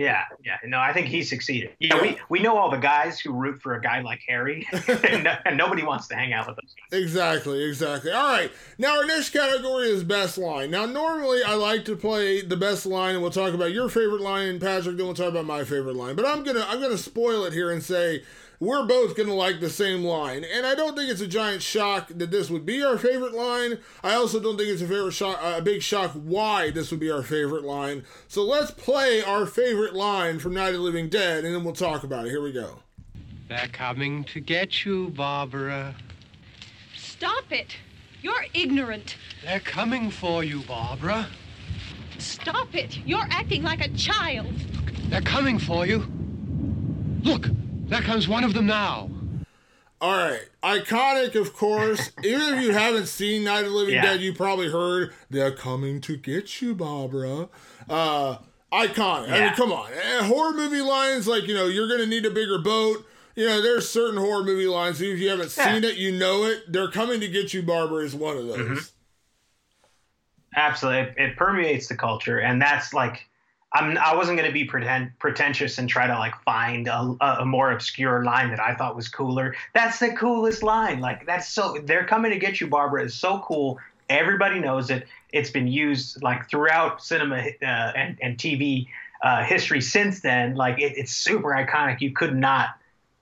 Yeah, 0.01 0.23
yeah. 0.43 0.57
No, 0.65 0.79
I 0.79 0.93
think 0.93 1.07
he 1.07 1.21
succeeded. 1.21 1.71
Yeah, 1.79 2.01
we, 2.01 2.17
we 2.29 2.39
know 2.39 2.57
all 2.57 2.71
the 2.71 2.77
guys 2.77 3.19
who 3.19 3.33
root 3.33 3.61
for 3.61 3.75
a 3.75 3.81
guy 3.81 4.01
like 4.01 4.19
Harry, 4.27 4.67
and, 5.03 5.23
no- 5.25 5.37
and 5.45 5.55
nobody 5.57 5.83
wants 5.83 6.07
to 6.07 6.15
hang 6.15 6.33
out 6.33 6.47
with 6.47 6.55
those 6.55 6.73
guys. 6.91 6.99
Exactly, 7.01 7.63
exactly. 7.63 8.11
All 8.11 8.31
right. 8.31 8.51
Now 8.79 8.97
our 8.97 9.05
next 9.05 9.29
category 9.29 9.89
is 9.89 10.03
best 10.03 10.37
line. 10.39 10.71
Now 10.71 10.85
normally 10.87 11.43
I 11.45 11.53
like 11.53 11.85
to 11.85 11.95
play 11.95 12.41
the 12.41 12.57
best 12.57 12.85
line 12.87 13.13
and 13.13 13.21
we'll 13.21 13.31
talk 13.31 13.53
about 13.53 13.71
your 13.73 13.89
favorite 13.89 14.21
line, 14.21 14.47
and 14.47 14.59
Patrick, 14.61 14.97
then 14.97 15.05
we'll 15.05 15.15
talk 15.15 15.29
about 15.29 15.45
my 15.45 15.63
favorite 15.63 15.95
line. 15.95 16.15
But 16.15 16.25
I'm 16.25 16.43
gonna 16.43 16.65
I'm 16.67 16.81
gonna 16.81 16.97
spoil 16.97 17.45
it 17.45 17.53
here 17.53 17.69
and 17.71 17.83
say 17.83 18.23
we're 18.61 18.85
both 18.85 19.17
gonna 19.17 19.33
like 19.33 19.59
the 19.59 19.71
same 19.71 20.03
line. 20.03 20.45
And 20.45 20.67
I 20.67 20.75
don't 20.75 20.95
think 20.95 21.09
it's 21.09 21.19
a 21.19 21.27
giant 21.27 21.63
shock 21.63 22.09
that 22.09 22.29
this 22.29 22.51
would 22.51 22.63
be 22.63 22.83
our 22.83 22.95
favorite 22.95 23.33
line. 23.33 23.79
I 24.03 24.13
also 24.13 24.39
don't 24.39 24.55
think 24.55 24.69
it's 24.69 24.83
a 24.83 24.87
favorite 24.87 25.13
shock 25.13 25.39
a 25.41 25.61
big 25.63 25.81
shock 25.81 26.11
why 26.11 26.69
this 26.69 26.91
would 26.91 26.99
be 26.99 27.09
our 27.09 27.23
favorite 27.23 27.63
line. 27.63 28.03
So 28.27 28.43
let's 28.43 28.69
play 28.69 29.23
our 29.23 29.47
favorite 29.47 29.95
line 29.95 30.37
from 30.37 30.53
Night 30.53 30.69
of 30.69 30.73
the 30.75 30.79
Living 30.79 31.09
Dead 31.09 31.43
and 31.43 31.55
then 31.55 31.63
we'll 31.63 31.73
talk 31.73 32.03
about 32.03 32.27
it. 32.27 32.29
Here 32.29 32.41
we 32.41 32.51
go. 32.51 32.83
They're 33.49 33.67
coming 33.67 34.25
to 34.25 34.39
get 34.39 34.85
you, 34.85 35.09
Barbara. 35.09 35.95
Stop 36.95 37.51
it. 37.51 37.75
You're 38.21 38.45
ignorant. 38.53 39.17
They're 39.43 39.59
coming 39.59 40.11
for 40.11 40.43
you, 40.43 40.61
Barbara. 40.67 41.27
Stop 42.19 42.75
it. 42.75 42.99
You're 43.07 43.27
acting 43.31 43.63
like 43.63 43.83
a 43.83 43.89
child. 43.89 44.53
They're 45.09 45.21
coming 45.21 45.57
for 45.57 45.87
you. 45.87 46.05
Look, 47.23 47.47
there 47.91 48.01
comes 48.01 48.27
one 48.27 48.43
of 48.43 48.53
them 48.53 48.65
now. 48.65 49.09
All 49.99 50.17
right, 50.17 50.41
iconic, 50.63 51.35
of 51.35 51.53
course. 51.53 52.11
Even 52.23 52.55
if 52.55 52.63
you 52.63 52.71
haven't 52.71 53.05
seen 53.05 53.43
Night 53.43 53.65
of 53.65 53.71
the 53.71 53.77
Living 53.77 53.93
Yeah. 53.93 54.01
Dead, 54.01 54.21
you 54.21 54.33
probably 54.33 54.71
heard 54.71 55.13
"They're 55.29 55.51
coming 55.51 56.01
to 56.01 56.17
get 56.17 56.59
you, 56.61 56.73
Barbara." 56.73 57.49
Uh, 57.87 58.37
iconic. 58.73 59.29
I 59.29 59.39
mean, 59.45 59.53
come 59.53 59.71
on, 59.71 59.91
Eh, 59.93 60.23
horror 60.23 60.53
movie 60.53 60.81
lines 60.81 61.27
like 61.27 61.47
you 61.47 61.53
know 61.53 61.67
you're 61.67 61.87
gonna 61.87 62.07
need 62.07 62.25
a 62.25 62.31
bigger 62.31 62.57
boat. 62.57 63.05
You 63.35 63.45
know, 63.45 63.61
there's 63.61 63.87
certain 63.87 64.17
horror 64.19 64.43
movie 64.43 64.65
lines. 64.65 64.99
If 65.01 65.19
you 65.19 65.29
haven't 65.29 65.55
Yeah. 65.55 65.71
seen 65.73 65.83
it, 65.83 65.97
you 65.97 66.11
know 66.11 66.45
it. 66.45 66.71
They're 66.71 66.89
coming 66.89 67.19
to 67.19 67.27
get 67.27 67.53
you, 67.53 67.61
Barbara. 67.61 68.03
Is 68.03 68.15
one 68.15 68.37
of 68.37 68.47
those. 68.47 68.91
Absolutely, 70.55 71.01
it, 71.01 71.29
it 71.31 71.37
permeates 71.37 71.87
the 71.87 71.95
culture, 71.95 72.39
and 72.39 72.61
that's 72.61 72.93
like 72.93 73.27
I'm 73.73 73.97
I 73.97 74.15
wasn't 74.15 74.37
going 74.37 74.49
to 74.49 74.53
be 74.53 74.65
pretend, 74.65 75.17
pretentious 75.19 75.77
and 75.77 75.87
try 75.87 76.07
to 76.07 76.17
like 76.17 76.35
find 76.43 76.87
a, 76.87 77.15
a 77.21 77.45
more 77.45 77.71
obscure 77.71 78.23
line 78.23 78.49
that 78.49 78.59
I 78.59 78.75
thought 78.75 78.95
was 78.95 79.07
cooler. 79.07 79.55
That's 79.73 79.99
the 79.99 80.11
coolest 80.11 80.61
line. 80.61 80.99
Like 80.99 81.25
that's 81.25 81.47
so 81.47 81.77
they're 81.83 82.05
coming 82.05 82.31
to 82.31 82.37
get 82.37 82.59
you, 82.59 82.67
Barbara. 82.67 83.03
is 83.03 83.13
so 83.13 83.39
cool. 83.39 83.79
Everybody 84.09 84.59
knows 84.59 84.89
it. 84.89 85.07
It's 85.31 85.49
been 85.49 85.67
used 85.67 86.21
like 86.21 86.49
throughout 86.49 87.01
cinema 87.01 87.37
uh, 87.61 87.65
and, 87.65 88.17
and 88.21 88.37
TV 88.37 88.87
uh, 89.23 89.43
history 89.43 89.79
since 89.79 90.19
then. 90.19 90.55
Like 90.55 90.79
it, 90.79 90.97
it's 90.97 91.13
super 91.13 91.49
iconic. 91.49 92.01
You 92.01 92.11
could 92.11 92.35
not 92.35 92.71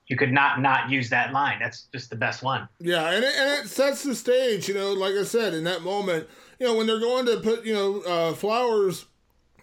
you 0.08 0.18
could 0.18 0.32
not 0.32 0.60
not 0.60 0.90
use 0.90 1.12
that 1.12 1.32
line. 1.32 1.60
That's 1.60 1.84
just 1.94 2.10
the 2.10 2.16
best 2.16 2.42
one. 2.42 2.68
Yeah, 2.80 3.12
and 3.12 3.24
it, 3.24 3.36
and 3.38 3.64
it 3.64 3.70
sets 3.70 4.04
the 4.04 4.16
stage. 4.16 4.68
You 4.68 4.74
know, 4.74 4.94
like 4.94 5.14
I 5.14 5.24
said, 5.24 5.54
in 5.54 5.64
that 5.66 5.84
moment, 5.84 6.28
you 6.58 6.66
know, 6.66 6.76
when 6.76 6.88
they're 6.88 7.00
going 7.00 7.28
to 7.28 7.40
put 7.40 7.66
you 7.66 7.74
know 7.74 8.02
uh, 8.02 8.34
flowers 8.34 9.06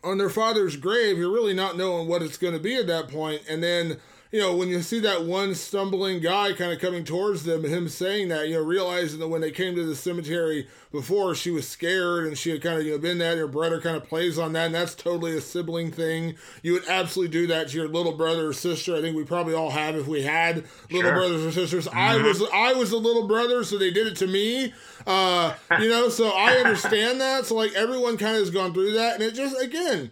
on 0.06 0.18
their 0.18 0.30
father's 0.30 0.76
grave, 0.76 1.18
you're 1.18 1.32
really 1.32 1.54
not 1.54 1.76
knowing 1.76 2.06
what 2.06 2.22
it's 2.22 2.38
going 2.38 2.54
to 2.54 2.60
be 2.60 2.76
at 2.76 2.86
that 2.86 3.08
point, 3.08 3.42
and 3.48 3.62
then 3.62 3.98
you 4.36 4.42
know, 4.42 4.54
when 4.54 4.68
you 4.68 4.82
see 4.82 5.00
that 5.00 5.24
one 5.24 5.54
stumbling 5.54 6.20
guy 6.20 6.52
kind 6.52 6.70
of 6.70 6.78
coming 6.78 7.04
towards 7.04 7.44
them 7.44 7.64
and 7.64 7.72
him 7.72 7.88
saying 7.88 8.28
that, 8.28 8.46
you 8.48 8.56
know, 8.56 8.60
realizing 8.60 9.18
that 9.18 9.28
when 9.28 9.40
they 9.40 9.50
came 9.50 9.74
to 9.74 9.86
the 9.86 9.96
cemetery 9.96 10.68
before, 10.92 11.34
she 11.34 11.50
was 11.50 11.66
scared 11.66 12.26
and 12.26 12.36
she 12.36 12.50
had 12.50 12.60
kind 12.60 12.78
of, 12.78 12.84
you 12.84 12.92
know, 12.92 12.98
been 12.98 13.16
that. 13.16 13.38
Her 13.38 13.46
brother 13.46 13.80
kind 13.80 13.96
of 13.96 14.04
plays 14.04 14.38
on 14.38 14.52
that, 14.52 14.66
and 14.66 14.74
that's 14.74 14.94
totally 14.94 15.34
a 15.34 15.40
sibling 15.40 15.90
thing. 15.90 16.34
You 16.62 16.74
would 16.74 16.86
absolutely 16.86 17.32
do 17.32 17.46
that 17.46 17.68
to 17.68 17.78
your 17.78 17.88
little 17.88 18.12
brother 18.12 18.48
or 18.48 18.52
sister. 18.52 18.94
I 18.94 19.00
think 19.00 19.16
we 19.16 19.24
probably 19.24 19.54
all 19.54 19.70
have 19.70 19.96
if 19.96 20.06
we 20.06 20.20
had 20.20 20.64
little 20.90 21.10
sure. 21.10 21.14
brothers 21.14 21.46
or 21.46 21.52
sisters. 21.52 21.86
Mm-hmm. 21.86 21.98
I 21.98 22.16
was 22.18 22.42
I 22.52 22.74
was 22.74 22.92
a 22.92 22.98
little 22.98 23.26
brother, 23.26 23.64
so 23.64 23.78
they 23.78 23.90
did 23.90 24.06
it 24.06 24.16
to 24.16 24.26
me. 24.26 24.74
Uh, 25.06 25.54
you 25.80 25.88
know, 25.88 26.10
so 26.10 26.28
I 26.28 26.56
understand 26.56 27.22
that. 27.22 27.46
So 27.46 27.54
like 27.54 27.72
everyone 27.72 28.18
kind 28.18 28.34
of 28.34 28.40
has 28.40 28.50
gone 28.50 28.74
through 28.74 28.92
that, 28.92 29.14
and 29.14 29.22
it 29.22 29.32
just 29.32 29.58
again, 29.58 30.10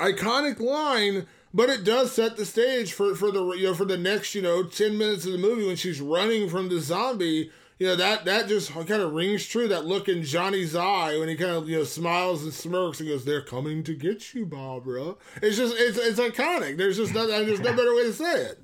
iconic 0.00 0.60
line 0.60 1.26
but 1.56 1.70
it 1.70 1.84
does 1.84 2.12
set 2.12 2.36
the 2.36 2.44
stage 2.44 2.92
for, 2.92 3.14
for 3.14 3.30
the 3.32 3.42
you 3.52 3.64
know 3.64 3.74
for 3.74 3.86
the 3.86 3.96
next 3.96 4.34
you 4.34 4.42
know 4.42 4.62
10 4.62 4.98
minutes 4.98 5.24
of 5.24 5.32
the 5.32 5.38
movie 5.38 5.66
when 5.66 5.74
she's 5.74 6.00
running 6.00 6.48
from 6.50 6.68
the 6.68 6.80
zombie. 6.80 7.50
You 7.78 7.86
know 7.86 7.96
that 7.96 8.26
that 8.26 8.46
just 8.46 8.72
kind 8.72 8.90
of 8.90 9.12
rings 9.12 9.46
true 9.46 9.68
that 9.68 9.84
look 9.86 10.08
in 10.08 10.22
johnny's 10.22 10.76
eye 10.76 11.18
when 11.18 11.28
he 11.28 11.34
kind 11.34 11.52
of 11.52 11.68
you 11.68 11.78
know 11.78 11.84
smiles 11.84 12.42
and 12.42 12.52
smirks 12.52 13.00
and 13.00 13.08
goes 13.08 13.24
they're 13.24 13.42
coming 13.42 13.82
to 13.84 13.94
get 13.94 14.34
you 14.34 14.44
barbara. 14.44 15.14
It's 15.42 15.56
just 15.56 15.74
it's, 15.78 15.98
it's 15.98 16.20
iconic. 16.20 16.76
There's 16.76 16.98
just 16.98 17.14
no, 17.14 17.26
there's 17.26 17.60
no 17.60 17.74
better 17.74 17.94
way 17.94 18.04
to 18.04 18.12
say 18.12 18.42
it. 18.42 18.62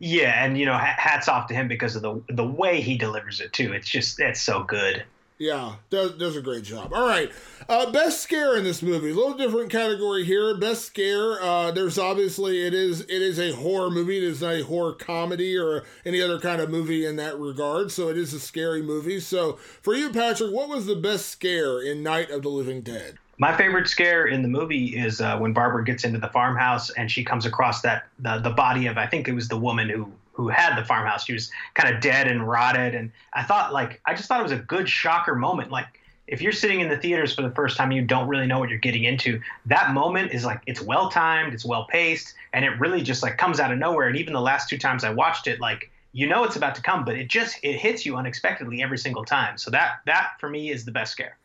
Yeah 0.00 0.44
and 0.44 0.58
you 0.58 0.66
know 0.66 0.76
hats 0.76 1.28
off 1.28 1.46
to 1.48 1.54
him 1.54 1.68
because 1.68 1.94
of 1.94 2.02
the 2.02 2.20
the 2.28 2.46
way 2.46 2.80
he 2.80 2.98
delivers 2.98 3.40
it 3.40 3.52
too. 3.52 3.72
It's 3.72 3.88
just 3.88 4.18
it's 4.18 4.42
so 4.42 4.64
good 4.64 5.04
yeah, 5.38 5.76
does 5.90 6.12
does 6.12 6.36
a 6.36 6.40
great 6.40 6.62
job. 6.62 6.92
All 6.94 7.06
right, 7.06 7.30
uh, 7.68 7.90
best 7.90 8.22
scare 8.22 8.56
in 8.56 8.62
this 8.62 8.82
movie. 8.82 9.10
A 9.10 9.14
little 9.14 9.34
different 9.34 9.70
category 9.70 10.24
here. 10.24 10.56
Best 10.56 10.84
scare. 10.84 11.42
Uh, 11.42 11.72
there's 11.72 11.98
obviously 11.98 12.64
it 12.64 12.72
is 12.72 13.00
it 13.02 13.10
is 13.10 13.38
a 13.40 13.52
horror 13.52 13.90
movie. 13.90 14.18
It 14.18 14.22
is 14.22 14.42
not 14.42 14.54
a 14.54 14.64
horror 14.64 14.92
comedy 14.92 15.56
or 15.58 15.84
any 16.06 16.22
other 16.22 16.38
kind 16.38 16.60
of 16.60 16.70
movie 16.70 17.04
in 17.04 17.16
that 17.16 17.38
regard. 17.38 17.90
So 17.90 18.08
it 18.08 18.16
is 18.16 18.32
a 18.32 18.40
scary 18.40 18.82
movie. 18.82 19.18
So 19.18 19.54
for 19.82 19.94
you, 19.94 20.10
Patrick, 20.10 20.52
what 20.52 20.68
was 20.68 20.86
the 20.86 20.96
best 20.96 21.26
scare 21.26 21.82
in 21.82 22.02
Night 22.02 22.30
of 22.30 22.42
the 22.42 22.48
Living 22.48 22.82
Dead? 22.82 23.18
My 23.36 23.56
favorite 23.56 23.88
scare 23.88 24.26
in 24.26 24.42
the 24.42 24.48
movie 24.48 24.96
is 24.96 25.20
uh, 25.20 25.36
when 25.38 25.52
Barbara 25.52 25.82
gets 25.82 26.04
into 26.04 26.20
the 26.20 26.28
farmhouse 26.28 26.90
and 26.90 27.10
she 27.10 27.24
comes 27.24 27.46
across 27.46 27.82
that 27.82 28.04
the, 28.20 28.38
the 28.38 28.50
body 28.50 28.86
of 28.86 28.96
I 28.96 29.06
think 29.08 29.26
it 29.26 29.34
was 29.34 29.48
the 29.48 29.58
woman 29.58 29.88
who 29.88 30.12
who 30.34 30.48
had 30.48 30.76
the 30.76 30.84
farmhouse. 30.84 31.24
She 31.24 31.32
was 31.32 31.50
kind 31.74 31.94
of 31.94 32.00
dead 32.00 32.26
and 32.26 32.46
rotted, 32.46 32.94
and 32.94 33.10
I 33.32 33.42
thought 33.42 33.72
like 33.72 34.00
I 34.04 34.14
just 34.14 34.28
thought 34.28 34.40
it 34.40 34.44
was 34.44 34.52
a 34.52 34.58
good 34.58 34.88
shocker 34.88 35.34
moment. 35.34 35.70
Like 35.70 35.86
if 36.26 36.42
you're 36.42 36.52
sitting 36.52 36.80
in 36.80 36.88
the 36.88 36.96
theaters 36.96 37.34
for 37.34 37.42
the 37.42 37.50
first 37.50 37.76
time, 37.76 37.92
you 37.92 38.02
don't 38.02 38.28
really 38.28 38.46
know 38.46 38.58
what 38.58 38.68
you're 38.68 38.78
getting 38.78 39.04
into. 39.04 39.40
That 39.66 39.92
moment 39.92 40.32
is 40.32 40.44
like 40.44 40.60
it's 40.66 40.80
well 40.80 41.08
timed, 41.08 41.54
it's 41.54 41.64
well 41.64 41.86
paced, 41.86 42.34
and 42.52 42.64
it 42.64 42.78
really 42.80 43.02
just 43.02 43.22
like 43.22 43.38
comes 43.38 43.60
out 43.60 43.72
of 43.72 43.78
nowhere. 43.78 44.08
And 44.08 44.16
even 44.16 44.32
the 44.32 44.40
last 44.40 44.68
two 44.68 44.78
times 44.78 45.04
I 45.04 45.10
watched 45.10 45.46
it, 45.46 45.60
like 45.60 45.90
you 46.12 46.26
know 46.26 46.44
it's 46.44 46.56
about 46.56 46.74
to 46.76 46.82
come, 46.82 47.04
but 47.04 47.16
it 47.16 47.28
just 47.28 47.58
it 47.62 47.76
hits 47.76 48.04
you 48.04 48.16
unexpectedly 48.16 48.82
every 48.82 48.98
single 48.98 49.24
time. 49.24 49.56
So 49.56 49.70
that 49.70 50.00
that 50.06 50.32
for 50.40 50.50
me 50.50 50.70
is 50.70 50.84
the 50.84 50.92
best 50.92 51.12
scare. 51.12 51.36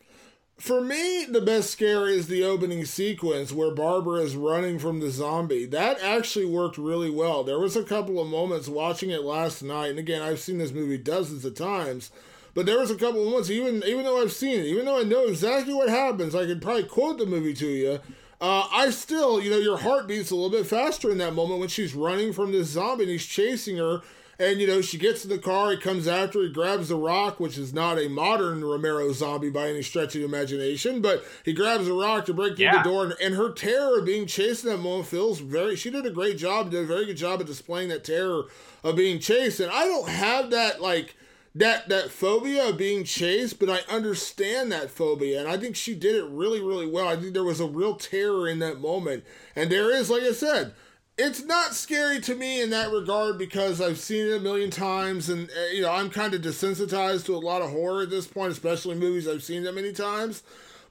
For 0.59 0.81
me, 0.81 1.23
the 1.23 1.39
best 1.39 1.69
scare 1.69 2.09
is 2.09 2.27
the 2.27 2.43
opening 2.43 2.83
sequence 2.83 3.53
where 3.53 3.71
Barbara 3.71 4.19
is 4.19 4.35
running 4.35 4.77
from 4.77 4.99
the 4.99 5.09
zombie. 5.09 5.65
That 5.65 6.01
actually 6.01 6.47
worked 6.47 6.77
really 6.77 7.09
well. 7.09 7.45
There 7.45 7.59
was 7.59 7.77
a 7.77 7.83
couple 7.83 8.19
of 8.19 8.27
moments 8.27 8.67
watching 8.67 9.09
it 9.09 9.23
last 9.23 9.63
night, 9.63 9.91
and 9.91 9.99
again, 9.99 10.21
I've 10.21 10.41
seen 10.41 10.57
this 10.57 10.73
movie 10.73 10.97
dozens 10.97 11.45
of 11.45 11.55
times, 11.55 12.11
but 12.53 12.65
there 12.65 12.77
was 12.77 12.91
a 12.91 12.95
couple 12.95 13.21
of 13.21 13.27
moments, 13.27 13.49
even 13.49 13.83
even 13.85 14.03
though 14.03 14.21
I've 14.21 14.33
seen 14.33 14.59
it, 14.59 14.65
even 14.65 14.83
though 14.83 14.99
I 14.99 15.03
know 15.03 15.27
exactly 15.27 15.73
what 15.73 15.87
happens, 15.87 16.35
I 16.35 16.45
could 16.45 16.61
probably 16.61 16.83
quote 16.83 17.19
the 17.19 17.25
movie 17.25 17.53
to 17.53 17.67
you. 17.67 17.99
Uh, 18.41 18.67
I 18.69 18.89
still, 18.89 19.41
you 19.41 19.49
know, 19.49 19.57
your 19.57 19.77
heart 19.77 20.07
beats 20.07 20.29
a 20.31 20.35
little 20.35 20.49
bit 20.49 20.67
faster 20.67 21.09
in 21.09 21.19
that 21.19 21.33
moment 21.33 21.61
when 21.61 21.69
she's 21.69 21.95
running 21.95 22.33
from 22.33 22.51
this 22.51 22.67
zombie 22.67 23.03
and 23.03 23.11
he's 23.11 23.25
chasing 23.25 23.77
her 23.77 24.01
and, 24.39 24.62
you 24.62 24.67
know, 24.67 24.80
she 24.80 24.97
gets 24.97 25.25
in 25.25 25.30
the 25.30 25.38
car, 25.38 25.71
he 25.71 25.78
comes 25.78 26.08
after, 26.08 26.41
he 26.41 26.49
grabs 26.49 26.88
the 26.88 26.95
rock, 26.95 27.41
which 27.41 27.58
is 27.58 27.73
not 27.73 27.99
a 27.99 28.08
modern 28.08 28.63
Romero 28.63 29.12
zombie 29.12 29.49
by 29.49 29.67
any 29.67 29.82
stretch 29.82 30.15
of 30.15 30.21
the 30.21 30.25
imagination, 30.25 31.02
but 31.02 31.25
he 31.43 31.52
grabs 31.52 31.89
a 31.89 31.93
rock 31.93 32.25
to 32.25 32.34
break 32.34 32.56
through 32.56 32.65
yeah. 32.65 32.82
the 32.82 32.89
door. 32.89 33.04
And, 33.04 33.15
and, 33.21 33.36
her 33.36 33.52
terror 33.52 33.99
of 33.99 34.06
being 34.06 34.25
chased 34.25 34.63
in 34.63 34.69
that 34.71 34.78
moment 34.78 35.08
feels 35.08 35.39
very, 35.39 35.75
she 35.75 35.89
did 35.89 36.06
a 36.06 36.10
great 36.10 36.38
job, 36.38 36.71
did 36.71 36.84
a 36.84 36.88
very 36.88 37.06
good 37.06 37.17
job 37.17 37.41
of 37.41 37.47
displaying 37.47 37.89
that 37.89 38.06
terror 38.06 38.45
of 38.82 38.95
being 38.95 39.19
chased. 39.19 39.60
And 39.60 39.71
I 39.71 39.86
don't 39.86 40.08
have 40.08 40.52
that, 40.52 40.82
like, 40.82 41.15
that 41.56 41.89
that 41.89 42.12
phobia 42.12 42.69
of 42.69 42.78
being 42.78 43.04
chased, 43.04 43.60
but 43.60 43.69
I 43.69 43.80
understand 43.93 44.71
that 44.71 44.91
phobia, 44.91 45.39
and 45.39 45.49
I 45.49 45.58
think 45.58 45.75
she 45.75 45.95
did 45.95 46.15
it 46.15 46.25
really, 46.30 46.62
really 46.62 46.88
well. 46.88 47.08
I 47.08 47.15
think 47.15 47.34
there 47.34 47.43
was 47.43 47.60
a 47.60 47.65
real 47.65 47.95
terror 47.95 48.47
in 48.47 48.60
that 48.60 48.80
moment, 48.80 49.23
and 49.56 49.71
there 49.71 49.91
is, 49.91 50.10
like 50.10 50.23
I 50.23 50.32
said, 50.32 50.73
it's 51.19 51.43
not 51.43 51.75
scary 51.75 52.21
to 52.21 52.34
me 52.34 52.62
in 52.62 52.69
that 52.69 52.91
regard 52.91 53.38
because 53.38 53.82
I've 53.82 53.99
seen 53.99 54.27
it 54.27 54.38
a 54.38 54.39
million 54.39 54.71
times, 54.71 55.29
and 55.29 55.49
uh, 55.49 55.73
you 55.73 55.82
know 55.82 55.91
I'm 55.91 56.10
kind 56.10 56.34
of 56.34 56.41
desensitized 56.41 57.25
to 57.25 57.36
a 57.36 57.38
lot 57.38 57.62
of 57.62 57.71
horror 57.71 58.03
at 58.03 58.10
this 58.10 58.25
point, 58.25 58.53
especially 58.53 58.95
movies 58.95 59.27
I've 59.27 59.43
seen 59.43 59.63
that 59.63 59.75
many 59.75 59.91
times. 59.91 60.43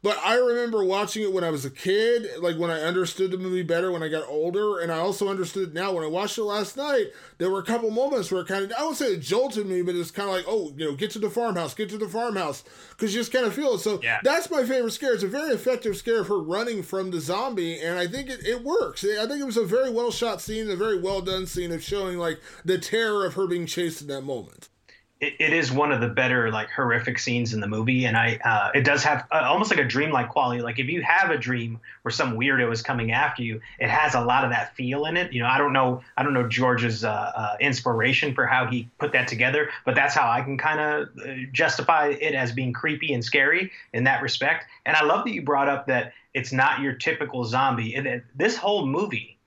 But 0.03 0.19
I 0.25 0.37
remember 0.37 0.85
watching 0.85 1.23
it 1.23 1.33
when 1.33 1.45
I 1.45 1.51
was 1.51 1.65
a 1.65 1.71
kid, 1.71 2.29
like 2.41 2.57
when 2.57 2.71
I 2.71 2.83
understood 2.83 3.31
the 3.31 3.39
movie 3.39 3.63
better 3.63 3.91
when 3.91 4.03
I 4.03 4.09
got 4.09 4.29
older, 4.29 4.79
and 4.79 4.93
I 4.93 4.99
also 4.99 5.29
understood 5.29 5.71
it 5.71 5.75
now 5.75 5.93
when 5.93 6.05
I 6.05 6.09
watched 6.09 6.39
it 6.39 6.45
last 6.45 6.77
night. 6.77 7.09
There 7.39 7.51
were 7.51 7.59
a 7.59 7.65
couple 7.65 7.91
moments 7.91 8.31
where 8.31 8.43
it 8.43 8.49
kind 8.49 8.65
of, 8.65 8.73
I 8.79 8.87
would 8.87 8.97
say 8.97 9.15
it 9.15 9.21
jolted 9.21 9.67
me, 9.67 9.83
but 9.83 9.97
it's 9.97 10.11
kind 10.11 10.29
of 10.29 10.35
like, 10.35 10.45
oh, 10.47 10.73
you 10.77 10.85
know, 10.85 10.95
get 10.95 11.11
to 11.13 11.19
the 11.19 11.31
farmhouse, 11.31 11.75
get 11.75 11.91
to 11.91 11.99
the 11.99 12.09
farmhouse, 12.09 12.63
because 12.91 13.13
you 13.13 13.21
just 13.21 13.33
kind 13.33 13.47
of 13.47 13.55
feel 13.55 13.75
it. 13.75 13.79
So 13.79 14.01
yeah. 14.03 14.21
that's 14.23 14.51
my 14.51 14.65
favorite 14.65 14.93
scare. 14.93 15.15
It's 15.15 15.25
a 15.25 15.29
very 15.29 15.51
effective 15.51 15.97
scare 15.97 16.21
of 16.21 16.29
her 16.29 16.39
running 16.39 16.83
from 16.83 17.11
the 17.11 17.21
zombie, 17.21 17.81
and 17.81 17.99
I 17.99 18.07
think 18.07 18.31
it, 18.31 18.47
it 18.47 18.63
works. 18.63 19.05
I 19.05 19.27
think 19.27 19.41
it 19.41 19.47
was 19.47 19.57
a 19.57 19.65
very 19.65 19.91
well 19.91 20.11
shot 20.11 20.41
scene, 20.41 20.71
a 20.71 20.77
very 20.77 21.01
well 21.01 21.21
done 21.21 21.47
scene 21.47 21.73
of 21.73 21.83
showing 21.83 22.19
like 22.19 22.41
the 22.65 22.79
terror 22.79 23.27
of 23.27 23.35
her 23.35 23.47
being 23.47 23.67
chased 23.67 24.01
in 24.01 24.07
that 24.09 24.23
moment 24.23 24.69
it, 25.20 25.35
it 25.38 25.52
is 25.52 25.72
one 25.72 25.92
of 25.92 26.00
the 26.00 26.09
better 26.09 26.50
like 26.50 26.70
horrific 26.70 27.18
scenes 27.18 27.52
in 27.52 27.61
the 27.61 27.66
movie 27.66 28.04
and 28.04 28.16
i 28.16 28.38
uh, 28.44 28.70
it 28.74 28.83
does 28.83 29.02
have 29.02 29.26
uh, 29.31 29.42
almost 29.44 29.70
like 29.70 29.81
a 29.81 29.85
dreamlike 29.85 30.28
quality. 30.28 30.62
Like 30.62 30.78
if 30.78 30.87
you 30.87 31.02
have 31.02 31.31
a 31.31 31.38
dream 31.38 31.81
where 32.02 32.12
some 32.12 32.37
weirdo 32.37 32.72
is 32.72 32.83
coming 32.83 33.12
after 33.12 33.42
you 33.42 33.61
it 33.78 33.88
has 33.88 34.14
a 34.14 34.20
lot 34.20 34.44
of 34.44 34.50
that 34.50 34.74
feel 34.74 35.04
in 35.07 35.16
it. 35.16 35.33
You 35.33 35.42
know 35.42 35.48
i 35.48 35.59
don't 35.59 35.72
know 35.72 36.02
i 36.16 36.22
don't 36.22 36.35
know 36.35 36.48
george's 36.48 37.04
uh, 37.04 37.11
uh 37.11 37.57
inspiration 37.61 38.35
for 38.35 38.46
how 38.46 38.66
he 38.66 38.88
put 38.98 39.12
that 39.12 39.28
together 39.28 39.70
but 39.85 39.94
that's 39.94 40.14
how 40.14 40.31
i 40.31 40.40
can 40.42 40.57
kind 40.59 40.81
of 40.81 41.09
uh, 41.18 41.35
justify 41.52 42.09
it 42.09 42.35
as 42.35 42.52
being 42.52 42.72
creepy 42.72 43.12
and 43.12 43.24
scary 43.24 43.70
in 43.92 44.04
that 44.04 44.22
respect. 44.22 44.66
And 44.87 44.96
i 44.96 45.04
love 45.04 45.24
that 45.24 45.33
you 45.33 45.42
brought 45.42 45.68
up 45.68 45.87
that 45.87 46.12
it's 46.35 46.52
not 46.52 46.81
your 46.81 46.92
typical 46.92 47.44
zombie. 47.44 47.94
It, 47.96 48.22
this 48.37 48.57
whole 48.57 48.87
movie 48.87 49.38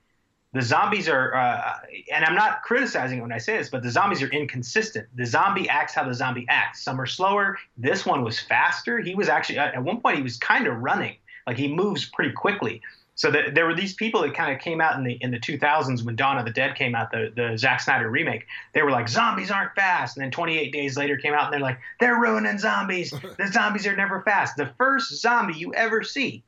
the 0.54 0.62
zombies 0.62 1.08
are, 1.08 1.34
uh, 1.34 1.78
and 2.14 2.26
I'm 2.26 2.36
not 2.36 2.64
criticizing 2.64 3.20
it 3.20 3.22
when 3.22 3.32
I 3.32 3.38
say 3.38 3.58
this, 3.58 3.70
but 3.70 3.84
the 3.84 3.92
zombies 3.92 4.22
are 4.22 4.28
inconsistent. 4.28 5.08
The 5.16 5.26
zombie 5.26 5.70
acts 5.70 5.94
how 5.94 6.04
the 6.04 6.14
zombie 6.14 6.46
acts. 6.50 6.84
Some 6.84 7.00
are 7.00 7.06
slower. 7.06 7.58
This 7.78 8.06
one 8.06 8.24
was 8.24 8.38
faster. 8.40 9.00
He 9.00 9.16
was 9.16 9.30
actually, 9.30 9.60
at 9.60 9.82
one 9.82 10.02
point, 10.02 10.18
he 10.18 10.24
was 10.24 10.38
kind 10.38 10.68
of 10.68 10.78
running. 10.78 11.16
Like 11.48 11.58
he 11.58 11.74
moves 11.74 12.06
pretty 12.06 12.34
quickly. 12.34 12.82
So 13.16 13.30
the, 13.30 13.52
there 13.54 13.66
were 13.66 13.76
these 13.76 13.94
people 13.94 14.22
that 14.22 14.34
kind 14.34 14.54
of 14.54 14.60
came 14.60 14.82
out 14.82 14.96
in 14.96 15.04
the 15.04 15.14
in 15.22 15.32
the 15.32 15.40
2000s 15.40 16.04
when 16.04 16.16
Dawn 16.16 16.38
of 16.38 16.46
the 16.46 16.52
Dead 16.52 16.76
came 16.76 16.96
out, 16.96 17.12
the 17.12 17.32
the 17.36 17.58
Zack 17.58 17.82
Snyder 17.82 18.10
remake. 18.10 18.46
They 18.74 18.82
were 18.82 18.92
like 18.92 19.08
zombies 19.10 19.52
aren't 19.52 19.76
fast, 19.76 20.18
and 20.18 20.24
then 20.24 20.32
28 20.32 20.72
days 20.72 20.98
later 20.98 21.18
came 21.18 21.34
out 21.34 21.46
and 21.46 21.54
they're 21.54 21.60
like 21.60 21.80
they're 22.00 22.20
ruining 22.20 22.58
zombies. 22.58 23.12
the 23.38 23.48
zombies 23.52 23.86
are 23.86 23.96
never 23.96 24.22
fast. 24.22 24.56
The 24.58 24.72
first 24.78 25.14
zombie 25.22 25.54
you 25.54 25.74
ever 25.74 26.04
see 26.04 26.44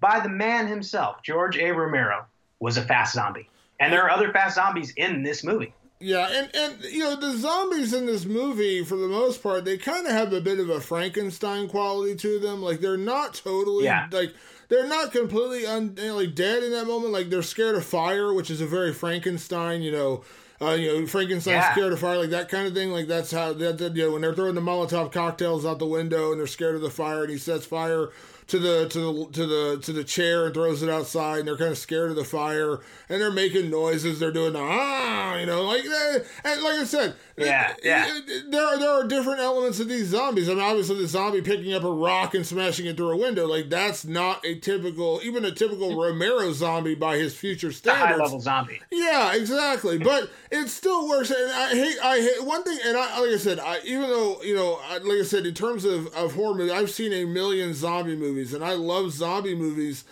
by 0.00 0.20
the 0.20 0.28
man 0.28 0.66
himself, 0.66 1.22
George 1.22 1.58
A. 1.58 1.72
Romero, 1.72 2.26
was 2.60 2.76
a 2.76 2.82
fast 2.82 3.14
zombie. 3.14 3.48
And 3.80 3.92
there 3.92 4.04
are 4.04 4.10
other 4.10 4.32
fast 4.32 4.56
zombies 4.56 4.92
in 4.96 5.22
this 5.22 5.44
movie. 5.44 5.72
Yeah, 6.00 6.28
and, 6.30 6.50
and 6.54 6.84
you 6.84 7.00
know, 7.00 7.16
the 7.16 7.36
zombies 7.36 7.92
in 7.92 8.06
this 8.06 8.24
movie, 8.24 8.84
for 8.84 8.96
the 8.96 9.08
most 9.08 9.42
part, 9.42 9.64
they 9.64 9.78
kind 9.78 10.06
of 10.06 10.12
have 10.12 10.32
a 10.32 10.40
bit 10.40 10.60
of 10.60 10.70
a 10.70 10.80
Frankenstein 10.80 11.68
quality 11.68 12.14
to 12.16 12.38
them. 12.38 12.62
Like, 12.62 12.80
they're 12.80 12.96
not 12.96 13.34
totally, 13.34 13.84
yeah. 13.84 14.06
like, 14.12 14.32
they're 14.68 14.86
not 14.86 15.12
completely 15.12 15.66
un, 15.66 15.96
like 15.96 16.34
dead 16.34 16.62
in 16.62 16.70
that 16.70 16.86
moment. 16.86 17.12
Like, 17.12 17.30
they're 17.30 17.42
scared 17.42 17.74
of 17.74 17.84
fire, 17.84 18.32
which 18.32 18.50
is 18.50 18.60
a 18.60 18.66
very 18.66 18.92
Frankenstein, 18.92 19.82
you 19.82 19.90
know, 19.90 20.24
uh, 20.60 20.72
you 20.72 21.00
know, 21.00 21.06
Frankenstein 21.06 21.54
yeah. 21.54 21.72
scared 21.72 21.92
of 21.92 22.00
fire, 22.00 22.18
like 22.18 22.30
that 22.30 22.48
kind 22.48 22.66
of 22.66 22.74
thing. 22.74 22.90
Like 22.90 23.06
that's 23.06 23.30
how 23.30 23.52
that, 23.52 23.78
that, 23.78 23.94
you 23.94 24.04
know 24.04 24.12
when 24.12 24.22
they're 24.22 24.34
throwing 24.34 24.56
the 24.56 24.60
Molotov 24.60 25.12
cocktails 25.12 25.64
out 25.64 25.78
the 25.78 25.86
window 25.86 26.32
and 26.32 26.40
they're 26.40 26.48
scared 26.48 26.74
of 26.74 26.80
the 26.80 26.90
fire, 26.90 27.22
and 27.22 27.30
he 27.30 27.38
sets 27.38 27.64
fire 27.64 28.08
to 28.48 28.58
the 28.58 28.88
to 28.88 28.98
the 28.98 29.28
to 29.32 29.46
the 29.46 29.78
to 29.82 29.92
the 29.92 30.04
chair 30.04 30.46
and 30.46 30.54
throws 30.54 30.82
it 30.82 30.88
outside, 30.90 31.40
and 31.40 31.48
they're 31.48 31.56
kind 31.56 31.70
of 31.70 31.78
scared 31.78 32.10
of 32.10 32.16
the 32.16 32.24
fire, 32.24 32.80
and 33.08 33.20
they're 33.20 33.30
making 33.30 33.70
noises. 33.70 34.18
They're 34.18 34.32
doing 34.32 34.54
the 34.54 34.60
ah, 34.62 35.36
you 35.36 35.46
know, 35.46 35.62
like 35.62 35.84
eh, 35.84 36.18
and 36.44 36.62
like 36.62 36.80
I 36.80 36.84
said, 36.84 37.14
yeah, 37.38 37.74
yeah. 37.82 38.20
There 38.48 38.78
there 38.78 38.90
are 38.90 39.04
different 39.04 39.40
elements 39.40 39.80
of 39.80 39.88
these 39.88 40.08
zombies. 40.08 40.48
I 40.48 40.54
mean, 40.54 40.62
obviously 40.62 40.96
the 40.96 41.06
zombie 41.06 41.42
picking 41.42 41.72
up 41.74 41.84
a 41.84 41.90
rock 41.90 42.34
and 42.34 42.46
smashing 42.46 42.86
it 42.86 42.96
through 42.96 43.10
a 43.10 43.16
window, 43.16 43.46
like 43.46 43.68
that's 43.70 44.04
not 44.04 44.44
a 44.44 44.58
typical, 44.58 45.20
even 45.22 45.44
a 45.44 45.50
typical 45.50 46.00
Romero 46.00 46.52
zombie 46.52 46.94
by 46.94 47.16
his 47.16 47.34
future 47.34 47.72
standards. 47.72 48.10
high 48.10 48.16
level 48.16 48.40
zombie. 48.40 48.80
Yeah, 48.90 49.34
exactly. 49.34 49.98
but 49.98 50.30
it 50.50 50.68
still 50.68 51.08
works. 51.08 51.30
And 51.30 51.50
I 51.50 51.68
hate, 51.70 51.98
I 52.02 52.20
hate 52.20 52.44
one 52.44 52.62
thing. 52.64 52.78
And 52.84 52.96
I, 52.96 53.20
like 53.20 53.30
I 53.30 53.38
said, 53.38 53.58
I 53.58 53.80
even 53.84 54.08
though 54.08 54.42
you 54.42 54.54
know, 54.54 54.80
like 55.04 55.20
I 55.20 55.24
said, 55.24 55.46
in 55.46 55.54
terms 55.54 55.84
of 55.84 56.06
of 56.14 56.34
horror 56.34 56.54
movies, 56.54 56.72
I've 56.72 56.90
seen 56.90 57.12
a 57.12 57.24
million 57.24 57.74
zombie 57.74 58.16
movies, 58.16 58.52
and 58.54 58.64
I 58.64 58.74
love 58.74 59.12
zombie 59.12 59.54
movies. 59.54 60.04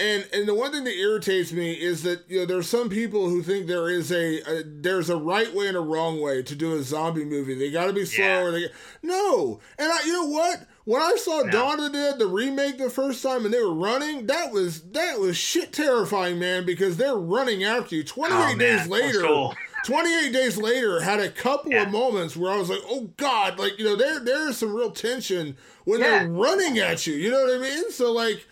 And 0.00 0.28
and 0.32 0.46
the 0.46 0.54
one 0.54 0.70
thing 0.70 0.84
that 0.84 0.94
irritates 0.96 1.52
me 1.52 1.72
is 1.72 2.04
that 2.04 2.22
you 2.28 2.38
know 2.38 2.46
there 2.46 2.58
are 2.58 2.62
some 2.62 2.88
people 2.88 3.28
who 3.28 3.42
think 3.42 3.66
there 3.66 3.88
is 3.88 4.12
a, 4.12 4.40
a 4.42 4.62
there's 4.64 5.10
a 5.10 5.16
right 5.16 5.52
way 5.52 5.66
and 5.66 5.76
a 5.76 5.80
wrong 5.80 6.20
way 6.20 6.40
to 6.42 6.54
do 6.54 6.76
a 6.76 6.82
zombie 6.82 7.24
movie. 7.24 7.54
They 7.54 7.72
got 7.72 7.86
to 7.86 7.92
be 7.92 8.04
slow 8.04 8.24
yeah. 8.24 8.50
they 8.50 8.66
no. 9.02 9.58
And 9.76 9.90
I 9.90 10.02
you 10.04 10.12
know 10.12 10.28
what 10.28 10.66
when 10.84 11.02
I 11.02 11.16
saw 11.16 11.42
no. 11.42 11.50
Dawn 11.50 11.80
of 11.80 11.92
the 11.92 11.98
Dead 11.98 12.18
the 12.20 12.28
remake 12.28 12.78
the 12.78 12.90
first 12.90 13.24
time 13.24 13.44
and 13.44 13.52
they 13.52 13.60
were 13.60 13.74
running 13.74 14.26
that 14.26 14.52
was 14.52 14.82
that 14.92 15.18
was 15.18 15.36
shit 15.36 15.72
terrifying 15.72 16.38
man 16.38 16.64
because 16.64 16.96
they're 16.96 17.16
running 17.16 17.64
after 17.64 17.96
you. 17.96 18.04
Twenty 18.04 18.36
eight 18.36 18.54
oh, 18.54 18.58
days 18.58 18.86
later. 18.86 19.22
Cool. 19.22 19.54
28 19.84 20.32
days 20.32 20.58
later 20.58 21.00
had 21.00 21.20
a 21.20 21.30
couple 21.30 21.70
yeah. 21.70 21.84
of 21.84 21.90
moments 21.90 22.36
where 22.36 22.52
I 22.52 22.56
was 22.56 22.68
like, 22.68 22.82
oh 22.86 23.10
God, 23.16 23.58
like, 23.58 23.78
you 23.78 23.84
know, 23.84 23.96
there 23.96 24.20
there 24.20 24.48
is 24.48 24.58
some 24.58 24.74
real 24.74 24.90
tension 24.90 25.56
when 25.84 26.00
yeah. 26.00 26.18
they're 26.18 26.28
running 26.28 26.78
at 26.78 27.06
you. 27.06 27.14
You 27.14 27.30
know 27.30 27.44
what 27.44 27.54
I 27.54 27.58
mean? 27.58 27.90
So 27.90 28.12
like 28.12 28.46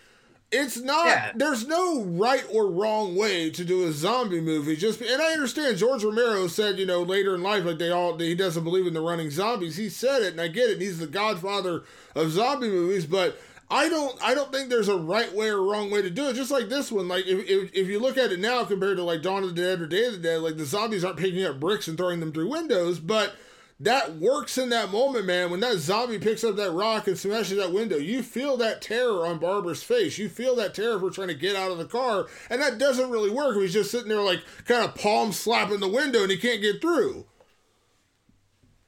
it's 0.52 0.78
not 0.78 1.06
yeah. 1.06 1.32
there's 1.34 1.66
no 1.66 2.02
right 2.04 2.44
or 2.52 2.70
wrong 2.70 3.16
way 3.16 3.50
to 3.50 3.64
do 3.64 3.84
a 3.84 3.92
zombie 3.92 4.40
movie 4.40 4.76
just 4.76 5.00
and 5.00 5.20
i 5.20 5.32
understand 5.32 5.76
george 5.76 6.04
romero 6.04 6.46
said 6.46 6.78
you 6.78 6.86
know 6.86 7.02
later 7.02 7.34
in 7.34 7.42
life 7.42 7.64
like 7.64 7.78
they 7.78 7.90
all 7.90 8.16
he 8.16 8.34
doesn't 8.34 8.62
believe 8.62 8.86
in 8.86 8.94
the 8.94 9.00
running 9.00 9.28
zombies 9.28 9.76
he 9.76 9.88
said 9.88 10.22
it 10.22 10.32
and 10.32 10.40
i 10.40 10.46
get 10.46 10.70
it 10.70 10.80
he's 10.80 10.98
the 10.98 11.06
godfather 11.06 11.82
of 12.14 12.30
zombie 12.30 12.68
movies 12.68 13.06
but 13.06 13.38
I 13.68 13.88
don't 13.88 14.16
I 14.22 14.34
don't 14.34 14.52
think 14.52 14.68
there's 14.68 14.88
a 14.88 14.96
right 14.96 15.34
way 15.34 15.48
or 15.48 15.60
wrong 15.60 15.90
way 15.90 16.00
to 16.00 16.08
do 16.10 16.28
it. 16.28 16.34
Just 16.34 16.52
like 16.52 16.68
this 16.68 16.92
one, 16.92 17.08
like 17.08 17.26
if, 17.26 17.48
if, 17.48 17.74
if 17.74 17.88
you 17.88 17.98
look 17.98 18.16
at 18.16 18.30
it 18.30 18.38
now 18.38 18.64
compared 18.64 18.96
to 18.98 19.02
like 19.02 19.22
Dawn 19.22 19.42
of 19.42 19.54
the 19.54 19.60
Dead 19.60 19.80
or 19.80 19.88
Day 19.88 20.06
of 20.06 20.12
the 20.12 20.18
Dead, 20.18 20.40
like 20.40 20.56
the 20.56 20.64
zombies 20.64 21.04
aren't 21.04 21.18
picking 21.18 21.44
up 21.44 21.58
bricks 21.58 21.88
and 21.88 21.98
throwing 21.98 22.20
them 22.20 22.30
through 22.30 22.48
windows, 22.48 23.00
but 23.00 23.34
that 23.80 24.16
works 24.16 24.58
in 24.58 24.70
that 24.70 24.90
moment, 24.90 25.26
man. 25.26 25.50
When 25.50 25.60
that 25.60 25.78
zombie 25.78 26.18
picks 26.18 26.44
up 26.44 26.56
that 26.56 26.72
rock 26.72 27.06
and 27.08 27.18
smashes 27.18 27.58
that 27.58 27.72
window, 27.72 27.96
you 27.96 28.22
feel 28.22 28.56
that 28.58 28.80
terror 28.80 29.26
on 29.26 29.38
Barbara's 29.38 29.82
face. 29.82 30.18
You 30.18 30.28
feel 30.28 30.56
that 30.56 30.74
terror 30.74 30.98
for 30.98 31.10
trying 31.10 31.28
to 31.28 31.34
get 31.34 31.56
out 31.56 31.70
of 31.70 31.78
the 31.78 31.84
car, 31.84 32.26
and 32.48 32.60
that 32.62 32.78
doesn't 32.78 33.10
really 33.10 33.30
work. 33.30 33.56
He's 33.56 33.72
just 33.72 33.90
sitting 33.90 34.08
there 34.08 34.22
like 34.22 34.42
kind 34.64 34.84
of 34.84 34.94
palm 34.94 35.32
slapping 35.32 35.80
the 35.80 35.88
window, 35.88 36.22
and 36.22 36.30
he 36.30 36.38
can't 36.38 36.62
get 36.62 36.80
through. 36.80 37.26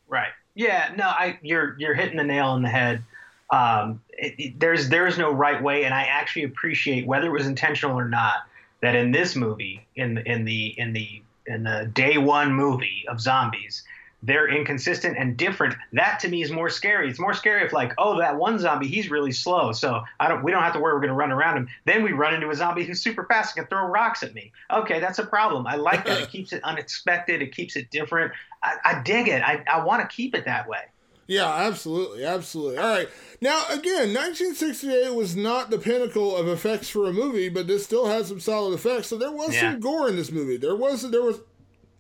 Right. 0.09 0.33
Yeah. 0.55 0.93
No. 0.97 1.05
I. 1.05 1.39
You're 1.43 1.77
you're 1.79 1.95
hitting 1.95 2.17
the 2.17 2.25
nail 2.25 2.47
on 2.47 2.63
the 2.63 2.69
head 2.69 3.05
um, 3.51 4.03
it, 4.11 4.35
it, 4.39 4.61
there's 4.61 4.89
there 4.89 5.07
is 5.07 5.19
no 5.19 5.33
right 5.33 5.63
way, 5.63 5.85
and 5.85 5.95
I 5.95 6.03
actually 6.03 6.45
appreciate 6.45 7.07
whether 7.07 7.29
it 7.29 7.33
was 7.33 7.47
intentional 7.47 7.99
or 7.99 8.09
not 8.09 8.47
that 8.83 8.95
in 8.95 9.11
this 9.11 9.35
movie, 9.37 9.87
in 9.97 10.19
in 10.19 10.45
the 10.45 10.75
in 10.79 10.93
the 10.93 11.23
in 11.47 11.63
the 11.63 11.91
day 11.95 12.19
one 12.19 12.53
movie 12.53 13.05
of 13.09 13.21
zombies, 13.21 13.85
they're 14.23 14.49
inconsistent 14.49 15.17
and 15.17 15.37
different. 15.37 15.77
That 15.93 16.19
to 16.21 16.29
me 16.29 16.43
is 16.43 16.51
more 16.51 16.69
scary. 16.69 17.09
It's 17.09 17.21
more 17.21 17.35
scary 17.35 17.65
if 17.65 17.73
like, 17.73 17.93
oh, 17.99 18.19
that 18.19 18.37
one 18.37 18.59
zombie, 18.59 18.89
he's 18.89 19.11
really 19.11 19.33
slow, 19.33 19.73
so 19.73 20.03
I 20.19 20.29
don't 20.29 20.43
we 20.43 20.51
don't 20.51 20.63
have 20.63 20.73
to 20.73 20.81
worry 20.81 20.95
we're 20.95 21.01
gonna 21.01 21.15
run 21.15 21.31
around 21.31 21.57
him. 21.57 21.69
Then 21.85 22.03
we 22.03 22.13
run 22.13 22.35
into 22.35 22.51
a 22.51 22.55
zombie 22.55 22.85
who's 22.85 23.01
super 23.01 23.25
fast 23.25 23.57
and 23.57 23.67
can 23.67 23.71
throw 23.71 23.87
rocks 23.89 24.23
at 24.23 24.35
me. 24.35 24.53
Okay, 24.73 24.99
that's 24.99 25.19
a 25.19 25.27
problem. 25.27 25.67
I 25.67 25.77
like 25.77 26.05
that. 26.07 26.21
it 26.21 26.31
keeps 26.31 26.53
it 26.53 26.63
unexpected. 26.65 27.43
It 27.43 27.55
keeps 27.55 27.77
it 27.77 27.91
different. 27.91 28.33
I, 28.63 28.77
I 28.85 29.03
dig 29.03 29.29
it. 29.29 29.43
I, 29.43 29.63
I 29.71 29.85
want 29.85 30.03
to 30.03 30.15
keep 30.15 30.35
it 30.35 30.45
that 30.47 30.69
way. 30.69 30.81
Yeah, 31.29 31.47
absolutely, 31.47 32.25
absolutely. 32.25 32.79
All 32.79 32.89
right, 32.89 33.09
now 33.43 33.63
again, 33.69 34.15
1968 34.15 35.15
was 35.15 35.37
not 35.37 35.69
the 35.69 35.79
pinnacle 35.79 36.35
of 36.35 36.49
effects 36.49 36.89
for 36.89 37.07
a 37.07 37.13
movie, 37.13 37.51
but 37.51 37.67
this 37.67 37.85
still 37.85 38.07
had 38.07 38.25
some 38.25 38.41
solid 38.41 38.73
effects. 38.73 39.09
So 39.09 39.19
there 39.19 39.31
was 39.31 39.55
yeah. 39.55 39.73
some 39.73 39.81
gore 39.81 40.09
in 40.09 40.17
this 40.17 40.33
movie. 40.33 40.57
There 40.57 40.75
was 40.75 41.09
there 41.11 41.23
was 41.23 41.41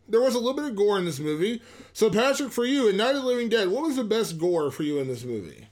there 0.08 0.20
was 0.20 0.34
a 0.34 0.38
little 0.38 0.54
bit 0.54 0.64
of 0.64 0.76
gore 0.76 0.98
in 0.98 1.04
this 1.04 1.18
movie. 1.18 1.60
So 1.92 2.10
Patrick, 2.10 2.50
for 2.50 2.64
you 2.64 2.88
in 2.88 2.96
Night 2.96 3.14
of 3.14 3.22
the 3.22 3.28
Living 3.28 3.48
Dead, 3.48 3.68
what 3.68 3.82
was 3.82 3.96
the 3.96 4.04
best 4.04 4.38
gore 4.38 4.70
for 4.70 4.82
you 4.82 4.98
in 4.98 5.08
this 5.08 5.24
movie? 5.24 5.68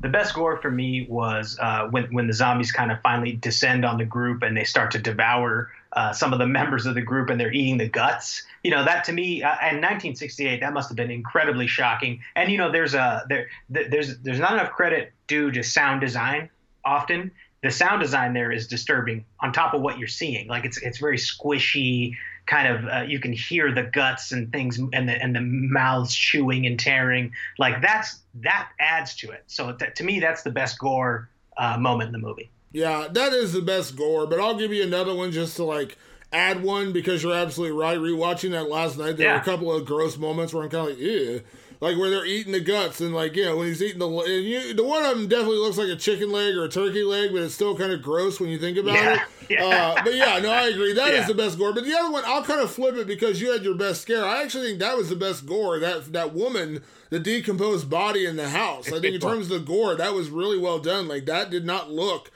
The 0.00 0.08
best 0.08 0.34
gore 0.34 0.56
for 0.60 0.70
me 0.70 1.06
was 1.08 1.58
uh, 1.60 1.86
when 1.88 2.04
when 2.14 2.26
the 2.26 2.32
zombies 2.32 2.72
kind 2.72 2.90
of 2.90 3.00
finally 3.02 3.32
descend 3.32 3.84
on 3.84 3.98
the 3.98 4.04
group 4.04 4.42
and 4.42 4.56
they 4.56 4.64
start 4.64 4.90
to 4.92 4.98
devour 4.98 5.70
uh, 5.92 6.12
some 6.12 6.32
of 6.32 6.38
the 6.38 6.46
members 6.58 6.86
of 6.86 6.94
the 6.94 7.02
group 7.02 7.30
and 7.30 7.38
they're 7.38 7.52
eating 7.52 7.78
the 7.78 7.88
guts. 7.88 8.42
You 8.64 8.70
know 8.70 8.84
that 8.84 9.04
to 9.04 9.12
me, 9.12 9.42
uh, 9.42 9.50
in 9.70 9.80
1968, 9.80 10.60
that 10.60 10.72
must 10.72 10.88
have 10.88 10.96
been 10.96 11.10
incredibly 11.10 11.66
shocking. 11.66 12.20
And 12.34 12.50
you 12.50 12.58
know, 12.58 12.72
there's 12.72 12.94
a 12.94 13.24
there 13.28 13.48
there's 13.68 14.18
there's 14.18 14.40
not 14.40 14.52
enough 14.54 14.72
credit 14.72 15.12
due 15.26 15.50
to 15.50 15.62
sound 15.62 16.00
design. 16.00 16.48
Often, 16.84 17.30
the 17.62 17.70
sound 17.70 18.02
design 18.02 18.32
there 18.32 18.50
is 18.50 18.66
disturbing. 18.66 19.24
On 19.40 19.52
top 19.52 19.74
of 19.74 19.82
what 19.82 19.98
you're 19.98 20.08
seeing, 20.08 20.48
like 20.48 20.64
it's 20.64 20.78
it's 20.78 20.98
very 20.98 21.18
squishy. 21.18 22.14
Kind 22.46 22.68
of, 22.68 22.84
uh, 22.84 23.02
you 23.06 23.20
can 23.20 23.32
hear 23.32 23.72
the 23.72 23.84
guts 23.84 24.32
and 24.32 24.50
things, 24.50 24.78
and 24.78 25.08
the 25.08 25.12
and 25.12 25.34
the 25.34 25.40
mouths 25.40 26.14
chewing 26.14 26.66
and 26.66 26.78
tearing. 26.78 27.32
Like 27.58 27.80
that's 27.80 28.20
that 28.42 28.70
adds 28.80 29.14
to 29.16 29.30
it. 29.30 29.44
So 29.46 29.72
th- 29.72 29.94
to 29.94 30.04
me, 30.04 30.20
that's 30.20 30.42
the 30.42 30.50
best 30.50 30.78
gore 30.78 31.28
uh, 31.56 31.78
moment 31.78 32.08
in 32.08 32.12
the 32.12 32.26
movie. 32.26 32.50
Yeah, 32.72 33.08
that 33.10 33.32
is 33.32 33.52
the 33.52 33.60
best 33.60 33.96
gore, 33.96 34.26
but 34.26 34.40
I'll 34.40 34.56
give 34.56 34.72
you 34.72 34.82
another 34.82 35.14
one 35.14 35.30
just 35.30 35.56
to 35.56 35.64
like 35.64 35.96
add 36.32 36.62
one 36.62 36.92
because 36.92 37.22
you're 37.22 37.34
absolutely 37.34 37.76
right. 37.76 37.98
Rewatching 37.98 38.52
that 38.52 38.68
last 38.68 38.98
night, 38.98 39.16
there 39.16 39.28
yeah. 39.28 39.34
were 39.34 39.40
a 39.40 39.44
couple 39.44 39.72
of 39.72 39.84
gross 39.84 40.16
moments 40.16 40.52
where 40.54 40.64
I'm 40.64 40.70
kind 40.70 40.90
of 40.90 40.98
like, 40.98 41.04
yeah. 41.04 41.38
Like 41.82 41.98
where 41.98 42.10
they're 42.10 42.24
eating 42.24 42.52
the 42.52 42.60
guts 42.60 43.00
and 43.00 43.12
like 43.12 43.34
you 43.34 43.44
know 43.44 43.56
when 43.56 43.66
he's 43.66 43.82
eating 43.82 43.98
the 43.98 44.06
and 44.06 44.44
you, 44.44 44.72
the 44.72 44.84
one 44.84 45.04
of 45.04 45.18
them 45.18 45.26
definitely 45.26 45.56
looks 45.56 45.76
like 45.76 45.88
a 45.88 45.96
chicken 45.96 46.30
leg 46.30 46.54
or 46.54 46.62
a 46.62 46.68
turkey 46.68 47.02
leg, 47.02 47.32
but 47.32 47.42
it's 47.42 47.54
still 47.56 47.76
kind 47.76 47.90
of 47.90 48.00
gross 48.00 48.38
when 48.38 48.50
you 48.50 48.58
think 48.58 48.78
about 48.78 48.94
yeah, 48.94 49.14
it. 49.14 49.20
Yeah. 49.50 49.64
Uh, 49.64 50.04
but 50.04 50.14
yeah, 50.14 50.38
no, 50.38 50.52
I 50.52 50.68
agree. 50.68 50.92
That 50.92 51.12
yeah. 51.12 51.22
is 51.22 51.26
the 51.26 51.34
best 51.34 51.58
gore. 51.58 51.72
But 51.72 51.84
the 51.84 51.92
other 51.92 52.12
one, 52.12 52.22
I'll 52.24 52.44
kind 52.44 52.60
of 52.60 52.70
flip 52.70 52.94
it 52.94 53.08
because 53.08 53.40
you 53.40 53.50
had 53.50 53.64
your 53.64 53.74
best 53.74 54.02
scare. 54.02 54.24
I 54.24 54.44
actually 54.44 54.68
think 54.68 54.78
that 54.78 54.96
was 54.96 55.08
the 55.08 55.16
best 55.16 55.44
gore. 55.44 55.80
That 55.80 56.12
that 56.12 56.32
woman, 56.32 56.84
the 57.10 57.18
decomposed 57.18 57.90
body 57.90 58.26
in 58.26 58.36
the 58.36 58.50
house. 58.50 58.86
I 58.86 59.00
think 59.00 59.16
in 59.16 59.20
terms 59.28 59.50
of 59.50 59.58
the 59.58 59.66
gore, 59.66 59.96
that 59.96 60.14
was 60.14 60.30
really 60.30 60.60
well 60.60 60.78
done. 60.78 61.08
Like 61.08 61.26
that 61.26 61.50
did 61.50 61.64
not 61.64 61.90
look 61.90 62.30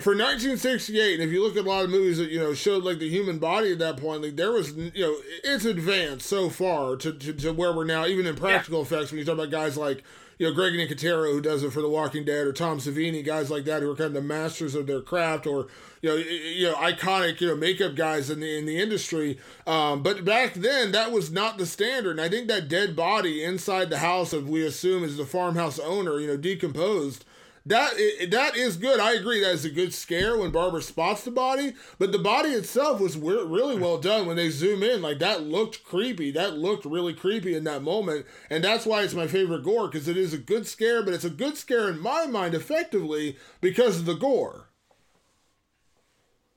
for 0.00 0.14
1968, 0.14 1.20
and 1.20 1.22
if 1.22 1.30
you 1.30 1.42
look 1.42 1.54
at 1.54 1.66
a 1.66 1.68
lot 1.68 1.84
of 1.84 1.90
movies 1.90 2.16
that 2.16 2.30
you 2.30 2.40
know 2.40 2.54
showed 2.54 2.82
like 2.82 2.98
the 2.98 3.10
human 3.10 3.38
body 3.38 3.72
at 3.72 3.78
that 3.80 3.98
point, 3.98 4.22
like 4.22 4.36
there 4.36 4.50
was 4.50 4.72
you 4.72 4.90
know 4.96 5.14
it's 5.44 5.66
advanced 5.66 6.26
so 6.26 6.48
far 6.48 6.96
to, 6.96 7.12
to, 7.12 7.32
to 7.34 7.52
where 7.52 7.74
we're 7.74 7.84
now, 7.84 8.06
even 8.06 8.24
in 8.24 8.34
practical 8.34 8.78
yeah. 8.78 8.86
effects. 8.86 9.10
When 9.10 9.18
you 9.18 9.26
talk 9.26 9.34
about 9.34 9.50
guys 9.50 9.76
like 9.76 10.02
you 10.38 10.48
know 10.48 10.54
Greg 10.54 10.72
Nicotero 10.72 11.30
who 11.30 11.42
does 11.42 11.62
it 11.62 11.74
for 11.74 11.82
The 11.82 11.90
Walking 11.90 12.24
Dead, 12.24 12.46
or 12.46 12.54
Tom 12.54 12.78
Savini, 12.78 13.22
guys 13.22 13.50
like 13.50 13.64
that 13.66 13.82
who 13.82 13.90
are 13.90 13.94
kind 13.94 14.06
of 14.06 14.14
the 14.14 14.22
masters 14.22 14.74
of 14.74 14.86
their 14.86 15.02
craft, 15.02 15.46
or 15.46 15.66
you 16.00 16.08
know 16.08 16.16
you 16.16 16.68
know 16.68 16.74
iconic 16.76 17.38
you 17.42 17.48
know 17.48 17.56
makeup 17.56 17.94
guys 17.94 18.30
in 18.30 18.40
the 18.40 18.56
in 18.56 18.64
the 18.64 18.80
industry. 18.80 19.38
Um, 19.66 20.02
but 20.02 20.24
back 20.24 20.54
then 20.54 20.92
that 20.92 21.12
was 21.12 21.30
not 21.30 21.58
the 21.58 21.66
standard, 21.66 22.12
and 22.12 22.20
I 22.22 22.30
think 22.30 22.48
that 22.48 22.66
dead 22.66 22.96
body 22.96 23.44
inside 23.44 23.90
the 23.90 23.98
house 23.98 24.32
of 24.32 24.48
we 24.48 24.64
assume 24.64 25.04
is 25.04 25.18
the 25.18 25.26
farmhouse 25.26 25.78
owner, 25.78 26.18
you 26.18 26.28
know, 26.28 26.38
decomposed 26.38 27.26
that 27.64 27.92
that 28.30 28.56
is 28.56 28.76
good. 28.76 28.98
I 28.98 29.12
agree. 29.12 29.40
That 29.40 29.52
is 29.52 29.64
a 29.64 29.70
good 29.70 29.94
scare 29.94 30.36
when 30.36 30.50
Barbara 30.50 30.82
spots 30.82 31.22
the 31.22 31.30
body, 31.30 31.74
but 31.98 32.10
the 32.10 32.18
body 32.18 32.50
itself 32.50 33.00
was 33.00 33.16
really 33.16 33.78
well 33.78 33.98
done 33.98 34.26
when 34.26 34.36
they 34.36 34.50
zoom 34.50 34.82
in. 34.82 35.00
Like 35.00 35.20
that 35.20 35.44
looked 35.44 35.84
creepy. 35.84 36.32
That 36.32 36.58
looked 36.58 36.84
really 36.84 37.14
creepy 37.14 37.54
in 37.54 37.64
that 37.64 37.82
moment, 37.82 38.26
and 38.50 38.64
that's 38.64 38.84
why 38.84 39.02
it's 39.02 39.14
my 39.14 39.28
favorite 39.28 39.62
gore 39.62 39.86
because 39.86 40.08
it 40.08 40.16
is 40.16 40.32
a 40.32 40.38
good 40.38 40.66
scare, 40.66 41.04
but 41.04 41.14
it's 41.14 41.24
a 41.24 41.30
good 41.30 41.56
scare 41.56 41.88
in 41.88 42.00
my 42.00 42.26
mind, 42.26 42.54
effectively 42.54 43.36
because 43.60 43.98
of 43.98 44.06
the 44.06 44.14
gore. 44.14 44.68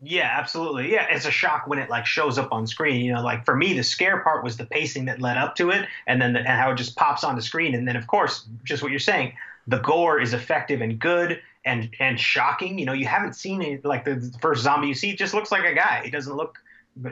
Yeah, 0.02 0.30
absolutely. 0.38 0.92
Yeah, 0.92 1.08
it's 1.10 1.26
a 1.26 1.32
shock 1.32 1.68
when 1.68 1.80
it 1.80 1.90
like 1.90 2.06
shows 2.06 2.38
up 2.38 2.52
on 2.52 2.66
screen. 2.66 3.06
You 3.06 3.14
know, 3.14 3.22
like 3.22 3.46
for 3.46 3.56
me, 3.56 3.74
the 3.74 3.84
scare 3.84 4.22
part 4.22 4.44
was 4.44 4.58
the 4.58 4.66
pacing 4.66 5.06
that 5.06 5.22
led 5.22 5.38
up 5.38 5.56
to 5.58 5.70
it, 5.70 5.88
and 6.08 6.20
then 6.20 6.34
the, 6.34 6.40
and 6.40 6.48
how 6.48 6.72
it 6.72 6.76
just 6.76 6.96
pops 6.96 7.24
on 7.24 7.36
the 7.36 7.42
screen, 7.44 7.76
and 7.76 7.88
then 7.88 7.96
of 7.96 8.08
course, 8.08 8.48
just 8.64 8.82
what 8.82 8.92
you're 8.92 9.00
saying 9.00 9.34
the 9.68 9.80
gore 9.80 10.20
is 10.20 10.34
effective 10.34 10.82
and 10.82 11.00
good 11.00 11.42
and 11.66 11.90
and 12.00 12.20
shocking. 12.20 12.78
You 12.78 12.86
know, 12.86 12.94
you 12.94 13.06
haven't 13.08 13.34
seen 13.34 13.62
it 13.62 13.86
like 13.86 14.06
the 14.06 14.32
first 14.42 14.64
zombie 14.64 14.88
you 14.88 14.94
see 14.94 15.16
just 15.16 15.34
looks 15.34 15.52
like 15.52 15.66
a 15.66 15.74
guy. 15.74 16.02
He 16.04 16.12
doesn't 16.12 16.36
look 16.36 16.58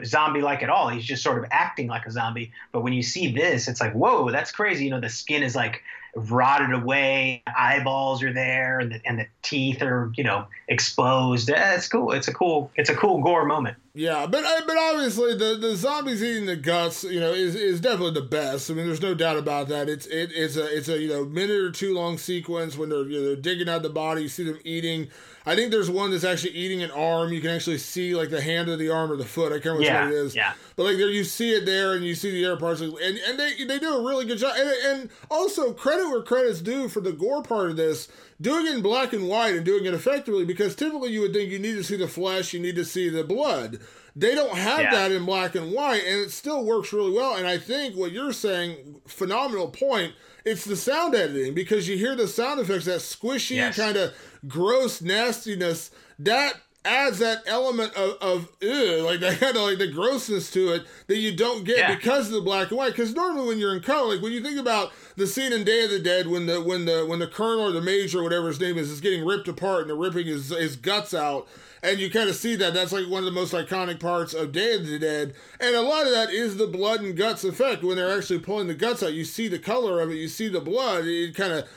zombie 0.04 0.40
like 0.40 0.62
at 0.62 0.70
all. 0.70 0.88
He's 0.88 1.04
just 1.04 1.22
sort 1.22 1.38
of 1.38 1.44
acting 1.50 1.88
like 1.88 2.06
a 2.06 2.10
zombie. 2.10 2.52
But 2.72 2.80
when 2.82 2.92
you 2.92 3.02
see 3.02 3.32
this, 3.32 3.68
it's 3.68 3.80
like, 3.80 3.92
whoa, 3.92 4.30
that's 4.30 4.50
crazy. 4.50 4.84
You 4.84 4.90
know, 4.90 5.00
the 5.00 5.10
skin 5.10 5.42
is 5.42 5.54
like 5.54 5.82
rotted 6.14 6.72
away. 6.72 7.42
Eyeballs 7.46 8.22
are 8.22 8.32
there, 8.32 8.78
and 8.78 8.92
the, 8.92 9.00
and 9.04 9.18
the 9.18 9.26
teeth 9.42 9.82
are 9.82 10.12
you 10.16 10.24
know 10.24 10.46
exposed. 10.68 11.50
Eh, 11.50 11.74
It's 11.74 11.88
cool. 11.88 12.12
It's 12.12 12.28
a 12.28 12.32
cool. 12.32 12.70
It's 12.76 12.90
a 12.90 12.94
cool 12.94 13.22
gore 13.22 13.44
moment. 13.44 13.76
Yeah, 13.96 14.26
but 14.26 14.42
uh, 14.44 14.62
but 14.66 14.76
obviously 14.76 15.36
the, 15.36 15.56
the 15.56 15.76
zombies 15.76 16.20
eating 16.20 16.46
the 16.46 16.56
guts, 16.56 17.04
you 17.04 17.20
know, 17.20 17.30
is, 17.32 17.54
is 17.54 17.80
definitely 17.80 18.14
the 18.20 18.26
best. 18.26 18.68
I 18.68 18.74
mean, 18.74 18.86
there's 18.86 19.00
no 19.00 19.14
doubt 19.14 19.36
about 19.36 19.68
that. 19.68 19.88
It's 19.88 20.06
it, 20.06 20.32
it's 20.34 20.56
a 20.56 20.76
it's 20.76 20.88
a 20.88 20.98
you 20.98 21.08
know 21.08 21.24
minute 21.24 21.60
or 21.60 21.70
two 21.70 21.94
long 21.94 22.18
sequence 22.18 22.76
when 22.76 22.88
they're 22.88 23.04
you 23.04 23.20
know, 23.20 23.26
they're 23.26 23.36
digging 23.36 23.68
out 23.68 23.82
the 23.84 23.90
body. 23.90 24.22
You 24.22 24.28
see 24.28 24.42
them 24.42 24.58
eating. 24.64 25.10
I 25.46 25.54
think 25.54 25.70
there's 25.70 25.90
one 25.90 26.10
that's 26.10 26.24
actually 26.24 26.52
eating 26.54 26.82
an 26.82 26.90
arm. 26.90 27.32
You 27.32 27.40
can 27.40 27.50
actually 27.50 27.76
see 27.78 28.16
like 28.16 28.30
the 28.30 28.40
hand 28.40 28.68
of 28.68 28.78
the 28.80 28.88
arm 28.90 29.12
or 29.12 29.16
the 29.16 29.26
foot. 29.26 29.52
I 29.52 29.56
can't 29.56 29.76
remember 29.78 29.84
Yeah, 29.84 30.04
what 30.06 30.12
it 30.14 30.16
is. 30.16 30.34
yeah. 30.34 30.54
But 30.74 30.84
like 30.86 30.96
there, 30.96 31.10
you 31.10 31.22
see 31.22 31.52
it 31.52 31.64
there, 31.64 31.92
and 31.92 32.02
you 32.04 32.16
see 32.16 32.32
the 32.32 32.44
air 32.44 32.56
parts, 32.56 32.80
and 32.80 32.92
and 32.98 33.38
they 33.38 33.62
they 33.64 33.78
do 33.78 33.94
a 33.94 34.02
really 34.08 34.24
good 34.24 34.38
job. 34.38 34.54
And, 34.56 34.70
and 34.86 35.10
also 35.30 35.72
credit 35.72 36.08
where 36.08 36.22
credit's 36.22 36.60
due 36.62 36.88
for 36.88 37.00
the 37.00 37.12
gore 37.12 37.42
part 37.44 37.70
of 37.70 37.76
this, 37.76 38.08
doing 38.40 38.66
it 38.66 38.74
in 38.74 38.82
black 38.82 39.12
and 39.12 39.28
white 39.28 39.54
and 39.54 39.64
doing 39.64 39.84
it 39.84 39.94
effectively. 39.94 40.44
Because 40.44 40.74
typically 40.74 41.10
you 41.12 41.20
would 41.20 41.32
think 41.32 41.50
you 41.52 41.60
need 41.60 41.74
to 41.74 41.84
see 41.84 41.96
the 41.96 42.08
flesh, 42.08 42.52
you 42.54 42.58
need 42.58 42.74
to 42.74 42.84
see 42.84 43.08
the 43.08 43.22
blood. 43.22 43.78
They 44.16 44.34
don't 44.34 44.56
have 44.56 44.80
Yeah. 44.80 44.90
that 44.92 45.12
in 45.12 45.24
black 45.24 45.54
and 45.56 45.72
white, 45.72 46.04
and 46.06 46.20
it 46.20 46.30
still 46.30 46.62
works 46.64 46.92
really 46.92 47.10
well. 47.10 47.34
And 47.34 47.46
I 47.46 47.58
think 47.58 47.96
what 47.96 48.12
you're 48.12 48.32
saying, 48.32 49.00
phenomenal 49.08 49.68
point. 49.68 50.12
It's 50.44 50.64
the 50.64 50.76
sound 50.76 51.14
editing 51.14 51.54
because 51.54 51.88
you 51.88 51.96
hear 51.96 52.14
the 52.14 52.28
sound 52.28 52.60
effects, 52.60 52.84
that 52.84 53.00
squishy 53.00 53.56
Yes. 53.56 53.76
kind 53.76 53.96
of 53.96 54.12
gross 54.46 55.00
nastiness. 55.00 55.90
That 56.18 56.54
adds 56.84 57.18
that 57.20 57.42
element 57.46 57.94
of, 57.94 58.18
of 58.20 58.48
ew, 58.60 58.98
like 59.06 59.18
that 59.20 59.40
kind 59.40 59.56
of 59.56 59.62
like 59.62 59.78
the 59.78 59.88
grossness 59.90 60.50
to 60.52 60.74
it 60.74 60.82
that 61.06 61.16
you 61.16 61.34
don't 61.34 61.64
get 61.64 61.78
Yeah. 61.78 61.94
because 61.94 62.26
of 62.26 62.34
the 62.34 62.40
black 62.42 62.68
and 62.68 62.76
white. 62.78 62.90
Because 62.92 63.14
normally 63.14 63.48
when 63.48 63.58
you're 63.58 63.74
in 63.74 63.80
color, 63.82 64.12
like 64.14 64.22
when 64.22 64.32
you 64.32 64.42
think 64.42 64.58
about 64.60 64.92
the 65.16 65.26
scene 65.26 65.52
in 65.54 65.64
Day 65.64 65.84
of 65.84 65.90
the 65.90 65.98
Dead 65.98 66.26
when 66.28 66.44
the 66.46 66.60
when 66.60 66.84
the 66.84 67.06
when 67.06 67.20
the 67.20 67.26
colonel 67.26 67.64
or 67.64 67.72
the 67.72 67.80
major 67.80 68.18
or 68.20 68.22
whatever 68.22 68.48
his 68.48 68.60
name 68.60 68.76
is 68.76 68.90
is 68.90 69.00
getting 69.00 69.24
ripped 69.24 69.48
apart 69.48 69.80
and 69.80 69.88
they're 69.88 69.96
ripping 69.96 70.26
his 70.26 70.50
his 70.50 70.76
guts 70.76 71.14
out. 71.14 71.48
And 71.84 72.00
you 72.00 72.10
kind 72.10 72.30
of 72.30 72.34
see 72.34 72.56
that. 72.56 72.72
That's 72.72 72.92
like 72.92 73.06
one 73.08 73.18
of 73.18 73.26
the 73.26 73.30
most 73.30 73.52
iconic 73.52 74.00
parts 74.00 74.32
of 74.32 74.52
Day 74.52 74.72
of 74.74 74.86
the 74.86 74.98
Dead. 74.98 75.34
And 75.60 75.76
a 75.76 75.82
lot 75.82 76.06
of 76.06 76.12
that 76.12 76.30
is 76.30 76.56
the 76.56 76.66
blood 76.66 77.02
and 77.02 77.14
guts 77.14 77.44
effect. 77.44 77.84
When 77.84 77.96
they're 77.96 78.16
actually 78.16 78.38
pulling 78.38 78.68
the 78.68 78.74
guts 78.74 79.02
out, 79.02 79.12
you 79.12 79.24
see 79.26 79.48
the 79.48 79.58
color 79.58 80.00
of 80.00 80.10
it, 80.10 80.14
you 80.14 80.28
see 80.28 80.48
the 80.48 80.62
blood. 80.62 81.04
It 81.04 81.34
kind 81.34 81.52
of, 81.52 81.68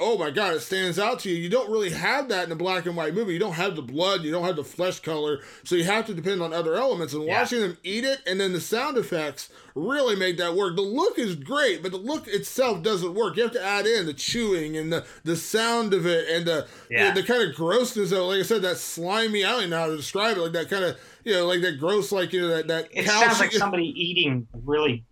oh 0.00 0.16
my 0.18 0.30
God, 0.30 0.54
it 0.54 0.60
stands 0.60 0.98
out 0.98 1.20
to 1.20 1.28
you. 1.28 1.36
You 1.36 1.50
don't 1.50 1.70
really 1.70 1.90
have 1.90 2.30
that 2.30 2.46
in 2.46 2.52
a 2.52 2.56
black 2.56 2.86
and 2.86 2.96
white 2.96 3.12
movie. 3.12 3.34
You 3.34 3.38
don't 3.38 3.52
have 3.52 3.76
the 3.76 3.82
blood, 3.82 4.22
you 4.22 4.32
don't 4.32 4.44
have 4.44 4.56
the 4.56 4.64
flesh 4.64 5.00
color. 5.00 5.40
So 5.64 5.74
you 5.76 5.84
have 5.84 6.06
to 6.06 6.14
depend 6.14 6.40
on 6.40 6.54
other 6.54 6.74
elements. 6.74 7.12
And 7.12 7.24
Yeah. 7.24 7.40
watching 7.40 7.60
them 7.60 7.76
eat 7.84 8.04
it 8.04 8.20
and 8.26 8.40
then 8.40 8.54
the 8.54 8.60
sound 8.60 8.96
effects 8.96 9.50
really 9.74 10.16
make 10.16 10.36
that 10.38 10.54
work. 10.54 10.76
The 10.76 10.82
look 10.82 11.18
is 11.18 11.34
great, 11.34 11.82
but 11.82 11.92
the 11.92 11.98
look 11.98 12.28
itself 12.28 12.82
doesn't 12.82 13.14
work. 13.14 13.36
You 13.36 13.44
have 13.44 13.52
to 13.52 13.64
add 13.64 13.86
in 13.86 14.06
the 14.06 14.14
chewing 14.14 14.76
and 14.76 14.92
the, 14.92 15.04
the 15.24 15.36
sound 15.36 15.94
of 15.94 16.06
it 16.06 16.28
and 16.28 16.44
the, 16.46 16.66
Yeah. 16.90 17.12
the, 17.12 17.22
the 17.22 17.26
kind 17.26 17.42
of 17.48 17.54
grossness 17.54 18.12
of 18.12 18.18
it. 18.18 18.22
Like 18.22 18.40
I 18.40 18.42
said, 18.42 18.62
that 18.62 18.76
slimy, 18.78 19.44
I 19.44 19.50
don't 19.50 19.58
even 19.60 19.70
know 19.70 19.78
how 19.78 19.86
to 19.86 19.96
describe 19.96 20.36
it. 20.36 20.40
Like 20.40 20.52
that 20.52 20.68
kind 20.70 20.84
of, 20.84 20.98
you 21.24 21.32
know, 21.34 21.46
like 21.46 21.60
that 21.62 21.78
gross, 21.78 22.12
like, 22.12 22.32
you 22.32 22.40
know, 22.42 22.48
that, 22.48 22.68
that 22.68 22.88
It 22.92 23.06
sounds 23.06 23.40
like 23.40 23.52
somebody 23.52 23.86
eating 24.00 24.46
really, 24.64 25.04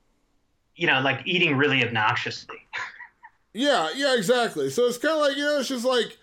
you 0.76 0.86
know, 0.86 1.00
like 1.00 1.22
eating 1.24 1.56
really 1.56 1.82
obnoxiously. 1.82 2.56
Yeah, 3.52 3.90
yeah, 3.96 4.14
exactly. 4.16 4.70
So 4.70 4.84
it's 4.86 4.96
kind 4.96 5.14
of 5.14 5.20
like, 5.22 5.36
you 5.36 5.42
know, 5.42 5.58
it's 5.58 5.68
just 5.68 5.84
like, 5.84 6.16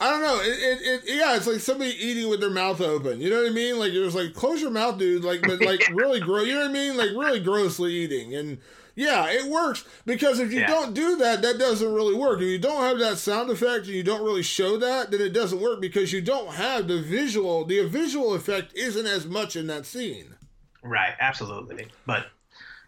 I 0.00 0.10
don't 0.10 0.22
know. 0.22 0.38
It, 0.40 0.46
it, 0.46 0.82
it, 1.08 1.16
yeah, 1.16 1.36
it's 1.36 1.46
like 1.48 1.58
somebody 1.60 1.90
eating 1.90 2.28
with 2.28 2.40
their 2.40 2.50
mouth 2.50 2.80
open. 2.80 3.20
You 3.20 3.30
know 3.30 3.42
what 3.42 3.50
I 3.50 3.54
mean? 3.54 3.78
Like 3.78 3.92
it 3.92 3.98
was 4.00 4.14
like 4.14 4.32
close 4.32 4.60
your 4.62 4.70
mouth, 4.70 4.96
dude. 4.98 5.24
Like, 5.24 5.42
but 5.42 5.60
like 5.60 5.88
really 5.92 6.20
gross. 6.20 6.46
You 6.46 6.54
know 6.54 6.60
what 6.60 6.70
I 6.70 6.72
mean? 6.72 6.96
Like 6.96 7.10
really 7.10 7.40
grossly 7.40 7.92
eating. 7.94 8.34
And 8.36 8.58
yeah, 8.94 9.26
it 9.28 9.46
works 9.50 9.84
because 10.06 10.38
if 10.38 10.52
you 10.52 10.60
Yeah. 10.60 10.68
don't 10.68 10.94
do 10.94 11.16
that, 11.16 11.42
that 11.42 11.58
doesn't 11.58 11.92
really 11.94 12.14
work. 12.14 12.38
If 12.40 12.46
you 12.46 12.58
don't 12.58 12.82
have 12.82 12.98
that 13.00 13.18
sound 13.18 13.50
effect 13.50 13.86
and 13.86 13.94
you 13.94 14.04
don't 14.04 14.24
really 14.24 14.42
show 14.44 14.76
that, 14.76 15.10
then 15.10 15.20
it 15.20 15.30
doesn't 15.32 15.60
work 15.60 15.80
because 15.80 16.12
you 16.12 16.20
don't 16.20 16.52
have 16.54 16.86
the 16.86 17.00
visual. 17.02 17.64
The 17.64 17.84
visual 17.88 18.34
effect 18.34 18.74
isn't 18.74 19.06
as 19.06 19.26
much 19.26 19.56
in 19.56 19.66
that 19.66 19.84
scene. 19.84 20.36
Right, 20.84 21.14
absolutely. 21.18 21.88
But 22.06 22.26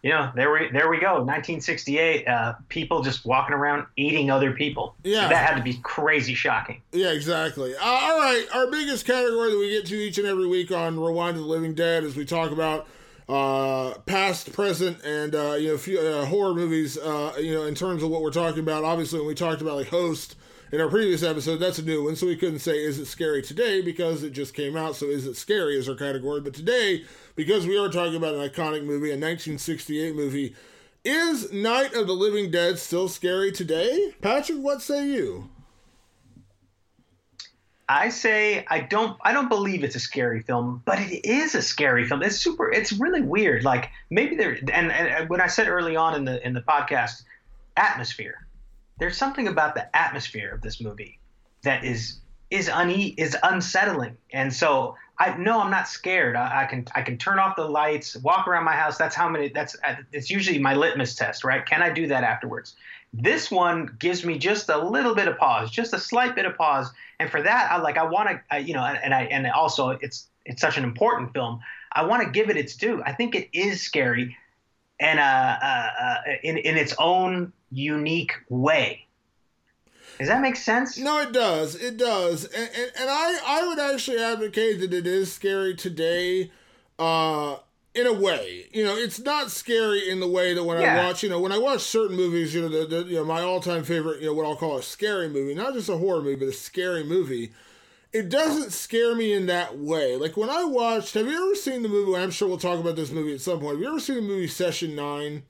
you 0.03 0.09
know, 0.09 0.31
there 0.35 0.51
we 0.51 0.69
there 0.71 0.89
we 0.89 0.99
go. 0.99 1.13
1968. 1.23 2.27
Uh, 2.27 2.53
people 2.69 3.03
just 3.03 3.23
walking 3.25 3.53
around 3.53 3.85
eating 3.97 4.31
other 4.31 4.51
people. 4.51 4.95
Yeah. 5.03 5.27
that 5.27 5.47
had 5.47 5.55
to 5.57 5.63
be 5.63 5.75
crazy 5.83 6.33
shocking. 6.33 6.81
Yeah, 6.91 7.11
exactly. 7.11 7.75
Uh, 7.75 7.83
all 7.83 8.17
right, 8.17 8.45
our 8.53 8.69
biggest 8.71 9.05
category 9.05 9.51
that 9.51 9.57
we 9.59 9.69
get 9.69 9.85
to 9.87 9.95
each 9.95 10.17
and 10.17 10.27
every 10.27 10.47
week 10.47 10.71
on 10.71 10.99
Rewind 10.99 11.35
to 11.35 11.41
the 11.41 11.47
Living 11.47 11.75
Dead 11.75 12.03
is 12.03 12.15
we 12.15 12.25
talk 12.25 12.51
about 12.51 12.87
uh, 13.29 13.93
past, 14.05 14.51
present, 14.53 15.01
and 15.03 15.35
uh, 15.35 15.53
you 15.53 15.69
know, 15.69 15.77
few, 15.77 15.99
uh, 15.99 16.25
horror 16.25 16.53
movies. 16.53 16.97
Uh, 16.97 17.33
you 17.39 17.53
know, 17.53 17.63
in 17.65 17.75
terms 17.75 18.01
of 18.01 18.09
what 18.09 18.21
we're 18.21 18.31
talking 18.31 18.59
about. 18.59 18.83
Obviously, 18.83 19.19
when 19.19 19.27
we 19.27 19.35
talked 19.35 19.61
about 19.61 19.75
like 19.75 19.87
Host 19.87 20.35
in 20.71 20.79
our 20.79 20.87
previous 20.87 21.21
episode, 21.21 21.57
that's 21.57 21.79
a 21.79 21.83
new 21.83 22.05
one, 22.05 22.15
so 22.15 22.27
we 22.27 22.37
couldn't 22.37 22.59
say 22.59 22.81
is 22.81 22.97
it 22.97 23.05
scary 23.05 23.41
today 23.41 23.81
because 23.81 24.23
it 24.23 24.31
just 24.31 24.53
came 24.53 24.77
out. 24.77 24.95
So 24.95 25.07
is 25.07 25.27
it 25.27 25.35
scary 25.35 25.77
is 25.77 25.89
our 25.89 25.95
category. 25.95 26.41
But 26.41 26.53
today, 26.53 27.03
because 27.35 27.67
we 27.67 27.77
are 27.77 27.89
talking 27.89 28.15
about 28.15 28.35
an 28.35 28.49
iconic 28.49 28.83
movie, 28.83 29.09
a 29.09 29.19
1968 29.19 30.15
movie. 30.15 30.55
Is 31.03 31.51
Night 31.51 31.95
of 31.95 32.05
the 32.05 32.13
Living 32.13 32.51
Dead 32.51 32.77
still 32.77 33.09
scary 33.09 33.51
today? 33.51 34.13
Patrick, 34.21 34.59
what 34.59 34.83
say 34.83 35.07
you? 35.07 35.49
I 37.89 38.07
say 38.07 38.65
I 38.69 38.79
don't 38.79 39.17
I 39.21 39.33
don't 39.33 39.49
believe 39.49 39.83
it's 39.83 39.95
a 39.95 39.99
scary 39.99 40.41
film, 40.41 40.81
but 40.85 40.99
it 40.99 41.27
is 41.27 41.55
a 41.55 41.61
scary 41.61 42.05
film. 42.05 42.23
It's 42.23 42.37
super. 42.37 42.71
It's 42.71 42.93
really 42.93 43.21
weird. 43.21 43.65
Like 43.65 43.89
maybe 44.09 44.37
there 44.37 44.57
and, 44.71 44.91
and 44.91 45.27
when 45.27 45.41
I 45.41 45.47
said 45.47 45.67
early 45.67 45.97
on 45.97 46.15
in 46.15 46.23
the 46.23 46.45
in 46.45 46.53
the 46.53 46.61
podcast, 46.61 47.23
atmosphere. 47.75 48.47
There's 49.01 49.17
something 49.17 49.47
about 49.47 49.73
the 49.73 49.95
atmosphere 49.97 50.51
of 50.53 50.61
this 50.61 50.79
movie 50.79 51.17
that 51.63 51.83
is 51.83 52.19
is 52.51 52.69
une 52.69 53.15
is 53.17 53.35
unsettling, 53.41 54.15
and 54.31 54.53
so 54.53 54.95
I 55.17 55.35
no, 55.37 55.59
I'm 55.59 55.71
not 55.71 55.87
scared. 55.87 56.35
I, 56.35 56.61
I 56.61 56.65
can 56.67 56.85
I 56.93 57.01
can 57.01 57.17
turn 57.17 57.39
off 57.39 57.55
the 57.55 57.65
lights, 57.65 58.15
walk 58.17 58.47
around 58.47 58.63
my 58.63 58.75
house. 58.75 58.99
That's 58.99 59.15
how 59.15 59.27
many. 59.27 59.49
That's 59.49 59.75
it's 60.11 60.29
usually 60.29 60.59
my 60.59 60.75
litmus 60.75 61.15
test, 61.15 61.43
right? 61.43 61.65
Can 61.65 61.81
I 61.81 61.91
do 61.91 62.05
that 62.09 62.23
afterwards? 62.23 62.75
This 63.11 63.49
one 63.49 63.89
gives 63.97 64.23
me 64.23 64.37
just 64.37 64.69
a 64.69 64.77
little 64.77 65.15
bit 65.15 65.27
of 65.27 65.35
pause, 65.35 65.71
just 65.71 65.93
a 65.93 65.99
slight 65.99 66.35
bit 66.35 66.45
of 66.45 66.55
pause, 66.55 66.91
and 67.19 67.27
for 67.27 67.41
that, 67.41 67.71
I 67.71 67.81
like 67.81 67.97
I 67.97 68.03
want 68.03 68.39
to, 68.51 68.59
you 68.59 68.75
know, 68.75 68.83
and, 68.83 68.99
and 69.03 69.15
I 69.15 69.23
and 69.23 69.47
also 69.47 69.89
it's 69.89 70.27
it's 70.45 70.61
such 70.61 70.77
an 70.77 70.83
important 70.83 71.33
film. 71.33 71.59
I 71.91 72.05
want 72.05 72.21
to 72.21 72.29
give 72.29 72.51
it 72.51 72.55
its 72.55 72.75
due. 72.75 73.01
I 73.03 73.13
think 73.13 73.33
it 73.33 73.49
is 73.51 73.81
scary, 73.81 74.37
and 75.01 75.19
uh, 75.19 75.57
uh, 75.61 75.89
uh, 75.99 76.17
in 76.43 76.57
in 76.57 76.77
its 76.77 76.95
own 76.97 77.51
unique 77.71 78.33
way. 78.49 79.07
Does 80.19 80.27
that 80.27 80.41
make 80.41 80.55
sense? 80.55 80.99
No, 80.99 81.19
it 81.19 81.33
does. 81.33 81.75
It 81.75 81.97
does. 81.97 82.45
And, 82.45 82.69
and, 82.77 82.91
and 82.99 83.09
I, 83.09 83.39
I 83.43 83.67
would 83.67 83.79
actually 83.79 84.19
advocate 84.19 84.79
that 84.81 84.93
it 84.93 85.07
is 85.07 85.33
scary 85.33 85.73
today, 85.73 86.51
uh, 86.99 87.57
in 87.95 88.05
a 88.05 88.13
way. 88.13 88.69
You 88.71 88.83
know, 88.83 88.95
it's 88.95 89.19
not 89.19 89.49
scary 89.49 90.07
in 90.07 90.19
the 90.19 90.27
way 90.27 90.53
that 90.53 90.63
when 90.63 90.77
I 90.77 91.03
watch, 91.03 91.23
you 91.23 91.29
know, 91.29 91.39
when 91.39 91.51
I 91.51 91.57
watch 91.57 91.81
certain 91.81 92.15
movies, 92.15 92.53
you 92.53 92.61
know, 92.61 92.69
the, 92.69 92.85
the, 92.85 93.03
you 93.09 93.15
know, 93.15 93.25
my 93.25 93.41
all 93.41 93.61
time 93.61 93.83
favorite, 93.83 94.21
you 94.21 94.27
know, 94.27 94.33
what 94.35 94.45
I'll 94.45 94.55
call 94.55 94.77
a 94.77 94.83
scary 94.83 95.27
movie, 95.27 95.55
not 95.55 95.73
just 95.73 95.89
a 95.89 95.97
horror 95.97 96.21
movie, 96.21 96.35
but 96.35 96.49
a 96.49 96.53
scary 96.53 97.03
movie. 97.03 97.51
It 98.13 98.29
doesn't 98.29 98.71
scare 98.71 99.15
me 99.15 99.31
in 99.31 99.45
that 99.45 99.77
way. 99.77 100.17
Like 100.17 100.35
when 100.35 100.49
I 100.49 100.65
watched, 100.65 101.13
have 101.13 101.27
you 101.27 101.45
ever 101.45 101.55
seen 101.55 101.81
the 101.81 101.89
movie? 101.89 102.15
I'm 102.15 102.31
sure 102.31 102.47
we'll 102.47 102.57
talk 102.57 102.79
about 102.79 102.95
this 102.97 103.11
movie 103.11 103.33
at 103.33 103.41
some 103.41 103.59
point. 103.59 103.75
Have 103.75 103.81
you 103.81 103.87
ever 103.87 103.99
seen 103.99 104.15
the 104.17 104.21
movie 104.21 104.47
Session 104.47 104.95
Nine? 104.95 105.43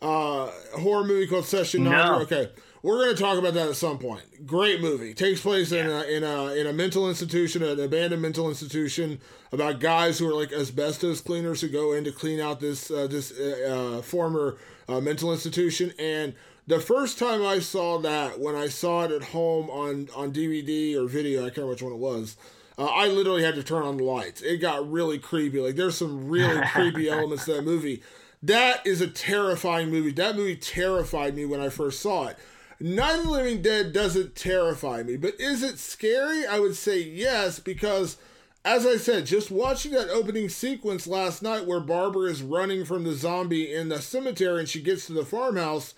uh, 0.00 0.50
horror 0.78 1.04
movie 1.04 1.26
called 1.26 1.44
Session 1.44 1.84
Nine. 1.84 1.92
No. 1.92 2.20
Okay, 2.20 2.48
we're 2.82 3.04
going 3.04 3.16
to 3.16 3.20
talk 3.20 3.38
about 3.38 3.54
that 3.54 3.68
at 3.68 3.76
some 3.76 3.98
point. 3.98 4.22
Great 4.46 4.80
movie. 4.80 5.14
Takes 5.14 5.40
place 5.40 5.72
in 5.72 5.86
a 5.88 6.02
in 6.04 6.24
a 6.24 6.54
in 6.54 6.66
a 6.66 6.72
mental 6.72 7.08
institution, 7.08 7.62
an 7.62 7.80
abandoned 7.80 8.22
mental 8.22 8.48
institution, 8.48 9.20
about 9.52 9.80
guys 9.80 10.18
who 10.18 10.28
are 10.28 10.34
like 10.34 10.52
asbestos 10.52 11.20
cleaners 11.20 11.60
who 11.60 11.68
go 11.68 11.92
in 11.92 12.04
to 12.04 12.12
clean 12.12 12.40
out 12.40 12.60
this 12.60 12.90
uh, 12.90 13.06
this 13.06 13.32
uh, 13.32 13.96
uh, 13.98 14.02
former 14.02 14.56
uh, 14.88 15.00
mental 15.00 15.32
institution. 15.32 15.92
And 15.98 16.34
the 16.68 16.78
first 16.78 17.18
time 17.18 17.44
I 17.44 17.60
saw 17.60 17.98
that, 17.98 18.38
when 18.38 18.54
I 18.54 18.68
saw 18.68 19.04
it 19.04 19.10
at 19.10 19.24
home 19.24 19.70
on 19.70 20.08
on 20.14 20.32
DVD 20.32 20.94
or 20.96 21.08
video, 21.08 21.40
I 21.40 21.44
can't 21.44 21.58
remember 21.58 21.72
which 21.72 21.82
one 21.82 21.92
it 21.92 21.98
was. 21.98 22.36
Uh, 22.76 22.84
I 22.84 23.08
literally 23.08 23.42
had 23.42 23.54
to 23.56 23.64
turn 23.64 23.82
on 23.82 23.96
the 23.96 24.04
lights. 24.04 24.42
It 24.42 24.58
got 24.58 24.88
really 24.88 25.18
creepy. 25.18 25.60
Like 25.60 25.76
there's 25.76 25.96
some 25.96 26.28
really 26.28 26.64
creepy 26.72 27.08
elements 27.08 27.46
to 27.46 27.54
that 27.54 27.64
movie. 27.64 28.02
That 28.42 28.86
is 28.86 29.00
a 29.00 29.08
terrifying 29.08 29.90
movie. 29.90 30.12
That 30.12 30.36
movie 30.36 30.56
terrified 30.56 31.34
me 31.34 31.46
when 31.46 31.60
I 31.60 31.70
first 31.70 32.00
saw 32.00 32.26
it. 32.28 32.38
Night 32.78 33.18
of 33.18 33.24
the 33.24 33.30
Living 33.30 33.62
Dead 33.62 33.92
doesn't 33.92 34.36
terrify 34.36 35.02
me, 35.02 35.16
but 35.16 35.40
is 35.40 35.64
it 35.64 35.78
scary? 35.78 36.46
I 36.46 36.60
would 36.60 36.76
say 36.76 37.00
yes, 37.00 37.58
because 37.58 38.18
as 38.64 38.86
I 38.86 38.98
said, 38.98 39.26
just 39.26 39.50
watching 39.50 39.92
that 39.92 40.10
opening 40.10 40.48
sequence 40.48 41.06
last 41.06 41.42
night 41.42 41.66
where 41.66 41.80
Barbara 41.80 42.30
is 42.30 42.42
running 42.42 42.84
from 42.84 43.02
the 43.02 43.14
zombie 43.14 43.72
in 43.72 43.88
the 43.88 44.00
cemetery 44.00 44.60
and 44.60 44.68
she 44.68 44.82
gets 44.82 45.06
to 45.06 45.12
the 45.14 45.24
farmhouse, 45.24 45.94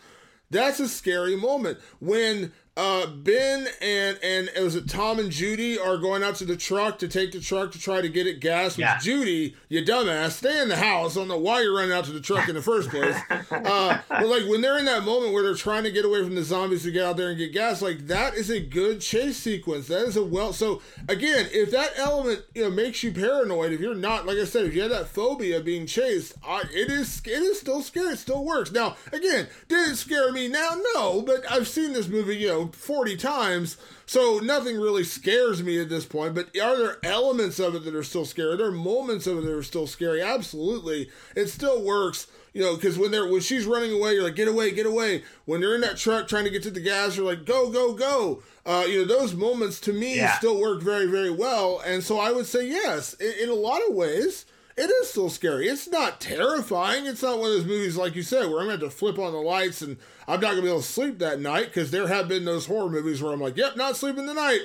that's 0.50 0.80
a 0.80 0.88
scary 0.88 1.36
moment. 1.36 1.78
When 2.00 2.52
uh, 2.76 3.06
Ben 3.06 3.66
and 3.80 4.18
and 4.22 4.48
it 4.56 4.62
was 4.62 4.76
it 4.76 4.88
Tom 4.88 5.18
and 5.18 5.30
Judy 5.30 5.78
are 5.78 5.98
going 5.98 6.22
out 6.22 6.36
to 6.36 6.44
the 6.44 6.56
truck 6.56 6.98
to 7.00 7.08
take 7.08 7.32
the 7.32 7.40
truck 7.40 7.72
to 7.72 7.78
try 7.78 8.00
to 8.00 8.08
get 8.08 8.26
it 8.26 8.40
gas. 8.40 8.78
Yeah. 8.78 8.96
Judy, 8.98 9.56
you 9.68 9.84
dumbass, 9.84 10.30
stay 10.32 10.62
in 10.62 10.68
the 10.68 10.76
house. 10.76 11.16
I 11.16 11.20
don't 11.20 11.28
know 11.28 11.38
why 11.38 11.62
you're 11.62 11.74
running 11.74 11.92
out 11.92 12.04
to 12.04 12.12
the 12.12 12.20
truck 12.20 12.48
in 12.48 12.54
the 12.54 12.62
first 12.62 12.90
place. 12.90 13.16
Uh, 13.50 13.98
but 14.08 14.26
like 14.26 14.44
when 14.48 14.60
they're 14.60 14.78
in 14.78 14.84
that 14.84 15.02
moment 15.04 15.32
where 15.32 15.42
they're 15.42 15.54
trying 15.54 15.82
to 15.82 15.90
get 15.90 16.04
away 16.04 16.22
from 16.24 16.34
the 16.34 16.42
zombies 16.42 16.82
to 16.82 16.90
get 16.90 17.04
out 17.04 17.16
there 17.16 17.28
and 17.28 17.38
get 17.38 17.52
gas, 17.52 17.82
like 17.82 18.06
that 18.06 18.34
is 18.34 18.48
a 18.48 18.60
good 18.60 19.00
chase 19.00 19.36
sequence. 19.36 19.88
That 19.88 20.06
is 20.06 20.16
a 20.16 20.24
well. 20.24 20.52
So 20.52 20.80
again, 21.08 21.46
if 21.52 21.70
that 21.72 21.92
element 21.96 22.42
you 22.54 22.62
know 22.62 22.70
makes 22.70 23.02
you 23.02 23.12
paranoid, 23.12 23.72
if 23.72 23.80
you're 23.80 23.94
not 23.94 24.26
like 24.26 24.38
I 24.38 24.44
said, 24.44 24.64
if 24.64 24.74
you 24.74 24.82
have 24.82 24.90
that 24.90 25.08
phobia 25.08 25.58
of 25.58 25.64
being 25.64 25.86
chased, 25.86 26.34
I, 26.46 26.62
it 26.72 26.90
is 26.90 27.20
it 27.24 27.30
is 27.30 27.60
still 27.60 27.82
scary. 27.82 28.14
It 28.14 28.18
still 28.18 28.44
works. 28.44 28.72
Now 28.72 28.96
again, 29.12 29.48
did 29.68 29.90
it 29.90 29.96
scare 29.96 30.32
me? 30.32 30.48
Now 30.48 30.70
no, 30.94 31.22
but 31.22 31.50
I've 31.50 31.68
seen 31.68 31.92
this 31.92 32.08
movie 32.08 32.36
you 32.36 32.48
know 32.48 32.59
forty 32.68 33.16
times. 33.16 33.76
So 34.06 34.40
nothing 34.42 34.80
really 34.80 35.04
scares 35.04 35.62
me 35.62 35.80
at 35.80 35.88
this 35.88 36.04
point, 36.04 36.34
but 36.34 36.48
are 36.60 36.76
there 36.76 36.98
elements 37.04 37.58
of 37.60 37.74
it 37.76 37.84
that 37.84 37.94
are 37.94 38.02
still 38.02 38.24
scary? 38.24 38.56
There 38.56 38.66
are 38.66 38.70
there 38.70 38.76
moments 38.78 39.26
of 39.26 39.38
it 39.38 39.42
that 39.42 39.52
are 39.54 39.62
still 39.62 39.86
scary? 39.86 40.20
Absolutely. 40.20 41.08
It 41.36 41.46
still 41.46 41.80
works, 41.82 42.26
you 42.52 42.60
know, 42.60 42.74
because 42.74 42.98
when 42.98 43.12
they're 43.12 43.28
when 43.30 43.40
she's 43.40 43.66
running 43.66 43.92
away, 43.92 44.14
you're 44.14 44.24
like, 44.24 44.34
get 44.34 44.48
away, 44.48 44.72
get 44.72 44.86
away. 44.86 45.22
When 45.44 45.60
they're 45.60 45.74
in 45.76 45.80
that 45.82 45.96
truck 45.96 46.26
trying 46.26 46.44
to 46.44 46.50
get 46.50 46.62
to 46.64 46.70
the 46.70 46.80
gas, 46.80 47.16
you're 47.16 47.26
like, 47.26 47.44
go, 47.44 47.70
go, 47.70 47.94
go. 47.94 48.42
Uh, 48.66 48.84
you 48.88 48.98
know, 48.98 49.04
those 49.04 49.32
moments 49.34 49.78
to 49.80 49.92
me 49.92 50.16
Yeah. 50.16 50.36
still 50.36 50.60
work 50.60 50.82
very, 50.82 51.06
very 51.06 51.30
well. 51.30 51.80
And 51.86 52.02
so 52.02 52.18
I 52.18 52.32
would 52.32 52.46
say 52.46 52.66
yes, 52.68 53.14
in, 53.14 53.32
in 53.44 53.48
a 53.48 53.54
lot 53.54 53.80
of 53.88 53.94
ways. 53.94 54.44
It 54.80 54.90
is 54.90 55.10
still 55.10 55.28
scary. 55.28 55.68
It's 55.68 55.88
not 55.88 56.20
terrifying. 56.22 57.04
It's 57.04 57.22
not 57.22 57.38
one 57.38 57.50
of 57.50 57.56
those 57.56 57.66
movies, 57.66 57.98
like 57.98 58.16
you 58.16 58.22
said, 58.22 58.48
where 58.48 58.60
I'm 58.60 58.66
going 58.68 58.78
to 58.78 58.86
have 58.86 58.92
to 58.92 58.98
flip 58.98 59.18
on 59.18 59.32
the 59.32 59.38
lights 59.38 59.82
and 59.82 59.98
I'm 60.26 60.40
not 60.40 60.52
going 60.52 60.56
to 60.56 60.62
be 60.62 60.68
able 60.68 60.80
to 60.80 60.86
sleep 60.86 61.18
that 61.18 61.38
night 61.38 61.66
because 61.66 61.90
there 61.90 62.08
have 62.08 62.28
been 62.28 62.46
those 62.46 62.64
horror 62.64 62.88
movies 62.88 63.22
where 63.22 63.30
I'm 63.30 63.42
like, 63.42 63.58
yep, 63.58 63.76
not 63.76 63.96
sleeping 63.96 64.26
tonight. 64.26 64.60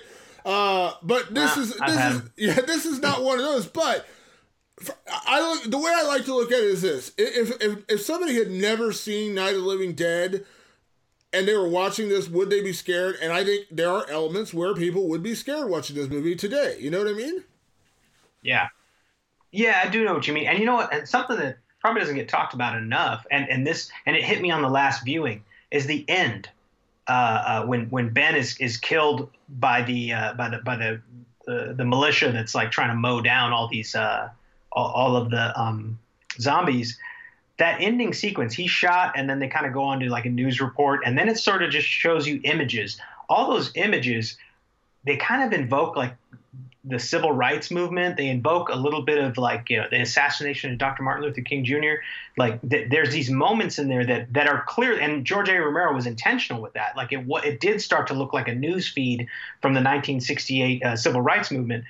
Uh, 0.45 0.93
but 1.03 1.34
this 1.34 1.51
Ah, 1.57 1.59
is 1.59 1.74
this 1.74 2.05
is 2.16 2.22
yeah, 2.38 2.61
this 2.61 2.86
is 2.86 2.99
not 2.99 3.24
one 3.24 3.39
of 3.39 3.45
those. 3.45 3.66
But 3.68 4.07
I 5.28 5.41
look 5.41 5.70
the 5.72 5.78
way 5.78 5.91
I 5.93 6.03
like 6.03 6.26
to 6.26 6.36
look 6.36 6.51
at 6.51 6.59
it 6.59 6.66
is 6.66 6.82
this: 6.82 7.11
if 7.18 7.61
if 7.61 7.84
if 7.89 8.01
somebody 8.01 8.36
had 8.36 8.51
never 8.51 8.93
seen 8.93 9.34
Night 9.36 9.55
of 9.55 9.61
the 9.63 9.68
Living 9.68 9.93
Dead 9.95 10.45
and 11.34 11.47
they 11.47 11.55
were 11.55 11.68
watching 11.68 12.09
this, 12.09 12.30
would 12.30 12.49
they 12.49 12.61
be 12.61 12.74
scared? 12.74 13.18
And 13.22 13.34
I 13.34 13.43
think 13.43 13.68
there 13.72 13.89
are 13.89 14.09
elements 14.09 14.53
where 14.53 14.74
people 14.74 15.07
would 15.09 15.24
be 15.24 15.36
scared 15.36 15.70
watching 15.70 15.95
this 15.95 16.09
movie 16.09 16.36
today. 16.36 16.78
You 16.80 16.91
know 16.91 16.99
what 16.99 17.07
I 17.09 17.13
mean? 17.13 17.43
Yeah. 18.41 18.70
Yeah, 19.56 19.82
I 19.82 19.88
do 19.88 20.03
know 20.03 20.14
what 20.14 20.28
you 20.28 20.34
mean. 20.34 20.47
And 20.47 20.60
you 20.60 20.66
know 20.66 20.76
what? 20.76 20.93
And 20.93 21.08
something 21.08 21.38
that 21.38 21.58
probably 21.80 22.01
doesn't 22.01 22.16
get 22.16 22.28
talked 22.28 22.53
about 22.53 22.78
enough, 22.78 23.26
and, 23.32 23.49
and 23.49 23.66
this 23.66 23.89
and 24.06 24.14
it 24.14 24.24
hit 24.24 24.41
me 24.41 24.51
on 24.51 24.62
the 24.62 24.70
last 24.70 25.06
viewing, 25.06 25.43
is 25.72 25.86
the 25.86 26.03
end. 26.10 26.49
Uh, 27.08 27.12
uh, 27.12 27.66
when 27.66 27.86
when 27.89 28.10
Ben 28.10 28.36
is, 28.36 28.58
is 28.58 28.76
killed 28.76 29.30
by 29.47 29.82
the 29.84 30.12
uh, 30.12 30.34
by 30.34 30.49
the 30.49 30.58
by 30.58 30.76
the 30.76 31.01
uh, 31.47 31.72
the 31.72 31.86
militia 31.86 32.34
that's 32.34 32.53
like 32.53 32.70
trying 32.70 32.89
to 32.89 32.95
mow 32.95 33.22
down 33.22 33.53
all 33.53 33.70
these 33.70 33.95
uh, 33.95 34.30
all, 34.74 34.91
all 34.91 35.16
of 35.16 35.30
the 35.30 35.58
um, 35.58 35.97
zombies. 36.38 36.99
That 37.58 37.80
ending 37.80 38.14
sequence, 38.14 38.53
he's 38.53 38.72
shot, 38.72 39.14
and 39.16 39.30
then 39.30 39.39
they 39.39 39.47
kind 39.47 39.66
of 39.66 39.72
go 39.72 39.84
on 39.84 40.01
to 40.01 40.10
like 40.10 40.26
a 40.26 40.30
news 40.30 40.60
report, 40.60 40.99
and 41.06 41.18
then 41.18 41.30
it 41.30 41.38
sort 41.38 41.64
of 41.64 41.72
just 41.72 41.88
shows 41.88 42.28
you 42.28 42.41
images. 42.43 42.99
All 43.30 43.51
those 43.51 43.72
images, 43.76 44.38
they 45.06 45.16
kind 45.16 45.43
of 45.43 45.58
invoke 45.58 45.95
like 45.95 46.14
the 46.88 46.99
civil 46.99 47.31
rights 47.31 47.71
movement. 47.71 48.17
They 48.17 48.27
invoke 48.27 48.69
a 48.69 48.75
little 48.75 49.01
bit 49.01 49.17
of 49.17 49.38
like 49.38 49.69
you 49.69 49.77
know 49.77 49.88
the 49.89 50.01
assassination 50.01 50.71
of 50.71 50.77
Dr. 50.77 51.03
Martin 51.03 51.23
Luther 51.23 51.41
King 51.41 51.63
Jr. 51.63 52.01
Like 52.38 52.61
th- 52.67 52.89
there's 52.89 53.11
these 53.11 53.29
moments 53.29 53.79
in 53.79 53.88
there 53.88 54.05
that 54.05 54.33
that 54.33 54.47
are 54.47 54.63
clear, 54.67 54.99
and 54.99 55.25
George 55.25 55.49
A. 55.49 55.53
Romero 55.53 55.93
was 55.93 56.05
intentional 56.05 56.61
with 56.61 56.73
that. 56.73 56.95
Like 56.95 57.11
it 57.11 57.25
wa- 57.25 57.41
it 57.41 57.59
did 57.59 57.81
start 57.81 58.07
to 58.07 58.13
look 58.13 58.33
like 58.33 58.47
a 58.47 58.55
news 58.55 58.88
feed 58.88 59.27
from 59.61 59.73
the 59.73 59.79
1968 59.79 60.83
uh, 60.83 60.95
civil 60.95 61.21
rights 61.21 61.51
movement. 61.51 61.86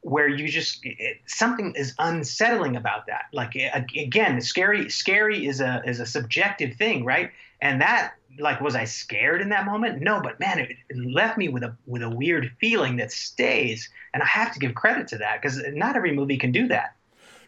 Where 0.00 0.26
you 0.26 0.48
just 0.48 0.80
it, 0.82 1.18
something 1.26 1.74
is 1.76 1.94
unsettling 1.98 2.74
about 2.74 3.06
that. 3.06 3.26
Like 3.32 3.54
again, 3.54 4.40
scary. 4.40 4.90
Scary 4.90 5.46
is 5.46 5.60
a 5.60 5.82
is 5.86 6.00
a 6.00 6.06
subjective 6.06 6.74
thing, 6.74 7.04
right? 7.04 7.30
And 7.60 7.80
that 7.80 8.14
like 8.38 8.60
was 8.60 8.74
I 8.74 8.84
scared 8.84 9.40
in 9.40 9.50
that 9.50 9.66
moment? 9.66 10.00
No, 10.00 10.20
but 10.22 10.40
man, 10.40 10.58
it, 10.58 10.76
it 10.88 10.96
left 10.96 11.38
me 11.38 11.48
with 11.48 11.62
a 11.62 11.76
with 11.86 12.02
a 12.02 12.10
weird 12.10 12.52
feeling 12.60 12.96
that 12.96 13.12
stays, 13.12 13.88
and 14.14 14.22
I 14.22 14.26
have 14.26 14.52
to 14.52 14.58
give 14.58 14.74
credit 14.74 15.08
to 15.08 15.18
that 15.18 15.40
because 15.40 15.62
not 15.68 15.96
every 15.96 16.12
movie 16.12 16.38
can 16.38 16.52
do 16.52 16.68
that. 16.68 16.96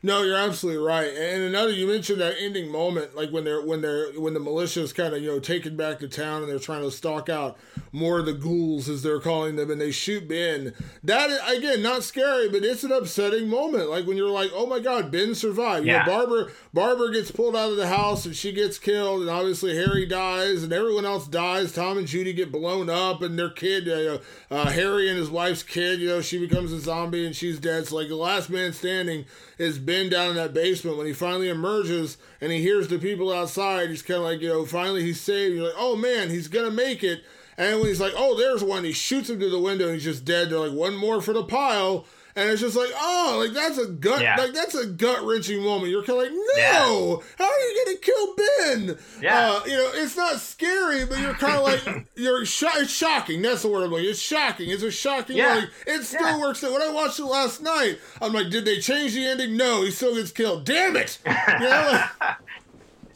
No, 0.05 0.23
you're 0.23 0.37
absolutely 0.37 0.85
right. 0.85 1.09
And 1.17 1.45
another, 1.45 1.71
you 1.71 1.87
mentioned 1.87 2.21
that 2.21 2.35
ending 2.39 2.71
moment, 2.71 3.17
like 3.17 3.31
when 3.31 3.45
they're 3.45 3.63
when 3.63 3.81
they're 3.81 4.13
when 4.13 4.35
the 4.35 4.41
militia 4.41 4.83
is 4.83 4.93
kind 4.93 5.15
of 5.15 5.23
you 5.23 5.31
know 5.31 5.41
taken 5.41 5.79
back 5.79 5.99
to 6.01 6.09
town 6.09 6.43
and 6.43 6.53
they're 6.53 6.59
trying 6.59 6.83
to 6.83 6.91
stalk 6.91 7.31
out 7.31 7.57
more 7.91 8.19
of 8.19 8.27
the 8.27 8.35
ghouls 8.35 8.87
as 8.87 9.03
they're 9.03 9.19
calling 9.19 9.57
them, 9.57 9.71
and 9.71 9.81
they 9.81 9.91
shoot 9.91 10.29
Ben. 10.29 10.75
That 11.03 11.31
again, 11.57 11.81
not 11.81 12.03
scary, 12.03 12.51
but 12.51 12.65
it's 12.65 12.85
an 12.85 12.93
upsetting 12.93 13.49
moment. 13.49 13.89
Like 13.89 14.07
when 14.07 14.19
you're 14.19 14.29
like, 14.29 14.51
oh 14.53 14.67
my 14.67 14.79
God, 14.79 15.11
Ben 15.11 15.35
survived. 15.35 15.87
Yeah. 15.87 16.05
You 16.05 16.11
know, 16.11 16.19
Barbara 16.19 16.53
Barbara 16.75 17.11
gets 17.11 17.31
pulled 17.31 17.57
out 17.57 17.71
of 17.71 17.79
the 17.79 17.89
house 17.89 18.27
and 18.27 18.37
she 18.37 18.53
gets 18.53 18.79
killed, 18.79 19.23
and 19.23 19.31
obviously 19.31 19.75
Harry 19.75 20.05
dies, 20.05 20.63
and 20.63 20.73
everyone 20.75 21.07
else 21.07 21.27
dies. 21.27 21.73
Tom 21.73 21.97
and 21.97 22.07
Judy 22.07 22.35
get 22.35 22.53
blown 22.53 22.91
up, 22.91 23.23
and 23.23 23.39
their 23.39 23.49
kid, 23.49 23.89
uh, 23.89 24.19
uh, 24.51 24.71
Harry 24.71 25.09
and 25.09 25.19
his 25.19 25.31
wife's 25.31 25.63
kid, 25.63 25.99
you 26.01 26.09
know, 26.09 26.21
she 26.21 26.39
becomes 26.39 26.73
a 26.73 26.81
zombie 26.81 27.25
and 27.25 27.35
she's 27.35 27.59
dead. 27.59 27.87
So 27.87 27.97
like 27.97 28.09
the 28.09 28.17
last 28.17 28.51
man 28.51 28.75
standing 28.75 29.25
is 29.57 29.79
Ben 29.79 29.94
down 30.11 30.31
in 30.31 30.37
that 30.37 30.55
basement. 30.55 30.97
When 30.97 31.07
he 31.07 31.13
finally 31.13 31.49
emerges 31.49 32.17
and 32.41 32.53
he 32.53 32.61
hears 32.61 32.89
the 32.89 32.99
people 32.99 33.33
outside, 33.33 33.91
he's 33.91 34.03
kind 34.03 34.19
of 34.19 34.25
like, 34.25 34.41
you 34.41 34.49
know, 34.49 34.65
finally 34.65 35.03
he's 35.03 35.21
saved. 35.21 35.55
You're 35.55 35.67
like, 35.67 35.75
oh 35.77 35.97
man, 35.97 36.31
he's 36.31 36.49
gonna 36.49 36.71
make 36.71 37.03
it. 37.03 37.23
And 37.57 37.79
when 37.79 37.89
he's 37.89 38.01
like, 38.01 38.15
oh, 38.17 38.37
there's 38.37 38.65
one, 38.65 38.85
he 38.85 38.93
shoots 38.93 39.31
him 39.31 39.39
through 39.39 39.51
the 39.51 39.59
window 39.61 39.87
and 39.87 39.95
he's 39.95 40.05
just 40.05 40.25
dead. 40.25 40.51
They're 40.51 40.59
like, 40.59 40.73
one 40.73 40.97
more 40.97 41.23
for 41.23 41.33
the 41.33 41.45
pile. 41.45 42.05
And 42.37 42.51
it's 42.51 42.61
just 42.61 42.75
like, 42.77 42.91
oh, 42.97 43.37
like 43.45 43.53
that's 43.55 43.79
a 43.79 43.87
gut, 43.87 44.21
Yeah. 44.21 44.35
like 44.37 44.53
that's 44.55 44.75
a 44.75 44.87
gut 44.87 45.23
wrenching 45.25 45.63
moment. 45.63 45.93
You're 45.93 46.03
kind 46.03 46.19
of 46.19 46.25
like, 46.25 46.33
no, 46.57 47.23
how 47.39 47.45
are 47.45 47.59
you 47.61 47.85
gonna 47.85 47.99
kill 47.99 48.35
Ben? 48.35 48.99
Yeah. 49.23 49.53
Uh, 49.53 49.63
you 49.67 49.73
know, 49.77 49.91
it's 49.95 50.17
not 50.17 50.41
scary, 50.41 51.05
but 51.07 51.19
you're 51.21 51.35
kind 51.35 51.57
of 51.57 51.63
like, 51.63 52.07
you're 52.17 52.45
sho- 52.45 52.67
it's 52.77 52.91
shocking. 52.93 53.41
That's 53.43 53.63
the 53.63 53.69
word 53.69 53.85
I'm 53.85 53.93
like. 53.93 54.03
It's 54.03 54.19
shocking. 54.21 54.71
It's 54.71 54.83
a 54.83 54.91
shocking. 54.91 55.37
Yeah. 55.37 55.55
Like, 55.55 55.71
it 55.87 56.03
still 56.03 56.21
Yeah. 56.27 56.41
works. 56.41 56.61
When 56.63 56.83
I 56.83 56.91
watched 56.91 57.21
it 57.21 57.25
last 57.25 57.63
night, 57.63 57.99
I'm 58.21 58.33
like, 58.33 58.51
did 58.51 58.65
they 58.65 58.81
change 58.81 59.15
the 59.15 59.25
ending? 59.27 59.57
No, 59.57 59.83
he 59.83 59.93
still 59.93 60.17
gets 60.17 60.33
killed. 60.33 60.65
Damn 60.65 60.97
it! 60.97 61.19
You 61.25 61.33
know, 61.61 62.03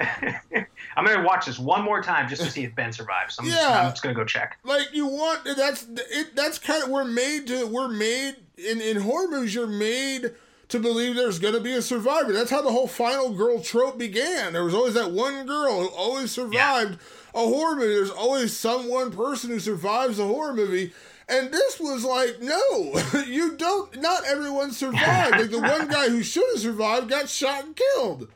like, 0.00 0.68
I'm 0.98 1.04
gonna 1.06 1.24
watch 1.24 1.46
this 1.46 1.58
one 1.58 1.82
more 1.82 2.02
time 2.02 2.28
just 2.28 2.42
to 2.42 2.50
see 2.50 2.64
if 2.64 2.74
Ben 2.74 2.92
survives. 2.92 3.38
I'm, 3.38 3.46
just, 3.46 3.56
Yeah. 3.56 3.84
I'm 3.84 3.90
just 3.90 4.02
gonna 4.02 4.14
go 4.14 4.24
check. 4.24 4.58
like 4.64 4.88
you 4.92 5.06
want 5.06 5.44
that's 5.56 5.86
it. 6.10 6.34
That's 6.34 6.58
kind 6.58 6.82
of 6.82 6.88
we're 6.90 7.04
made 7.04 7.46
to. 7.46 7.66
We're 7.66 7.88
made 7.88 8.36
in 8.56 8.80
in 8.80 9.00
horror 9.00 9.28
movies. 9.28 9.54
You're 9.54 9.68
made 9.68 10.32
to 10.68 10.78
believe 10.78 11.14
there's 11.14 11.38
to 11.38 11.60
be 11.60 11.72
a 11.74 11.82
survivor. 11.82 12.32
That's 12.32 12.50
how 12.50 12.62
the 12.62 12.70
whole 12.72 12.88
final 12.88 13.30
girl 13.30 13.60
trope 13.60 13.96
began. 13.96 14.52
There 14.52 14.64
was 14.64 14.74
always 14.74 14.94
that 14.94 15.12
one 15.12 15.46
girl 15.46 15.82
who 15.82 15.88
always 15.88 16.30
survived 16.30 16.98
a 17.34 17.38
horror 17.38 17.76
movie. 17.76 17.94
There's 17.94 18.10
always 18.10 18.56
some 18.56 18.88
one 18.88 19.12
person 19.12 19.50
who 19.50 19.60
survives 19.60 20.18
a 20.18 20.26
horror 20.26 20.52
movie. 20.52 20.92
And 21.28 21.52
this 21.52 21.78
was 21.78 22.04
like, 22.04 22.40
no, 22.40 23.22
you 23.26 23.56
don't. 23.56 24.00
Not 24.00 24.24
everyone 24.26 24.72
survived. 24.72 25.36
like 25.38 25.50
the 25.50 25.58
one 25.78 25.88
guy 25.88 26.08
who 26.08 26.22
should 26.22 26.44
have 26.54 26.60
survived 26.60 27.08
got 27.08 27.28
shot 27.28 27.64
and 27.64 27.76
killed. 27.76 28.28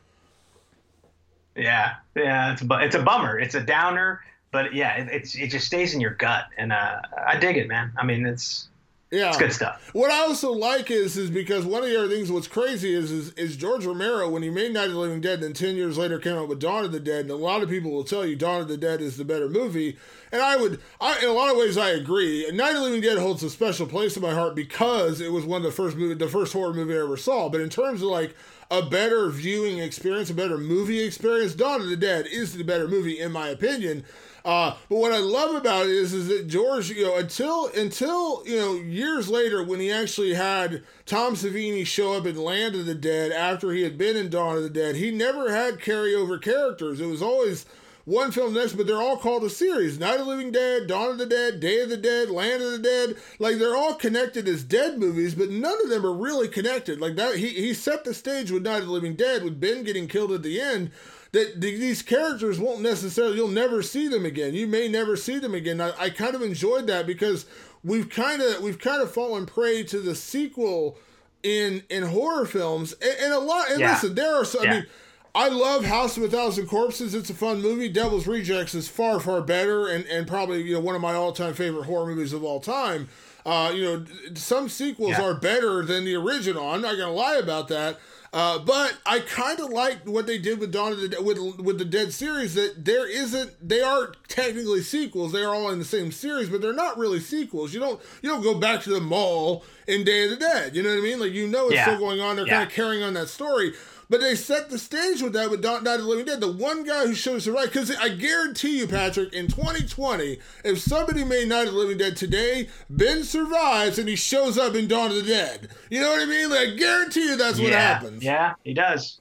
Yeah, 1.56 1.94
yeah, 2.16 2.52
it's 2.52 2.62
a 2.62 2.78
it's 2.80 2.94
a 2.94 3.02
bummer. 3.02 3.38
It's 3.38 3.54
a 3.54 3.60
downer, 3.60 4.20
but 4.50 4.74
yeah, 4.74 4.94
it, 4.96 5.08
it's 5.10 5.34
it 5.34 5.48
just 5.48 5.66
stays 5.66 5.92
in 5.94 6.00
your 6.00 6.14
gut, 6.14 6.46
and 6.56 6.72
uh, 6.72 7.00
I 7.26 7.36
dig 7.38 7.56
it, 7.58 7.68
man. 7.68 7.92
I 7.96 8.04
mean, 8.04 8.24
it's 8.26 8.68
Yeah, 9.10 9.28
it's 9.28 9.36
good 9.36 9.52
stuff. 9.52 9.90
What 9.92 10.10
I 10.10 10.20
also 10.20 10.52
like 10.52 10.90
is 10.90 11.18
is 11.18 11.28
because 11.28 11.66
one 11.66 11.82
of 11.82 11.90
the 11.90 11.98
other 11.98 12.08
things 12.08 12.32
what's 12.32 12.48
crazy 12.48 12.94
is 12.94 13.10
is, 13.12 13.32
is 13.34 13.56
George 13.58 13.84
Romero 13.84 14.30
when 14.30 14.42
he 14.42 14.48
made 14.48 14.72
Night 14.72 14.86
of 14.86 14.92
the 14.92 14.98
Living 14.98 15.20
Dead, 15.20 15.42
then 15.42 15.52
ten 15.52 15.76
years 15.76 15.98
later 15.98 16.18
came 16.18 16.36
out 16.36 16.48
with 16.48 16.58
Dawn 16.60 16.86
of 16.86 16.92
the 16.92 17.00
Dead, 17.00 17.26
and 17.26 17.30
a 17.30 17.36
lot 17.36 17.62
of 17.62 17.68
people 17.68 17.90
will 17.90 18.04
tell 18.04 18.24
you 18.24 18.34
Dawn 18.36 18.62
of 18.62 18.68
the 18.68 18.78
Dead 18.78 19.02
is 19.02 19.18
the 19.18 19.24
better 19.26 19.50
movie, 19.50 19.98
and 20.32 20.40
I 20.40 20.56
would, 20.56 20.80
I 20.98 21.18
in 21.18 21.28
a 21.28 21.32
lot 21.32 21.50
of 21.50 21.58
ways 21.58 21.76
I 21.76 21.90
agree. 21.90 22.50
Night 22.52 22.70
of 22.70 22.76
the 22.76 22.82
Living 22.84 23.02
Dead 23.02 23.18
holds 23.18 23.42
a 23.42 23.50
special 23.50 23.86
place 23.86 24.16
in 24.16 24.22
my 24.22 24.32
heart 24.32 24.54
because 24.54 25.20
it 25.20 25.30
was 25.30 25.44
one 25.44 25.58
of 25.58 25.64
the 25.64 25.72
first 25.72 25.94
movie, 25.98 26.14
the 26.14 26.26
first 26.26 26.54
horror 26.54 26.72
movie 26.72 26.94
I 26.94 27.02
ever 27.02 27.18
saw. 27.18 27.50
But 27.50 27.60
in 27.60 27.68
terms 27.68 28.00
of 28.00 28.08
like 28.08 28.34
a 28.70 28.82
better 28.82 29.28
viewing 29.30 29.78
experience, 29.78 30.30
a 30.30 30.34
better 30.34 30.58
movie 30.58 31.02
experience, 31.02 31.54
Dawn 31.54 31.80
of 31.80 31.88
the 31.88 31.96
Dead 31.96 32.26
is 32.26 32.54
the 32.54 32.64
better 32.64 32.88
movie 32.88 33.18
in 33.20 33.32
my 33.32 33.48
opinion. 33.48 34.04
Uh, 34.44 34.74
but 34.88 34.96
what 34.96 35.12
I 35.12 35.18
love 35.18 35.54
about 35.54 35.86
it 35.86 35.92
is, 35.92 36.12
is 36.12 36.26
that 36.28 36.48
George, 36.48 36.90
you 36.90 37.04
know, 37.04 37.16
until 37.16 37.68
until 37.68 38.42
you 38.44 38.56
know 38.56 38.74
years 38.74 39.28
later, 39.28 39.62
when 39.62 39.78
he 39.78 39.92
actually 39.92 40.34
had 40.34 40.82
Tom 41.06 41.34
Savini 41.34 41.86
show 41.86 42.14
up 42.14 42.26
in 42.26 42.36
Land 42.36 42.74
of 42.74 42.86
the 42.86 42.94
Dead 42.94 43.30
after 43.30 43.70
he 43.70 43.82
had 43.82 43.96
been 43.96 44.16
in 44.16 44.30
Dawn 44.30 44.56
of 44.56 44.64
the 44.64 44.70
Dead, 44.70 44.96
he 44.96 45.10
never 45.12 45.52
had 45.52 45.78
carryover 45.78 46.42
characters. 46.42 47.00
It 47.00 47.06
was 47.06 47.22
always 47.22 47.66
one 48.04 48.32
film 48.32 48.54
next, 48.54 48.72
but 48.72 48.86
they're 48.86 49.00
all 49.00 49.16
called 49.16 49.44
a 49.44 49.50
series: 49.50 49.98
Night 49.98 50.18
of 50.20 50.26
the 50.26 50.32
Living 50.32 50.50
Dead, 50.52 50.86
Dawn 50.86 51.10
of 51.10 51.18
the 51.18 51.26
Dead, 51.26 51.60
Day 51.60 51.80
of 51.80 51.88
the 51.88 51.96
Dead, 51.96 52.30
Land 52.30 52.62
of 52.62 52.72
the 52.72 52.78
Dead. 52.78 53.16
Like 53.38 53.58
they're 53.58 53.76
all 53.76 53.94
connected 53.94 54.48
as 54.48 54.64
dead 54.64 54.98
movies, 54.98 55.34
but 55.34 55.50
none 55.50 55.80
of 55.82 55.88
them 55.90 56.04
are 56.04 56.12
really 56.12 56.48
connected. 56.48 57.00
Like 57.00 57.16
that, 57.16 57.36
he 57.36 57.48
he 57.48 57.74
set 57.74 58.04
the 58.04 58.14
stage 58.14 58.50
with 58.50 58.62
Night 58.64 58.80
of 58.80 58.86
the 58.86 58.92
Living 58.92 59.14
Dead, 59.14 59.44
with 59.44 59.60
Ben 59.60 59.84
getting 59.84 60.08
killed 60.08 60.32
at 60.32 60.42
the 60.42 60.60
end. 60.60 60.90
That 61.32 61.62
these 61.62 62.02
characters 62.02 62.58
won't 62.60 62.82
necessarily, 62.82 63.36
you'll 63.36 63.48
never 63.48 63.80
see 63.82 64.06
them 64.06 64.26
again. 64.26 64.52
You 64.52 64.66
may 64.66 64.86
never 64.86 65.16
see 65.16 65.38
them 65.38 65.54
again. 65.54 65.80
I, 65.80 65.92
I 65.98 66.10
kind 66.10 66.34
of 66.34 66.42
enjoyed 66.42 66.86
that 66.88 67.06
because 67.06 67.46
we've 67.82 68.10
kind 68.10 68.42
of 68.42 68.60
we've 68.60 68.78
kind 68.78 69.00
of 69.00 69.10
fallen 69.10 69.46
prey 69.46 69.82
to 69.84 70.00
the 70.00 70.14
sequel 70.14 70.98
in 71.42 71.84
in 71.88 72.02
horror 72.02 72.44
films 72.44 72.92
and, 73.00 73.16
and 73.18 73.32
a 73.32 73.38
lot. 73.38 73.70
And 73.70 73.80
Yeah. 73.80 73.92
listen, 73.92 74.14
there 74.14 74.34
are 74.34 74.44
some. 74.44 74.64
Yeah. 74.64 74.70
I 74.70 74.74
mean, 74.74 74.86
I 75.34 75.48
love 75.48 75.84
House 75.86 76.16
of 76.18 76.24
a 76.24 76.28
Thousand 76.28 76.66
Corpses. 76.66 77.14
It's 77.14 77.30
a 77.30 77.34
fun 77.34 77.62
movie. 77.62 77.88
Devil's 77.88 78.26
Rejects 78.26 78.74
is 78.74 78.88
far 78.88 79.18
far 79.18 79.40
better 79.40 79.86
and 79.88 80.04
and 80.06 80.26
probably 80.26 80.62
you 80.62 80.74
know 80.74 80.80
one 80.80 80.94
of 80.94 81.00
my 81.00 81.14
all 81.14 81.32
time 81.32 81.54
favorite 81.54 81.84
horror 81.84 82.06
movies 82.06 82.32
of 82.32 82.44
all 82.44 82.60
time. 82.60 83.08
Uh, 83.44 83.72
you 83.74 83.82
know, 83.82 84.04
some 84.34 84.68
sequels 84.68 85.12
Yeah. 85.12 85.22
are 85.22 85.34
better 85.34 85.82
than 85.84 86.04
the 86.04 86.14
original. 86.14 86.68
I'm 86.68 86.80
not 86.82 86.96
gonna 86.96 87.12
lie 87.12 87.36
about 87.36 87.68
that. 87.68 87.98
Uh, 88.34 88.58
but 88.58 88.96
I 89.04 89.18
kind 89.18 89.60
of 89.60 89.68
liked 89.70 90.06
what 90.08 90.26
they 90.26 90.38
did 90.38 90.58
with 90.58 90.72
Dawn 90.72 90.92
of 90.92 91.00
the 91.00 91.08
Dead, 91.08 91.22
with 91.24 91.38
with 91.58 91.78
the 91.78 91.84
Dead 91.84 92.12
series. 92.14 92.54
That 92.54 92.84
there 92.84 93.06
isn't, 93.06 93.52
they 93.66 93.80
are 93.82 94.12
technically 94.28 94.80
sequels. 94.82 95.32
They 95.32 95.42
are 95.42 95.54
all 95.54 95.70
in 95.70 95.78
the 95.78 95.84
same 95.84 96.10
series, 96.12 96.48
but 96.48 96.62
they're 96.62 96.72
not 96.72 96.96
really 96.96 97.20
sequels. 97.20 97.74
You 97.74 97.80
don't 97.80 98.00
you 98.22 98.28
don't 98.30 98.42
go 98.42 98.54
back 98.54 98.82
to 98.82 98.90
the 98.90 99.00
mall 99.00 99.64
in 99.86 100.04
Day 100.04 100.24
of 100.24 100.30
the 100.30 100.36
Dead. 100.36 100.74
You 100.76 100.82
know 100.82 100.90
what 100.90 100.98
I 100.98 101.02
mean? 101.02 101.20
Like 101.20 101.32
you 101.32 101.46
know 101.48 101.66
it's 101.66 101.74
Yeah. 101.74 101.84
still 101.86 101.98
going 101.98 102.20
on. 102.20 102.36
They're 102.36 102.46
Yeah. 102.46 102.58
kind 102.58 102.68
of 102.68 102.72
carrying 102.74 103.02
on 103.02 103.12
that 103.14 103.28
story. 103.28 103.72
But 104.12 104.20
they 104.20 104.34
set 104.34 104.68
the 104.68 104.78
stage 104.78 105.22
with 105.22 105.32
that 105.32 105.50
with 105.50 105.64
Night 105.64 105.86
of 105.86 106.02
the 106.02 106.06
Living 106.06 106.26
Dead. 106.26 106.38
The 106.38 106.52
one 106.52 106.84
guy 106.84 107.06
who 107.06 107.14
shows 107.14 107.46
the 107.46 107.52
right, 107.52 107.64
because 107.64 107.90
I 107.96 108.10
guarantee 108.10 108.76
you, 108.76 108.86
Patrick, 108.86 109.32
in 109.32 109.46
2020, 109.46 110.38
if 110.66 110.80
somebody 110.80 111.24
made 111.24 111.48
Night 111.48 111.66
of 111.66 111.72
the 111.72 111.78
Living 111.78 111.96
Dead 111.96 112.14
today, 112.14 112.68
Ben 112.90 113.24
survives 113.24 113.98
and 113.98 114.06
he 114.06 114.14
shows 114.14 114.58
up 114.58 114.74
in 114.74 114.86
Dawn 114.86 115.12
of 115.12 115.16
the 115.16 115.22
Dead. 115.22 115.70
You 115.88 116.02
know 116.02 116.10
what 116.10 116.20
I 116.20 116.26
mean? 116.26 116.50
Like, 116.50 116.68
I 116.68 116.76
guarantee 116.76 117.24
you 117.24 117.36
that's 117.36 117.58
what 117.58 117.72
happens. 117.72 118.22
Yeah, 118.22 118.52
he 118.64 118.74
does. 118.74 119.18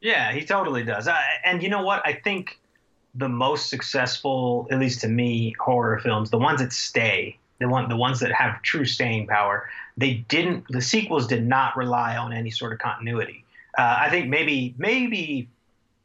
Yeah, 0.00 0.30
he 0.30 0.44
totally 0.44 0.84
does. 0.84 1.08
Uh, 1.08 1.18
and 1.44 1.60
you 1.60 1.68
know 1.68 1.82
what? 1.82 2.00
I 2.06 2.12
think 2.12 2.60
the 3.16 3.28
most 3.28 3.68
successful, 3.68 4.68
at 4.70 4.78
least 4.78 5.00
to 5.00 5.08
me, 5.08 5.56
horror 5.58 5.98
films, 5.98 6.30
the 6.30 6.38
ones 6.38 6.60
that 6.60 6.72
stay, 6.72 7.36
the 7.58 7.68
one, 7.68 7.88
the 7.88 7.96
ones 7.96 8.20
that 8.20 8.30
have 8.30 8.62
true 8.62 8.84
staying 8.84 9.26
power, 9.26 9.68
they 9.96 10.24
didn't. 10.28 10.66
The 10.68 10.82
sequels 10.82 11.26
did 11.26 11.44
not 11.44 11.76
rely 11.76 12.16
on 12.16 12.32
any 12.32 12.52
sort 12.52 12.72
of 12.72 12.78
continuity. 12.78 13.44
Uh, 13.78 13.96
I 14.00 14.10
think 14.10 14.28
maybe 14.28 14.74
maybe 14.76 15.48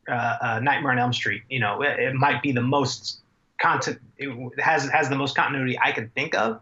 uh, 0.07 0.37
uh, 0.41 0.59
Nightmare 0.61 0.91
on 0.91 0.99
Elm 0.99 1.11
Street. 1.11 1.41
You 1.49 1.59
know, 1.59 1.81
it, 1.81 1.99
it 1.99 2.13
might 2.13 2.43
be 2.43 2.51
the 2.51 2.61
most 2.61 3.19
content 3.59 3.99
it 4.17 4.61
has 4.61 4.87
has 4.89 5.09
the 5.09 5.15
most 5.15 5.35
continuity 5.35 5.77
I 5.79 5.91
can 5.91 6.09
think 6.09 6.35
of, 6.35 6.61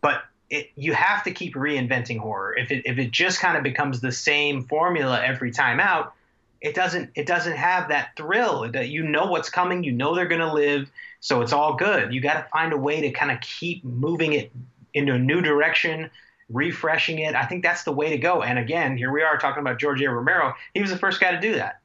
but 0.00 0.24
it, 0.50 0.70
you 0.74 0.94
have 0.94 1.22
to 1.24 1.30
keep 1.30 1.54
reinventing 1.54 2.18
horror. 2.18 2.56
If 2.56 2.72
it 2.72 2.82
if 2.86 2.98
it 2.98 3.12
just 3.12 3.38
kind 3.38 3.56
of 3.56 3.62
becomes 3.62 4.00
the 4.00 4.10
same 4.10 4.64
formula 4.64 5.22
every 5.24 5.52
time 5.52 5.78
out, 5.78 6.12
it 6.60 6.74
doesn't 6.74 7.10
it 7.14 7.26
doesn't 7.26 7.56
have 7.56 7.88
that 7.90 8.10
thrill. 8.16 8.68
That 8.72 8.88
you 8.88 9.04
know 9.04 9.26
what's 9.26 9.48
coming, 9.48 9.84
you 9.84 9.92
know 9.92 10.14
they're 10.14 10.26
gonna 10.26 10.52
live, 10.52 10.90
so 11.20 11.40
it's 11.42 11.52
all 11.52 11.74
good. 11.74 12.12
You 12.12 12.20
got 12.20 12.34
to 12.34 12.46
find 12.52 12.72
a 12.72 12.76
way 12.76 13.00
to 13.02 13.12
kind 13.12 13.30
of 13.30 13.40
keep 13.40 13.84
moving 13.84 14.32
it 14.32 14.50
into 14.92 15.14
a 15.14 15.18
new 15.18 15.40
direction, 15.40 16.10
refreshing 16.48 17.18
it. 17.20 17.34
I 17.34 17.44
think 17.46 17.62
that's 17.62 17.84
the 17.84 17.92
way 17.92 18.10
to 18.10 18.18
go. 18.18 18.42
And 18.42 18.58
again, 18.58 18.96
here 18.96 19.10
we 19.12 19.22
are 19.22 19.36
talking 19.38 19.60
about 19.60 19.78
George 19.78 20.02
A. 20.02 20.10
Romero. 20.10 20.54
He 20.74 20.80
was 20.80 20.90
the 20.90 20.98
first 20.98 21.20
guy 21.20 21.30
to 21.32 21.40
do 21.40 21.54
that. 21.54 21.80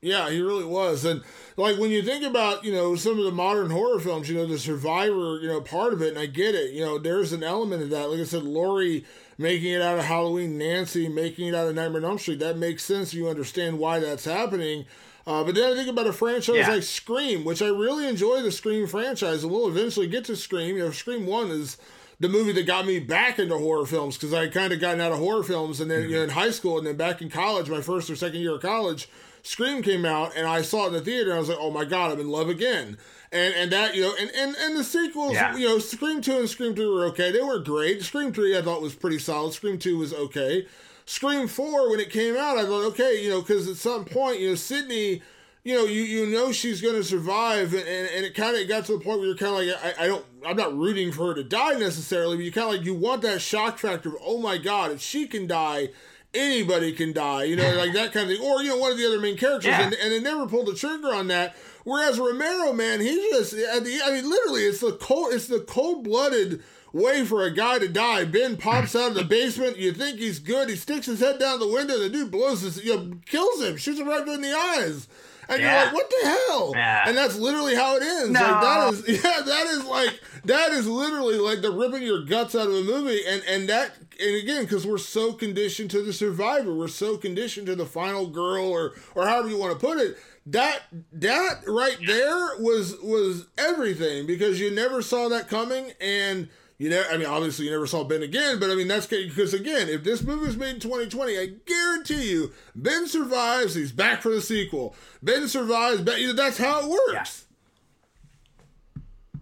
Yeah, 0.00 0.30
he 0.30 0.40
really 0.40 0.64
was. 0.64 1.04
And 1.04 1.22
like 1.56 1.78
when 1.78 1.90
you 1.92 2.02
think 2.02 2.24
about, 2.24 2.64
you 2.64 2.72
know, 2.72 2.96
some 2.96 3.18
of 3.18 3.24
the 3.24 3.30
modern 3.30 3.70
horror 3.70 4.00
films, 4.00 4.28
you 4.28 4.36
know, 4.36 4.46
the 4.46 4.58
survivor, 4.58 5.38
you 5.40 5.46
know, 5.46 5.60
part 5.60 5.92
of 5.92 6.02
it, 6.02 6.08
and 6.08 6.18
I 6.18 6.26
get 6.26 6.56
it, 6.56 6.72
you 6.72 6.84
know, 6.84 6.98
there's 6.98 7.32
an 7.32 7.44
element 7.44 7.84
of 7.84 7.90
that. 7.90 8.10
Like 8.10 8.18
I 8.18 8.24
said, 8.24 8.42
Laurie 8.42 9.04
making 9.38 9.70
it 9.72 9.80
out 9.80 9.98
of 9.98 10.04
Halloween, 10.04 10.58
Nancy 10.58 11.08
making 11.08 11.48
it 11.48 11.54
out 11.54 11.68
of 11.68 11.74
Nightmare 11.76 12.02
on 12.02 12.10
Elm 12.10 12.18
Street, 12.18 12.40
that 12.40 12.58
makes 12.58 12.84
sense. 12.84 13.14
You 13.14 13.28
understand 13.28 13.78
why 13.78 14.00
that's 14.00 14.24
happening. 14.24 14.86
Uh, 15.24 15.44
but 15.44 15.54
then 15.54 15.72
I 15.72 15.76
think 15.76 15.88
about 15.88 16.08
a 16.08 16.12
franchise 16.12 16.56
Yeah. 16.56 16.68
like 16.70 16.82
Scream, 16.82 17.44
which 17.44 17.62
I 17.62 17.68
really 17.68 18.08
enjoy 18.08 18.42
the 18.42 18.50
Scream 18.50 18.88
franchise, 18.88 19.44
and 19.44 19.52
we'll 19.52 19.68
eventually 19.68 20.08
get 20.08 20.24
to 20.24 20.34
Scream. 20.36 20.76
You 20.76 20.86
know, 20.86 20.90
Scream 20.90 21.26
1 21.26 21.50
is 21.52 21.76
the 22.22 22.28
movie 22.28 22.52
that 22.52 22.66
got 22.66 22.86
me 22.86 23.00
back 23.00 23.40
into 23.40 23.58
horror 23.58 23.84
films 23.84 24.16
because 24.16 24.32
I 24.32 24.46
kind 24.46 24.72
of 24.72 24.78
gotten 24.78 25.00
out 25.00 25.10
of 25.10 25.18
horror 25.18 25.42
films 25.42 25.80
and 25.80 25.90
then 25.90 26.02
you 26.02 26.06
mm-hmm. 26.06 26.14
know 26.14 26.22
in 26.22 26.30
high 26.30 26.52
school 26.52 26.78
and 26.78 26.86
then 26.86 26.96
back 26.96 27.20
in 27.20 27.28
college, 27.28 27.68
my 27.68 27.80
first 27.80 28.08
or 28.08 28.14
second 28.14 28.38
year 28.40 28.54
of 28.54 28.62
college, 28.62 29.08
Scream 29.42 29.82
came 29.82 30.04
out 30.04 30.36
and 30.36 30.46
I 30.46 30.62
saw 30.62 30.84
it 30.84 30.88
in 30.88 30.92
the 30.92 31.00
theater 31.00 31.30
and 31.30 31.36
I 31.36 31.40
was 31.40 31.48
like, 31.48 31.58
oh 31.60 31.72
my 31.72 31.84
god, 31.84 32.12
I'm 32.12 32.20
in 32.20 32.28
love 32.28 32.48
again. 32.48 32.96
And 33.32 33.54
and 33.56 33.72
that 33.72 33.96
you 33.96 34.02
know 34.02 34.14
and 34.20 34.30
and, 34.36 34.54
and 34.54 34.76
the 34.76 34.84
sequels, 34.84 35.32
Yeah. 35.32 35.56
you 35.56 35.66
know, 35.66 35.80
Scream 35.80 36.20
two 36.20 36.38
and 36.38 36.48
Scream 36.48 36.76
three 36.76 36.86
were 36.86 37.06
okay. 37.06 37.32
They 37.32 37.42
were 37.42 37.58
great. 37.58 38.02
Scream 38.02 38.32
three 38.32 38.56
I 38.56 38.62
thought 38.62 38.80
was 38.80 38.94
pretty 38.94 39.18
solid. 39.18 39.52
Scream 39.52 39.76
two 39.76 39.98
was 39.98 40.14
okay. 40.14 40.68
Scream 41.06 41.48
four 41.48 41.90
when 41.90 41.98
it 41.98 42.10
came 42.10 42.36
out, 42.36 42.56
I 42.56 42.64
thought 42.64 42.84
okay, 42.92 43.20
you 43.20 43.30
know, 43.30 43.40
because 43.40 43.66
at 43.68 43.74
some 43.74 44.04
point, 44.04 44.38
you 44.38 44.50
know, 44.50 44.54
Sidney 44.54 45.22
you 45.64 45.74
know, 45.74 45.84
you, 45.84 46.02
you 46.02 46.26
know 46.26 46.50
she's 46.52 46.80
going 46.80 46.94
to 46.96 47.04
survive, 47.04 47.72
and, 47.72 47.86
and, 47.86 48.08
and 48.16 48.24
it 48.24 48.34
kind 48.34 48.56
of 48.56 48.66
got 48.68 48.84
to 48.86 48.92
the 48.98 49.04
point 49.04 49.18
where 49.20 49.28
you're 49.28 49.36
kind 49.36 49.52
of 49.70 49.80
like, 49.82 49.96
I, 49.98 50.04
I 50.04 50.06
don't, 50.08 50.24
I'm 50.44 50.56
not 50.56 50.76
rooting 50.76 51.12
for 51.12 51.28
her 51.28 51.34
to 51.34 51.44
die 51.44 51.74
necessarily, 51.74 52.36
but 52.36 52.44
you 52.44 52.52
kind 52.52 52.68
of 52.68 52.76
like, 52.78 52.84
you 52.86 52.94
want 52.94 53.22
that 53.22 53.40
shock 53.40 53.78
factor 53.78 54.08
of, 54.08 54.16
oh 54.24 54.38
my 54.40 54.58
God, 54.58 54.90
if 54.90 55.00
she 55.00 55.26
can 55.28 55.46
die, 55.46 55.90
anybody 56.34 56.92
can 56.92 57.12
die, 57.12 57.44
you 57.44 57.56
know, 57.56 57.76
like 57.76 57.92
that 57.92 58.12
kind 58.12 58.30
of 58.30 58.36
thing. 58.36 58.44
Or, 58.46 58.62
you 58.62 58.70
know, 58.70 58.76
one 58.78 58.90
of 58.92 58.98
the 58.98 59.06
other 59.06 59.20
main 59.20 59.36
characters, 59.36 59.66
Yeah. 59.66 59.82
and, 59.82 59.94
and 59.94 60.12
they 60.12 60.20
never 60.20 60.46
pulled 60.46 60.66
the 60.66 60.74
trigger 60.74 61.14
on 61.14 61.28
that. 61.28 61.54
Whereas 61.84 62.18
Romero, 62.18 62.72
man, 62.72 63.00
he 63.00 63.14
just, 63.30 63.52
at 63.54 63.84
the, 63.84 64.00
I 64.04 64.12
mean, 64.12 64.28
literally, 64.28 64.62
it's 64.62 64.80
the 64.80 64.92
cold, 64.92 65.32
it's 65.32 65.46
the 65.48 65.60
cold 65.60 66.04
blooded 66.04 66.62
way 66.92 67.24
for 67.24 67.44
a 67.44 67.50
guy 67.50 67.78
to 67.78 67.88
die. 67.88 68.24
Ben 68.24 68.56
pops 68.56 68.94
out 68.94 69.10
of 69.10 69.14
the 69.14 69.24
basement. 69.24 69.78
You 69.78 69.92
think 69.92 70.18
he's 70.18 70.38
good. 70.38 70.68
He 70.68 70.76
sticks 70.76 71.06
his 71.06 71.20
head 71.20 71.38
down 71.38 71.58
the 71.58 71.66
window. 71.68 71.98
The 71.98 72.10
dude 72.10 72.30
blows 72.30 72.60
his, 72.62 72.84
you 72.84 72.96
know, 72.96 73.16
kills 73.26 73.62
him, 73.62 73.76
shoots 73.76 73.98
him 73.98 74.08
right 74.08 74.26
in 74.26 74.42
the 74.42 74.52
eyes. 74.56 75.08
And 75.52 75.62
you're 75.62 75.70
Yeah. 75.70 75.84
like, 75.84 75.92
what 75.92 76.10
the 76.10 76.26
hell? 76.28 76.72
Yeah. 76.74 77.04
And 77.08 77.16
that's 77.16 77.36
literally 77.36 77.74
how 77.74 77.96
it 77.96 78.02
ends. 78.02 78.30
No. 78.30 78.40
Like 78.40 78.60
that 78.62 78.92
is 78.92 79.08
yeah, 79.24 79.40
that 79.44 79.66
is 79.66 79.84
like 79.84 80.20
that 80.44 80.72
is 80.72 80.86
literally 80.86 81.38
like 81.38 81.62
the 81.62 81.70
ripping 81.70 82.02
your 82.02 82.24
guts 82.24 82.54
out 82.54 82.66
of 82.68 82.74
a 82.74 82.82
movie. 82.82 83.20
And 83.26 83.42
and 83.48 83.68
that 83.68 83.92
and 84.20 84.36
again, 84.36 84.62
because 84.64 84.86
we're 84.86 84.98
so 84.98 85.32
conditioned 85.32 85.90
to 85.92 86.02
the 86.02 86.12
survivor, 86.12 86.74
we're 86.74 86.88
so 86.88 87.16
conditioned 87.16 87.66
to 87.66 87.74
the 87.76 87.86
final 87.86 88.26
girl 88.28 88.64
or 88.66 88.92
or 89.14 89.26
however 89.26 89.48
you 89.48 89.58
want 89.58 89.78
to 89.78 89.86
put 89.86 89.98
it. 89.98 90.16
That 90.46 90.80
that 91.12 91.60
right 91.68 91.96
there 92.04 92.56
was 92.58 92.96
was 93.00 93.46
everything 93.56 94.26
because 94.26 94.58
you 94.58 94.70
never 94.72 95.00
saw 95.00 95.28
that 95.28 95.48
coming 95.48 95.92
and 96.00 96.48
you 96.82 96.90
know, 96.90 97.00
I 97.08 97.16
mean, 97.16 97.28
obviously 97.28 97.66
you 97.66 97.70
never 97.70 97.86
saw 97.86 98.02
Ben 98.02 98.24
again, 98.24 98.58
but 98.58 98.68
I 98.68 98.74
mean 98.74 98.88
that's 98.88 99.06
because 99.06 99.54
again, 99.54 99.88
if 99.88 100.02
this 100.02 100.20
movie 100.20 100.46
was 100.46 100.56
made 100.56 100.74
in 100.74 100.80
2020, 100.80 101.38
I 101.38 101.46
guarantee 101.64 102.28
you, 102.28 102.52
Ben 102.74 103.06
survives. 103.06 103.76
He's 103.76 103.92
back 103.92 104.20
for 104.20 104.30
the 104.30 104.40
sequel. 104.40 104.96
Ben 105.22 105.46
survives. 105.46 106.00
Ben, 106.00 106.20
you 106.20 106.26
know, 106.26 106.32
that's 106.32 106.58
how 106.58 106.80
it 106.80 106.88
works. 106.88 107.46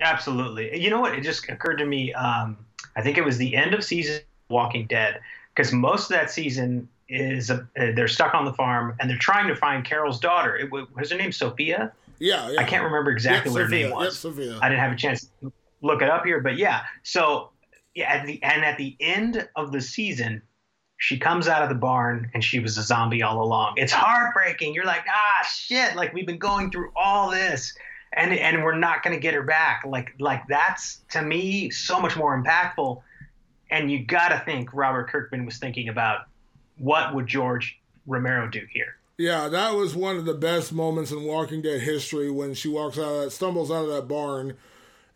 Absolutely. 0.03 0.79
You 0.79 0.91
know 0.91 1.01
what? 1.01 1.15
It 1.15 1.23
just 1.23 1.49
occurred 1.49 1.77
to 1.77 1.87
me. 1.87 2.13
Um, 2.13 2.59
I 2.95 3.01
think 3.01 3.17
it 3.17 3.25
was 3.25 3.39
the 3.39 3.57
end 3.57 3.73
of 3.73 3.83
season 3.83 4.21
Walking 4.51 4.87
Dead 4.87 5.19
because 5.57 5.73
most 5.73 6.11
of 6.11 6.19
that 6.19 6.31
season 6.31 6.91
is 7.09 7.51
uh, 7.51 7.65
they're 7.75 8.07
stuck 8.07 8.35
on 8.35 8.45
the 8.45 8.53
farm 8.53 8.95
and 9.01 9.09
they're 9.09 9.17
trying 9.17 9.49
to 9.49 9.57
find 9.57 9.83
Carol's 9.83 10.21
daughter. 10.21 10.57
It, 10.59 10.71
was 10.71 11.11
her 11.11 11.17
name 11.17 11.33
Sophia? 11.33 11.91
Yeah, 12.19 12.51
yeah. 12.51 12.61
I 12.61 12.65
can't 12.65 12.85
remember 12.85 13.11
exactly 13.11 13.51
Yep, 13.51 13.55
what 13.55 13.63
her 13.63 13.69
name 13.71 13.91
was. 13.93 14.05
Yep, 14.09 14.35
Sophia. 14.35 14.59
I 14.61 14.69
didn't 14.69 14.81
have 14.81 14.93
a 14.93 14.97
chance 14.97 15.27
to 15.41 15.51
look 15.83 16.03
it 16.03 16.11
up 16.11 16.25
here, 16.25 16.41
but 16.41 16.57
yeah. 16.57 16.83
So 17.03 17.51
yeah, 17.95 18.13
at 18.13 18.27
the 18.27 18.43
and 18.43 18.65
at 18.65 18.79
the 18.79 18.97
end 19.01 19.49
of 19.57 19.73
the 19.73 19.81
season, 19.81 20.43
she 20.97 21.19
comes 21.19 21.49
out 21.49 21.63
of 21.63 21.69
the 21.69 21.75
barn 21.75 22.31
and 22.35 22.45
she 22.45 22.61
was 22.61 22.77
a 22.79 22.83
zombie 22.83 23.23
all 23.23 23.43
along. 23.43 23.75
It's 23.77 23.93
heartbreaking. 23.93 24.75
You're 24.75 24.85
like, 24.85 25.05
ah, 25.09 25.47
shit! 25.47 25.97
Like 25.97 26.13
we've 26.13 26.27
been 26.27 26.39
going 26.39 26.71
through 26.71 26.93
all 26.95 27.31
this, 27.31 27.75
and 28.13 28.33
and 28.33 28.63
we're 28.63 28.79
not 28.79 29.03
gonna 29.03 29.19
get 29.19 29.35
her 29.35 29.43
back. 29.43 29.85
Like 29.87 30.15
like 30.19 30.43
that's 30.49 31.03
to 31.11 31.23
me 31.23 31.71
so 31.71 32.01
much 32.01 32.17
more 32.17 32.41
impactful. 32.41 33.03
And 33.73 33.91
you 33.91 34.05
gotta 34.05 34.43
think 34.45 34.75
Robert 34.75 35.09
Kirkman 35.11 35.47
was 35.47 35.59
thinking 35.59 35.89
about 35.89 36.27
what 36.79 37.15
would 37.15 37.27
George 37.27 37.81
Romero 38.07 38.49
do 38.49 38.63
here. 38.73 38.97
Yeah, 39.17 39.49
that 39.49 39.75
was 39.75 39.95
one 39.95 40.17
of 40.17 40.25
the 40.25 40.35
best 40.35 40.73
moments 40.73 41.13
in 41.13 41.25
Walking 41.25 41.61
Dead 41.61 41.83
history 41.83 42.31
when 42.31 42.55
she 42.55 42.69
walks 42.69 42.99
out 42.99 43.05
of 43.05 43.25
that, 43.25 43.31
stumbles 43.33 43.71
out 43.71 43.85
of 43.85 43.91
that 43.91 44.09
barn, 44.09 44.57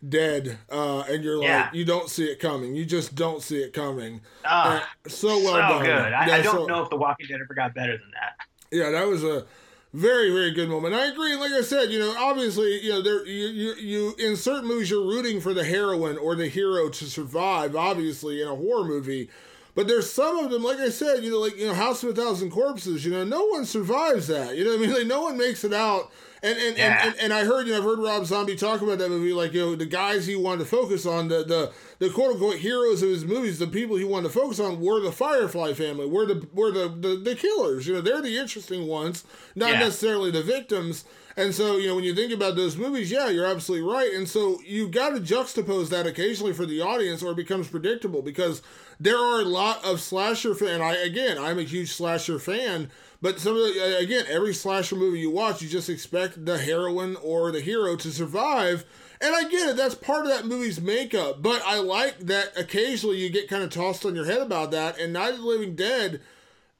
dead, 0.09 0.57
uh, 0.71 1.01
and 1.09 1.23
you're 1.23 1.37
like, 1.37 1.47
Yeah. 1.47 1.69
you 1.73 1.85
don't 1.85 2.09
see 2.09 2.25
it 2.25 2.39
coming. 2.39 2.75
You 2.75 2.85
just 2.85 3.15
don't 3.15 3.41
see 3.41 3.57
it 3.61 3.73
coming. 3.73 4.21
Uh, 4.43 4.81
so 5.07 5.27
well 5.39 5.45
so 5.53 5.57
done. 5.57 5.83
good. 5.85 6.13
I, 6.13 6.27
Yeah, 6.27 6.35
I 6.35 6.41
don't 6.41 6.55
so- 6.55 6.65
know 6.65 6.83
if 6.83 6.89
The 6.89 6.95
Walking 6.97 7.27
Dead 7.27 7.39
ever 7.43 7.53
got 7.53 7.73
better 7.73 7.93
than 7.97 8.11
that. 8.11 8.45
Yeah, 8.71 8.91
that 8.91 9.07
was 9.07 9.23
a 9.23 9.45
very 9.93 10.29
very 10.31 10.51
good 10.51 10.67
moment. 10.69 10.93
I 10.93 11.05
agree. 11.05 11.35
Like 11.35 11.51
I 11.53 11.61
said, 11.61 11.89
you 11.89 11.99
know, 11.99 12.13
obviously, 12.17 12.81
you 12.83 12.89
know, 12.89 13.01
there 13.01 13.25
you 13.25 13.47
you, 13.47 13.73
you 13.75 14.15
in 14.19 14.35
certain 14.35 14.67
movies 14.67 14.89
you're 14.89 15.05
rooting 15.05 15.39
for 15.39 15.53
the 15.53 15.63
heroine 15.63 16.17
or 16.17 16.35
the 16.35 16.47
hero 16.47 16.89
to 16.89 17.05
survive. 17.05 17.75
Obviously, 17.75 18.41
in 18.41 18.47
a 18.47 18.55
horror 18.55 18.83
movie. 18.83 19.29
But 19.73 19.87
there's 19.87 20.09
some 20.09 20.39
of 20.39 20.51
them, 20.51 20.63
like 20.63 20.77
I 20.79 20.87
said, 20.89 21.21
you 21.23 21.31
know, 21.31 21.39
like 21.39 21.57
you 21.57 21.67
know, 21.67 21.73
House 21.73 22.01
of 22.03 22.09
a 22.09 22.13
Thousand 22.13 22.49
Corpses. 22.51 23.05
You 23.05 23.11
know, 23.11 23.23
no 23.25 23.45
one 23.45 23.65
survives 23.65 24.27
that. 24.27 24.55
You 24.57 24.63
know, 24.65 24.71
what 24.71 24.79
I 24.79 24.81
mean, 24.87 24.93
like 24.93 25.07
no 25.07 25.21
one 25.21 25.37
makes 25.37 25.63
it 25.63 25.73
out 25.73 26.11
And 26.45 26.57
and, 26.59 26.77
Yeah. 26.77 26.99
and, 27.05 27.13
and 27.13 27.21
and 27.23 27.33
I 27.33 27.43
heard 27.45 27.67
you. 27.67 27.75
I've 27.75 27.83
heard 27.83 27.99
Rob 27.99 28.25
Zombie 28.25 28.55
talk 28.55 28.81
about 28.81 28.99
that 28.99 29.09
movie 29.09 29.33
like 29.33 29.53
you 29.53 29.61
know 29.61 29.75
the 29.75 29.85
guys 29.85 30.27
he 30.27 30.35
wanted 30.35 30.59
to 30.59 30.65
focus 30.65 31.05
on 31.05 31.27
the 31.27 31.43
the 31.43 31.71
the 31.99 32.09
quote 32.09 32.33
unquote 32.33 32.57
heroes 32.57 33.01
of 33.01 33.09
his 33.09 33.25
movies 33.25 33.57
the 33.59 33.67
people 33.67 33.95
he 33.95 34.03
wanted 34.05 34.27
to 34.31 34.33
focus 34.39 34.59
on 34.59 34.79
were 34.79 34.99
the 34.99 35.11
Firefly 35.11 35.73
family 35.73 36.05
were 36.05 36.25
the 36.25 36.47
were 36.53 36.71
the 36.71 36.87
the, 36.87 37.15
the 37.15 37.35
killers 37.35 37.87
you 37.87 37.93
know 37.93 38.01
they're 38.01 38.21
the 38.21 38.37
interesting 38.37 38.85
ones 38.87 39.23
not 39.55 39.71
Yeah. 39.71 39.79
necessarily 39.79 40.29
the 40.29 40.43
victims 40.43 41.05
and 41.37 41.55
so 41.55 41.77
you 41.77 41.87
know 41.87 41.95
when 41.95 42.03
you 42.03 42.13
think 42.13 42.31
about 42.33 42.55
those 42.57 42.75
movies 42.77 43.09
yeah 43.11 43.29
you're 43.29 43.45
absolutely 43.45 43.87
right 43.89 44.13
and 44.13 44.27
so 44.27 44.59
you 44.65 44.87
got 44.89 45.09
to 45.11 45.19
juxtapose 45.21 45.89
that 45.89 46.05
occasionally 46.05 46.53
for 46.53 46.65
the 46.65 46.81
audience 46.81 47.23
or 47.23 47.31
it 47.31 47.37
becomes 47.37 47.67
predictable 47.69 48.21
because 48.21 48.61
there 48.99 49.17
are 49.17 49.39
a 49.41 49.45
lot 49.45 49.83
of 49.85 49.99
slasher 50.01 50.53
fan 50.53 50.81
I 50.81 50.95
again 50.97 51.37
I'm 51.37 51.57
a 51.59 51.63
huge 51.63 51.91
slasher 51.93 52.39
fan 52.39 52.91
but 53.21 53.39
some 53.39 53.55
of 53.55 53.61
the, 53.61 53.97
again, 53.99 54.25
every 54.29 54.53
slasher 54.53 54.95
movie 54.95 55.19
you 55.19 55.31
watch, 55.31 55.61
you 55.61 55.69
just 55.69 55.89
expect 55.89 56.45
the 56.45 56.57
heroine 56.57 57.15
or 57.23 57.51
the 57.51 57.61
hero 57.61 57.95
to 57.95 58.11
survive. 58.11 58.85
And 59.21 59.35
I 59.35 59.43
get 59.49 59.69
it, 59.69 59.77
that's 59.77 59.95
part 59.95 60.25
of 60.25 60.31
that 60.31 60.45
movie's 60.45 60.81
makeup. 60.81 61.41
But 61.41 61.61
I 61.65 61.79
like 61.79 62.19
that 62.19 62.57
occasionally 62.57 63.17
you 63.17 63.29
get 63.29 63.47
kind 63.47 63.63
of 63.63 63.69
tossed 63.69 64.05
on 64.05 64.15
your 64.15 64.25
head 64.25 64.41
about 64.41 64.71
that. 64.71 64.99
And 64.99 65.13
Night 65.13 65.33
of 65.33 65.39
the 65.39 65.45
Living 65.45 65.75
Dead, 65.75 66.21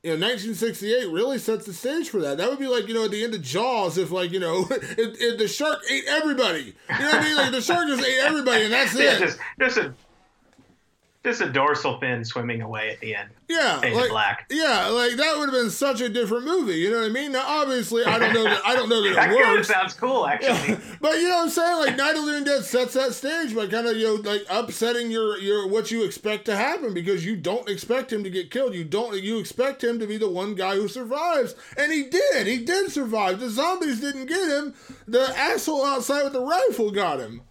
you 0.04 0.12
know, 0.12 0.28
1968 0.28 1.10
really 1.10 1.40
sets 1.40 1.66
the 1.66 1.74
stage 1.74 2.10
for 2.10 2.22
that. 2.22 2.38
That 2.38 2.50
would 2.50 2.60
be 2.60 2.68
like, 2.68 2.88
you 2.88 2.94
know, 2.94 3.06
at 3.06 3.12
the 3.12 3.24
end 3.24 3.34
of 3.34 3.42
Jaws, 3.42 3.98
if 3.98 4.12
like, 4.12 4.32
you 4.32 4.40
know, 4.40 4.68
if, 4.72 5.20
if 5.20 5.38
the 5.40 5.48
shark 5.48 5.80
ate 5.90 6.04
everybody. 6.08 6.76
You 6.90 7.00
know 7.00 7.06
what 7.06 7.16
I 7.16 7.24
mean? 7.24 7.36
Like 7.36 7.52
the 7.52 7.62
shark 7.62 7.88
just 7.88 8.04
ate 8.06 8.20
everybody 8.20 8.66
and 8.66 8.74
that's 8.74 8.96
it. 9.00 9.20
just 9.20 9.40
just 9.60 9.78
a 9.78 9.96
just 11.26 11.42
a 11.42 11.50
dorsal 11.50 12.00
fin 12.00 12.24
swimming 12.24 12.62
away 12.62 12.92
at 12.92 13.00
the 13.00 13.16
end. 13.16 13.30
Yeah, 13.50 13.80
like, 13.82 14.10
black. 14.10 14.46
yeah, 14.50 14.88
like 14.88 15.18
that 15.18 15.38
would 15.38 15.50
have 15.50 15.54
been 15.54 15.72
such 15.72 16.00
a 16.00 16.08
different 16.08 16.46
movie. 16.46 16.76
You 16.76 16.92
know 16.92 17.02
what 17.02 17.08
I 17.08 17.10
mean? 17.10 17.32
Now, 17.32 17.44
obviously, 17.46 18.06
I 18.06 18.18
don't 18.18 18.34
know 18.34 18.44
that 18.44 18.62
I 18.66 18.76
don't 18.76 18.90
know 18.90 19.02
that 19.02 19.16
That 19.16 19.32
it 19.32 19.44
kind 19.44 19.60
of 19.60 19.66
sounds 19.66 19.94
cool, 19.94 20.26
actually. 20.26 20.78
But 21.02 21.18
you 21.18 21.30
know 21.30 21.38
what 21.38 21.44
I'm 21.44 21.50
saying? 21.50 21.78
Like 21.78 21.98
Night 21.98 22.16
of 22.16 22.22
the 22.22 22.22
Living 22.22 22.44
Dead 22.44 22.64
sets 22.64 22.94
that 22.94 23.14
stage 23.14 23.56
by 23.56 23.68
kind 23.68 23.88
of 23.88 23.98
you 23.98 24.06
know 24.06 24.30
like 24.30 24.44
upsetting 24.50 25.12
your 25.12 25.38
your 25.40 25.68
what 25.68 25.92
you 25.92 26.04
expect 26.04 26.46
to 26.46 26.56
happen 26.56 26.94
because 26.94 27.26
you 27.26 27.36
don't 27.36 27.68
expect 27.70 28.14
him 28.14 28.24
to 28.24 28.30
get 28.30 28.52
killed. 28.52 28.74
You 28.74 28.84
don't 28.84 29.22
you 29.22 29.40
expect 29.40 29.84
him 29.84 30.00
to 30.00 30.08
be 30.08 30.18
the 30.18 30.30
one 30.30 30.56
guy 30.56 30.76
who 30.76 30.88
survives, 30.88 31.56
and 31.78 31.92
he 31.92 32.04
did. 32.04 32.48
He 32.48 32.64
did 32.64 32.92
survive. 32.92 33.40
The 33.40 33.50
zombies 33.50 34.00
didn't 34.00 34.28
get 34.28 34.48
him. 34.48 34.74
The 35.08 35.34
asshole 35.38 35.86
outside 35.86 36.24
with 36.24 36.34
the 36.34 36.42
rifle 36.42 36.92
got 36.92 37.20
him. 37.20 37.42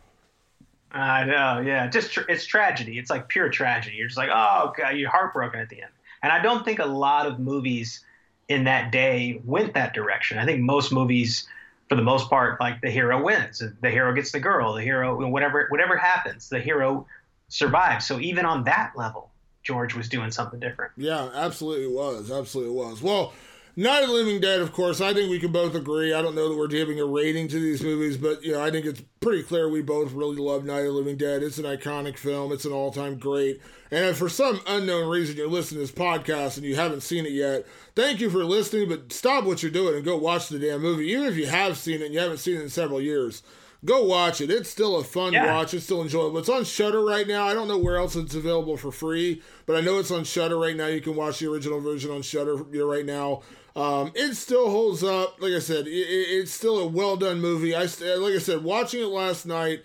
I 0.95 1.24
know, 1.24 1.61
yeah. 1.61 1.88
Just 1.88 2.12
tr- 2.12 2.28
it's 2.28 2.47
tragedy. 2.47 2.99
It's 2.99 3.11
like 3.11 3.28
pure 3.28 3.49
tragedy. 3.49 3.97
You're 3.97 4.07
just 4.07 4.16
like, 4.16 4.30
oh 4.32 4.72
god, 4.76 4.90
you're 4.90 5.11
heartbroken 5.11 5.59
at 5.61 5.68
the 5.68 5.82
end. 5.82 5.90
And 6.22 6.32
I 6.32 6.40
don't 6.40 6.64
think 6.64 6.78
a 6.78 6.86
lot 6.86 7.26
of 7.26 7.38
movies 7.38 8.05
in 8.49 8.64
that 8.64 8.92
day 8.92 9.40
went 9.45 9.74
that 9.74 9.92
direction. 9.92 10.38
I 10.38 10.45
think 10.45 10.61
most 10.61 10.92
movies, 10.92 11.49
for 11.88 11.97
the 11.97 12.03
most 12.03 12.30
part, 12.30 12.61
like 12.61 12.80
the 12.80 12.90
hero 12.90 13.22
wins. 13.22 13.62
The 13.80 13.90
hero 13.90 14.14
gets 14.14 14.32
the 14.32 14.40
girl. 14.40 14.74
The 14.74 14.82
hero, 14.82 15.26
whatever, 15.28 15.66
whatever 15.68 15.97
happens, 15.97 16.49
the 16.49 16.61
hero 16.61 17.07
survives. 17.49 18.07
So 18.07 18.20
even 18.20 18.47
on 18.47 18.64
that 18.64 18.92
level, 18.97 19.30
George 19.64 19.95
was 19.95 20.09
doing 20.09 20.30
something 20.30 20.61
different. 20.61 20.92
Yeah, 20.97 21.28
absolutely 21.34 21.88
was. 21.88 22.30
Absolutely 22.30 22.74
was. 22.74 23.03
Well, 23.03 23.32
Night 23.77 24.05
of 24.05 24.09
the 24.09 24.14
Living 24.14 24.41
Dead, 24.41 24.61
of 24.61 24.72
course, 24.72 25.01
I 25.01 25.12
think 25.12 25.29
we 25.29 25.41
can 25.41 25.51
both 25.51 25.75
agree. 25.75 26.12
I 26.14 26.22
don't 26.22 26.37
know 26.37 26.49
that 26.49 26.57
we're 26.57 26.68
giving 26.68 27.01
a 27.01 27.05
rating 27.05 27.49
to 27.49 27.59
these 27.59 27.83
movies, 27.83 28.16
but 28.16 28.45
you 28.45 28.53
know, 28.53 28.62
I 28.62 28.70
think 28.70 28.87
it's 28.87 29.03
pretty 29.20 29.43
clear 29.43 29.68
we 29.68 29.83
both 29.83 30.12
really 30.12 30.37
love 30.37 30.64
Night 30.64 30.81
of 30.81 30.85
the 30.87 30.91
Living 30.93 31.16
Dead. 31.16 31.43
It's 31.43 31.59
an 31.59 31.64
iconic 31.64 32.16
film. 32.16 32.53
It's 32.53 32.64
an 32.64 32.70
all-time 32.72 33.18
great. 33.18 33.61
And 33.91 34.05
if 34.05 34.16
for 34.18 34.29
some 34.29 34.61
unknown 34.68 35.09
reason 35.09 35.37
you're 35.37 35.49
listening 35.49 35.85
to 35.85 35.93
this 35.93 35.99
podcast 36.05 36.57
and 36.57 36.64
you 36.64 36.77
haven't 36.77 37.01
seen 37.03 37.27
it 37.27 37.33
yet, 37.33 37.66
thank 37.97 38.20
you 38.20 38.31
for 38.31 38.45
listening, 38.45 38.89
but 38.89 39.12
stop 39.12 39.43
what 39.43 39.61
you're 39.62 39.72
doing 39.72 39.97
and 39.97 40.05
go 40.05 40.16
watch 40.16 40.49
the 40.49 40.59
damn 40.61 40.81
movie. 40.81 41.09
Even 41.11 41.25
if 41.25 41.37
you 41.37 41.47
have 41.47 41.77
seen 41.77 42.01
it 42.01 42.05
and 42.05 42.14
you 42.14 42.20
haven't 42.20 42.39
seen 42.39 42.57
it 42.59 42.62
in 42.62 42.68
several 42.68 43.01
years. 43.01 43.43
Go 43.85 44.05
watch 44.05 44.41
it. 44.41 44.51
It's 44.51 44.70
still 44.70 44.97
a 44.97 45.05
fun 45.05 45.33
Yeah. 45.35 45.53
watch. 45.53 45.75
It's 45.75 45.85
still 45.85 46.01
enjoyable. 46.01 46.39
It's 46.39 46.49
on 46.49 46.64
Shudder 46.64 47.05
right 47.05 47.27
now. 47.29 47.47
I 47.47 47.53
don't 47.55 47.68
know 47.68 47.77
where 47.77 47.97
else 47.97 48.16
it's 48.16 48.35
available 48.35 48.77
for 48.79 48.91
free, 48.91 49.43
but 49.66 49.77
I 49.77 49.81
know 49.83 49.99
it's 49.99 50.11
on 50.12 50.25
Shudder 50.25 50.57
right 50.57 50.77
now. 50.77 50.87
You 50.87 51.03
can 51.03 51.16
watch 51.16 51.41
the 51.41 51.51
original 51.51 51.81
version 51.81 52.11
on 52.11 52.22
Shudder 52.22 52.55
right 52.57 53.05
now. 53.05 53.43
Um, 53.77 54.12
it 54.14 54.35
still 54.37 54.70
holds 54.70 55.03
up. 55.03 55.41
Like 55.43 55.53
I 55.53 55.59
said, 55.59 55.87
it, 55.87 55.91
it- 55.91 56.41
it's 56.43 56.53
still 56.53 56.79
a 56.79 56.87
well 56.87 57.16
done 57.16 57.41
movie. 57.41 57.75
I 57.75 57.81
like 57.83 58.35
I 58.35 58.39
said, 58.39 58.62
watching 58.62 59.01
it 59.03 59.07
last 59.09 59.47
night, 59.47 59.83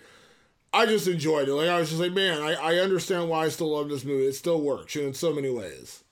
I 0.72 0.86
just 0.86 1.08
enjoyed 1.08 1.48
it. 1.48 1.54
Like 1.54 1.68
I 1.68 1.78
was 1.80 1.88
just 1.88 2.00
like, 2.00 2.12
man, 2.12 2.40
I, 2.42 2.54
I 2.54 2.74
understand 2.78 3.28
why 3.28 3.44
I 3.46 3.48
still 3.48 3.72
love 3.76 3.88
this 3.88 4.04
movie. 4.04 4.26
It 4.26 4.34
still 4.34 4.60
works 4.60 4.94
in 4.94 5.12
so 5.14 5.32
many 5.32 5.50
ways. 5.50 6.04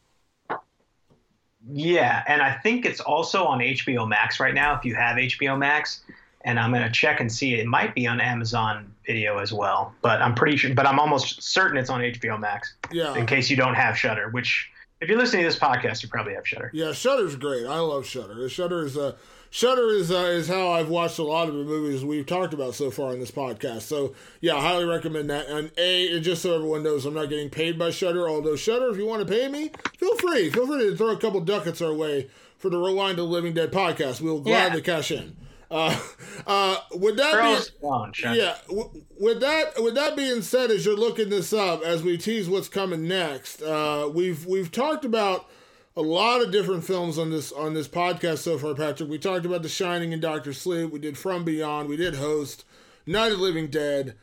Yeah, 1.70 2.22
and 2.26 2.40
I 2.40 2.54
think 2.54 2.86
it's 2.86 3.00
also 3.00 3.44
on 3.44 3.58
HBO 3.58 4.08
Max 4.08 4.40
right 4.40 4.54
now. 4.54 4.74
If 4.76 4.84
you 4.84 4.94
have 4.94 5.16
HBO 5.16 5.58
Max, 5.58 6.02
and 6.44 6.58
I'm 6.58 6.72
gonna 6.72 6.90
check 6.90 7.20
and 7.20 7.30
see 7.30 7.54
it 7.54 7.66
might 7.66 7.94
be 7.94 8.06
on 8.06 8.20
Amazon 8.20 8.92
Video 9.06 9.38
as 9.38 9.52
well. 9.52 9.92
But 10.00 10.22
I'm 10.22 10.34
pretty 10.34 10.56
sure. 10.56 10.72
But 10.74 10.86
I'm 10.86 10.98
almost 10.98 11.42
certain 11.42 11.76
it's 11.76 11.90
on 11.90 12.00
HBO 12.00 12.38
Max. 12.40 12.74
Yeah. 12.90 13.14
In 13.16 13.26
case 13.26 13.50
you 13.50 13.56
don't 13.56 13.74
have 13.74 13.98
Shudder, 13.98 14.30
which 14.30 14.70
if 15.00 15.08
you're 15.08 15.18
listening 15.18 15.42
to 15.42 15.48
this 15.48 15.58
podcast, 15.58 16.02
you 16.02 16.08
probably 16.08 16.34
have 16.34 16.46
Shudder. 16.46 16.70
Yeah, 16.72 16.92
Shudder's 16.92 17.36
great. 17.36 17.66
I 17.66 17.78
love 17.78 18.06
Shudder. 18.06 18.48
Shudder 18.48 18.84
is 18.84 18.96
uh, 18.96 19.16
Shudder 19.50 19.88
is 19.90 20.10
uh, 20.10 20.16
is 20.16 20.48
how 20.48 20.72
I've 20.72 20.88
watched 20.88 21.18
a 21.18 21.22
lot 21.22 21.48
of 21.48 21.54
the 21.54 21.64
movies 21.64 22.04
we've 22.04 22.26
talked 22.26 22.52
about 22.52 22.74
so 22.74 22.90
far 22.90 23.12
in 23.12 23.20
this 23.20 23.30
podcast. 23.30 23.82
So 23.82 24.14
yeah, 24.40 24.56
I 24.56 24.60
highly 24.60 24.84
recommend 24.84 25.30
that. 25.30 25.46
And 25.46 25.70
a, 25.78 26.20
just 26.20 26.42
so 26.42 26.54
everyone 26.54 26.82
knows, 26.82 27.06
I'm 27.06 27.14
not 27.14 27.28
getting 27.28 27.48
paid 27.48 27.78
by 27.78 27.90
Shudder. 27.90 28.28
Although 28.28 28.56
Shudder, 28.56 28.90
if 28.90 28.98
you 28.98 29.06
want 29.06 29.26
to 29.26 29.32
pay 29.32 29.48
me, 29.48 29.70
feel 29.96 30.16
free. 30.16 30.50
Feel 30.50 30.66
free 30.66 30.90
to 30.90 30.96
throw 30.96 31.10
a 31.10 31.16
couple 31.18 31.40
ducats 31.40 31.80
our 31.80 31.94
way 31.94 32.28
for 32.58 32.68
the 32.68 32.78
Rewind 32.78 33.16
to 33.16 33.22
the 33.22 33.28
Living 33.28 33.54
Dead 33.54 33.70
podcast. 33.72 34.20
We'll 34.20 34.40
gladly 34.40 34.82
cash 34.82 35.10
in. 35.10 35.36
Uh, 35.70 36.00
uh, 36.46 36.78
would 36.92 37.16
that 37.16 37.32
be? 37.32 37.38
Girls 37.38 37.70
alone, 37.82 38.12
Shudder. 38.12 38.38
Yeah. 38.38 38.56
W- 38.68 39.04
with 39.20 39.40
that, 39.40 39.82
with 39.82 39.94
that 39.94 40.16
being 40.16 40.42
said, 40.42 40.70
as 40.70 40.84
you're 40.86 40.96
looking 40.96 41.28
this 41.28 41.52
up, 41.52 41.82
as 41.82 42.02
we 42.02 42.16
tease 42.16 42.48
what's 42.48 42.68
coming 42.68 43.06
next, 43.06 43.62
uh, 43.62 44.10
we've 44.12 44.46
we've 44.46 44.72
talked 44.72 45.04
about 45.04 45.48
a 45.96 46.02
lot 46.02 46.40
of 46.40 46.52
different 46.52 46.84
films 46.84 47.18
on 47.18 47.30
this 47.30 47.52
on 47.52 47.74
this 47.74 47.88
podcast 47.88 48.38
so 48.38 48.56
far, 48.56 48.74
Patrick. 48.74 49.10
We 49.10 49.18
talked 49.18 49.44
about 49.44 49.62
The 49.62 49.68
Shining 49.68 50.12
and 50.12 50.22
Doctor 50.22 50.52
Sleep. 50.52 50.90
We 50.90 51.00
did 51.00 51.18
From 51.18 51.44
Beyond. 51.44 51.88
We 51.88 51.96
did 51.96 52.14
Host, 52.14 52.64
Night 53.06 53.32
of 53.32 53.38
the 53.38 53.44
Living 53.44 53.66
Dead, 53.68 54.14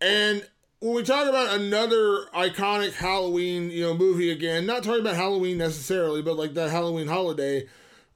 and 0.00 0.46
when 0.80 0.94
we 0.94 1.02
talk 1.02 1.28
about 1.28 1.56
another 1.58 2.26
iconic 2.34 2.94
Halloween, 2.94 3.70
you 3.70 3.82
know, 3.82 3.94
movie 3.94 4.30
again, 4.30 4.64
not 4.64 4.84
talking 4.84 5.00
about 5.00 5.16
Halloween 5.16 5.58
necessarily, 5.58 6.22
but 6.22 6.36
like 6.36 6.54
that 6.54 6.70
Halloween 6.70 7.08
holiday. 7.08 7.66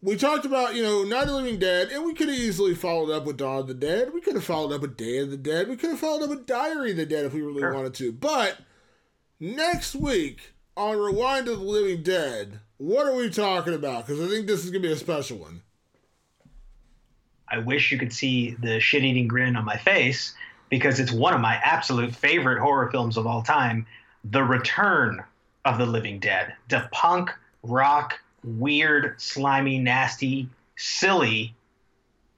We 0.05 0.17
talked 0.17 0.45
about, 0.45 0.75
you 0.75 0.83
know, 0.83 1.05
Night 1.05 1.23
of 1.23 1.29
the 1.29 1.35
Living 1.37 1.61
Dead, 1.61 1.91
and 1.91 2.05
we 2.05 2.13
could 2.13 2.29
have 2.29 2.37
easily 2.37 2.75
followed 2.75 3.13
up 3.13 3.25
with 3.25 3.37
Dawn 3.37 3.61
of 3.61 3.69
the 3.69 3.75
Dead. 3.75 4.13
We 4.13 4.21
could 4.21 4.35
have 4.35 4.43
followed 4.43 4.73
up 4.73 4.81
with 4.81 4.97
Day 4.97 5.19
of 5.19 5.31
the 5.31 5.37
Dead. 5.37 5.69
We 5.69 5.77
could 5.77 5.91
have 5.91 6.01
followed 6.01 6.25
up 6.25 6.31
with 6.31 6.45
Diary 6.45 6.91
of 6.91 6.97
the 6.97 7.07
Dead 7.07 7.25
if 7.25 7.33
we 7.33 7.41
really 7.41 7.61
Sure. 7.61 7.73
wanted 7.73 7.95
to. 7.95 8.11
But 8.11 8.59
next 9.39 9.95
week 9.95 10.55
on 10.77 10.99
Rewind 10.99 11.47
of 11.47 11.61
the 11.61 11.65
Living 11.65 12.03
Dead, 12.03 12.59
what 12.79 13.07
are 13.07 13.15
we 13.15 13.31
talking 13.31 13.75
about? 13.75 14.07
Because 14.07 14.21
I 14.21 14.27
think 14.29 14.49
this 14.49 14.65
is 14.65 14.71
going 14.71 14.83
to 14.83 14.89
be 14.89 14.93
a 14.93 14.97
special 14.97 15.39
one. 15.39 15.63
I 17.49 17.59
wish 17.59 17.93
you 17.93 17.99
could 17.99 18.13
see 18.13 18.57
the 18.61 18.81
shit 18.81 19.05
eating 19.05 19.29
grin 19.29 19.55
on 19.55 19.65
my 19.65 19.77
face 19.77 20.35
because 20.69 20.99
it's 20.99 21.13
one 21.13 21.33
of 21.35 21.41
my 21.41 21.61
absolute 21.63 22.13
favorite 22.13 22.59
horror 22.59 22.91
films 22.91 23.17
of 23.17 23.27
all 23.29 23.43
time 23.43 23.87
The 24.25 24.43
Return 24.43 25.23
of 25.65 25.79
the 25.79 25.87
Living 25.87 26.19
Dead. 26.19 26.55
The 26.71 26.89
punk, 26.91 27.31
rock, 27.63 28.19
weird, 28.45 29.21
slimy, 29.21 29.79
nasty, 29.79 30.49
silly 30.77 31.55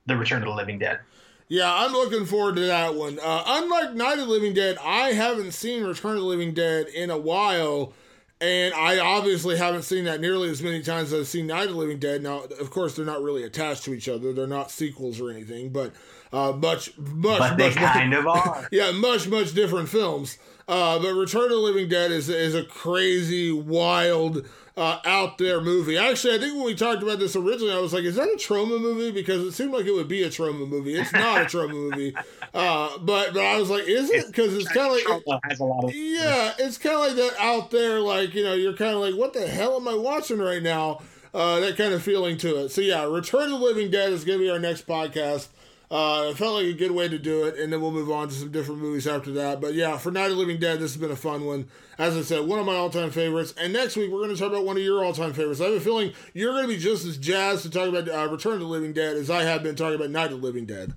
The 0.06 0.16
Return 0.16 0.42
of 0.42 0.48
the 0.48 0.54
Living 0.54 0.78
Dead. 0.78 1.00
Yeah, 1.48 1.72
I'm 1.72 1.92
looking 1.92 2.24
forward 2.24 2.56
to 2.56 2.62
that 2.62 2.94
one. 2.94 3.18
Uh, 3.22 3.42
unlike 3.46 3.94
Night 3.94 4.18
of 4.18 4.26
the 4.26 4.32
Living 4.32 4.54
Dead, 4.54 4.78
I 4.82 5.12
haven't 5.12 5.52
seen 5.52 5.84
Return 5.84 6.16
of 6.16 6.22
the 6.22 6.26
Living 6.26 6.54
Dead 6.54 6.86
in 6.88 7.10
a 7.10 7.18
while, 7.18 7.92
and 8.40 8.72
I 8.74 8.98
obviously 8.98 9.56
haven't 9.56 9.82
seen 9.82 10.04
that 10.04 10.20
nearly 10.20 10.48
as 10.48 10.62
many 10.62 10.82
times 10.82 11.12
as 11.12 11.20
I've 11.20 11.26
seen 11.28 11.46
Night 11.46 11.66
of 11.66 11.72
the 11.72 11.78
Living 11.78 11.98
Dead. 11.98 12.22
Now, 12.22 12.44
of 12.44 12.70
course, 12.70 12.96
they're 12.96 13.04
not 13.04 13.22
really 13.22 13.42
attached 13.42 13.84
to 13.84 13.94
each 13.94 14.08
other; 14.08 14.32
they're 14.32 14.46
not 14.46 14.70
sequels 14.70 15.20
or 15.20 15.30
anything, 15.30 15.70
but 15.70 15.92
uh, 16.34 16.52
much, 16.52 16.96
much, 16.98 17.38
But 17.38 17.58
much, 17.58 17.58
much- 17.58 17.74
kind 17.76 18.12
of 18.14 18.26
are. 18.28 18.68
yeah, 18.72 18.90
much, 18.90 19.28
much 19.28 19.54
different 19.54 19.88
films. 19.88 20.38
Uh, 20.66 20.98
but 20.98 21.12
Return 21.14 21.44
of 21.44 21.50
the 21.50 21.56
Living 21.56 21.88
Dead 21.88 22.10
is 22.10 22.28
is 22.30 22.54
a 22.54 22.64
crazy, 22.64 23.52
wild, 23.52 24.46
uh, 24.78 24.98
out 25.04 25.36
there 25.36 25.60
movie. 25.60 25.98
Actually, 25.98 26.36
I 26.36 26.38
think 26.38 26.54
when 26.56 26.64
we 26.64 26.74
talked 26.74 27.02
about 27.02 27.18
this 27.18 27.36
originally, 27.36 27.72
I 27.74 27.78
was 27.80 27.92
like, 27.92 28.04
"Is 28.04 28.16
that 28.16 28.28
a 28.28 28.36
Troma 28.38 28.80
movie?" 28.80 29.10
Because 29.10 29.42
it 29.42 29.52
seemed 29.52 29.72
like 29.74 29.84
it 29.84 29.92
would 29.92 30.08
be 30.08 30.22
a 30.22 30.30
Troma 30.30 30.66
movie. 30.66 30.94
It's 30.98 31.12
not 31.12 31.42
a 31.42 31.44
Troma 31.44 31.70
movie, 31.70 32.14
uh, 32.54 32.96
but 32.98 33.34
but 33.34 33.44
I 33.44 33.58
was 33.58 33.68
like, 33.68 33.84
"Is 33.86 34.10
it?" 34.10 34.26
Because 34.28 34.54
it's 34.54 34.66
kind 34.72 34.86
of 34.98 35.22
like. 35.26 35.40
Has 35.50 35.60
a 35.60 35.64
lot 35.64 35.84
of 35.84 35.94
Yeah, 35.94 36.54
it's 36.58 36.78
kind 36.78 36.94
of 36.96 37.00
like 37.02 37.16
that 37.16 37.34
out 37.38 37.70
there, 37.70 38.00
like, 38.00 38.34
you 38.34 38.42
know, 38.42 38.54
you're 38.54 38.72
kind 38.72 38.94
of 38.94 39.00
like, 39.00 39.14
what 39.14 39.34
the 39.34 39.46
hell 39.46 39.76
am 39.76 39.86
I 39.86 39.94
watching 39.94 40.38
right 40.38 40.62
now? 40.62 41.00
Uh, 41.34 41.60
that 41.60 41.76
kind 41.76 41.92
of 41.92 42.02
feeling 42.02 42.36
to 42.38 42.56
it. 42.64 42.70
So, 42.70 42.80
yeah, 42.80 43.04
Return 43.04 43.44
of 43.52 43.58
the 43.60 43.66
Living 43.66 43.90
Dead 43.90 44.12
is 44.12 44.24
going 44.24 44.38
to 44.38 44.44
be 44.44 44.50
our 44.50 44.58
next 44.60 44.86
podcast. 44.86 45.48
Uh, 45.94 46.30
it 46.30 46.36
felt 46.36 46.54
like 46.54 46.66
a 46.66 46.72
good 46.72 46.90
way 46.90 47.06
to 47.06 47.20
do 47.20 47.44
it, 47.44 47.56
and 47.56 47.72
then 47.72 47.80
we'll 47.80 47.92
move 47.92 48.10
on 48.10 48.26
to 48.26 48.34
some 48.34 48.50
different 48.50 48.80
movies 48.80 49.06
after 49.06 49.30
that. 49.30 49.60
But 49.60 49.74
yeah, 49.74 49.96
for 49.96 50.10
Night 50.10 50.24
of 50.24 50.32
the 50.32 50.38
Living 50.38 50.58
Dead, 50.58 50.80
this 50.80 50.92
has 50.92 51.00
been 51.00 51.12
a 51.12 51.16
fun 51.16 51.44
one. 51.44 51.68
As 51.98 52.16
I 52.16 52.22
said, 52.22 52.48
one 52.48 52.58
of 52.58 52.66
my 52.66 52.74
all-time 52.74 53.12
favorites. 53.12 53.54
And 53.56 53.72
next 53.72 53.96
week 53.96 54.10
we're 54.10 54.18
going 54.18 54.34
to 54.34 54.36
talk 54.36 54.50
about 54.50 54.64
one 54.64 54.76
of 54.76 54.82
your 54.82 55.04
all-time 55.04 55.32
favorites. 55.32 55.60
I 55.60 55.66
have 55.66 55.74
a 55.74 55.80
feeling 55.80 56.12
you're 56.32 56.50
going 56.50 56.64
to 56.64 56.68
be 56.68 56.78
just 56.78 57.06
as 57.06 57.16
jazzed 57.16 57.62
to 57.62 57.70
talk 57.70 57.88
about 57.88 58.08
uh, 58.08 58.28
Return 58.28 58.54
of 58.54 58.58
the 58.58 58.66
Living 58.66 58.92
Dead 58.92 59.16
as 59.16 59.30
I 59.30 59.44
have 59.44 59.62
been 59.62 59.76
talking 59.76 59.94
about 59.94 60.10
Night 60.10 60.32
of 60.32 60.40
the 60.40 60.44
Living 60.44 60.66
Dead. 60.66 60.94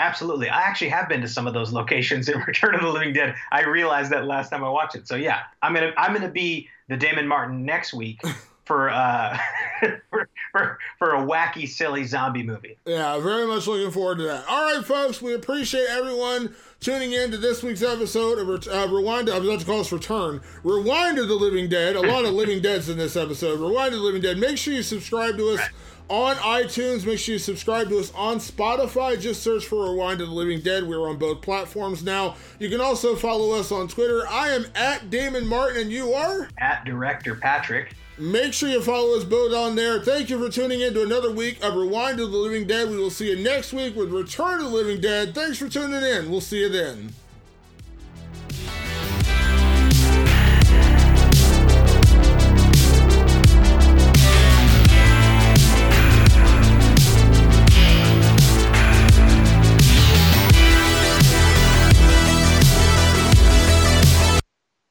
Absolutely. 0.00 0.48
I 0.48 0.62
actually 0.62 0.88
have 0.88 1.08
been 1.08 1.20
to 1.20 1.28
some 1.28 1.46
of 1.46 1.54
those 1.54 1.72
locations 1.72 2.28
in 2.28 2.40
Return 2.48 2.74
of 2.74 2.80
the 2.80 2.90
Living 2.90 3.12
Dead. 3.12 3.36
I 3.52 3.62
realized 3.64 4.10
that 4.10 4.24
last 4.24 4.50
time 4.50 4.64
I 4.64 4.70
watched 4.70 4.96
it. 4.96 5.06
So 5.06 5.14
yeah, 5.14 5.42
I'm 5.62 5.72
gonna 5.72 5.92
I'm 5.96 6.12
gonna 6.14 6.32
be 6.32 6.68
the 6.88 6.96
Damon 6.96 7.28
Martin 7.28 7.64
next 7.64 7.94
week 7.94 8.20
for 8.64 8.90
uh 8.90 9.38
for, 9.80 10.28
for 10.52 10.78
for 10.98 11.14
a 11.14 11.20
wacky, 11.20 11.68
silly 11.68 12.04
zombie 12.04 12.42
movie. 12.42 12.78
Yeah, 12.86 13.18
very 13.20 13.46
much 13.46 13.66
looking 13.66 13.90
forward 13.90 14.18
to 14.18 14.24
that. 14.24 14.44
All 14.48 14.74
right, 14.74 14.84
folks, 14.84 15.22
we 15.22 15.34
appreciate 15.34 15.88
everyone 15.88 16.54
tuning 16.80 17.12
in 17.12 17.30
to 17.30 17.38
this 17.38 17.62
week's 17.62 17.82
episode 17.82 18.38
of 18.38 18.48
uh, 18.48 18.94
Rewind. 18.94 19.28
I 19.28 19.38
was 19.38 19.48
about 19.48 19.60
to 19.60 19.66
call 19.66 19.78
this 19.78 19.92
Return. 19.92 20.40
Rewind 20.62 21.18
of 21.18 21.28
the 21.28 21.34
Living 21.34 21.68
Dead. 21.68 21.96
A 21.96 22.00
lot 22.00 22.24
of 22.24 22.32
Living 22.34 22.60
Deads 22.60 22.88
in 22.88 22.98
this 22.98 23.16
episode. 23.16 23.60
Rewind 23.60 23.94
of 23.94 24.00
the 24.00 24.06
Living 24.06 24.22
Dead. 24.22 24.38
Make 24.38 24.58
sure 24.58 24.74
you 24.74 24.82
subscribe 24.82 25.36
to 25.36 25.50
us. 25.50 25.58
Right 25.58 25.70
on 26.08 26.36
iTunes. 26.36 27.06
Make 27.06 27.18
sure 27.18 27.34
you 27.34 27.38
subscribe 27.38 27.88
to 27.90 27.98
us 27.98 28.12
on 28.14 28.38
Spotify. 28.38 29.20
Just 29.20 29.42
search 29.42 29.66
for 29.66 29.90
Rewind 29.90 30.20
of 30.20 30.28
the 30.28 30.34
Living 30.34 30.60
Dead. 30.60 30.84
We're 30.84 31.08
on 31.08 31.18
both 31.18 31.42
platforms 31.42 32.02
now. 32.02 32.36
You 32.58 32.68
can 32.68 32.80
also 32.80 33.14
follow 33.14 33.52
us 33.52 33.70
on 33.70 33.88
Twitter. 33.88 34.26
I 34.28 34.48
am 34.50 34.66
at 34.74 35.10
Damon 35.10 35.46
Martin, 35.46 35.82
and 35.82 35.92
you 35.92 36.12
are? 36.12 36.48
At 36.58 36.84
Director 36.84 37.34
Patrick. 37.34 37.94
Make 38.20 38.52
sure 38.52 38.68
you 38.68 38.82
follow 38.82 39.16
us 39.16 39.22
both 39.22 39.54
on 39.54 39.76
there. 39.76 40.00
Thank 40.00 40.28
you 40.28 40.44
for 40.44 40.52
tuning 40.52 40.80
in 40.80 40.92
to 40.94 41.04
another 41.04 41.30
week 41.30 41.62
of 41.62 41.76
Rewind 41.76 42.18
of 42.18 42.32
the 42.32 42.36
Living 42.36 42.66
Dead. 42.66 42.90
We 42.90 42.96
will 42.96 43.10
see 43.10 43.30
you 43.30 43.36
next 43.36 43.72
week 43.72 43.94
with 43.94 44.10
Return 44.10 44.58
of 44.58 44.64
the 44.64 44.76
Living 44.76 45.00
Dead. 45.00 45.36
Thanks 45.36 45.58
for 45.58 45.68
tuning 45.68 46.02
in. 46.02 46.28
We'll 46.28 46.40
see 46.40 46.58
you 46.58 46.68
then. 46.68 47.12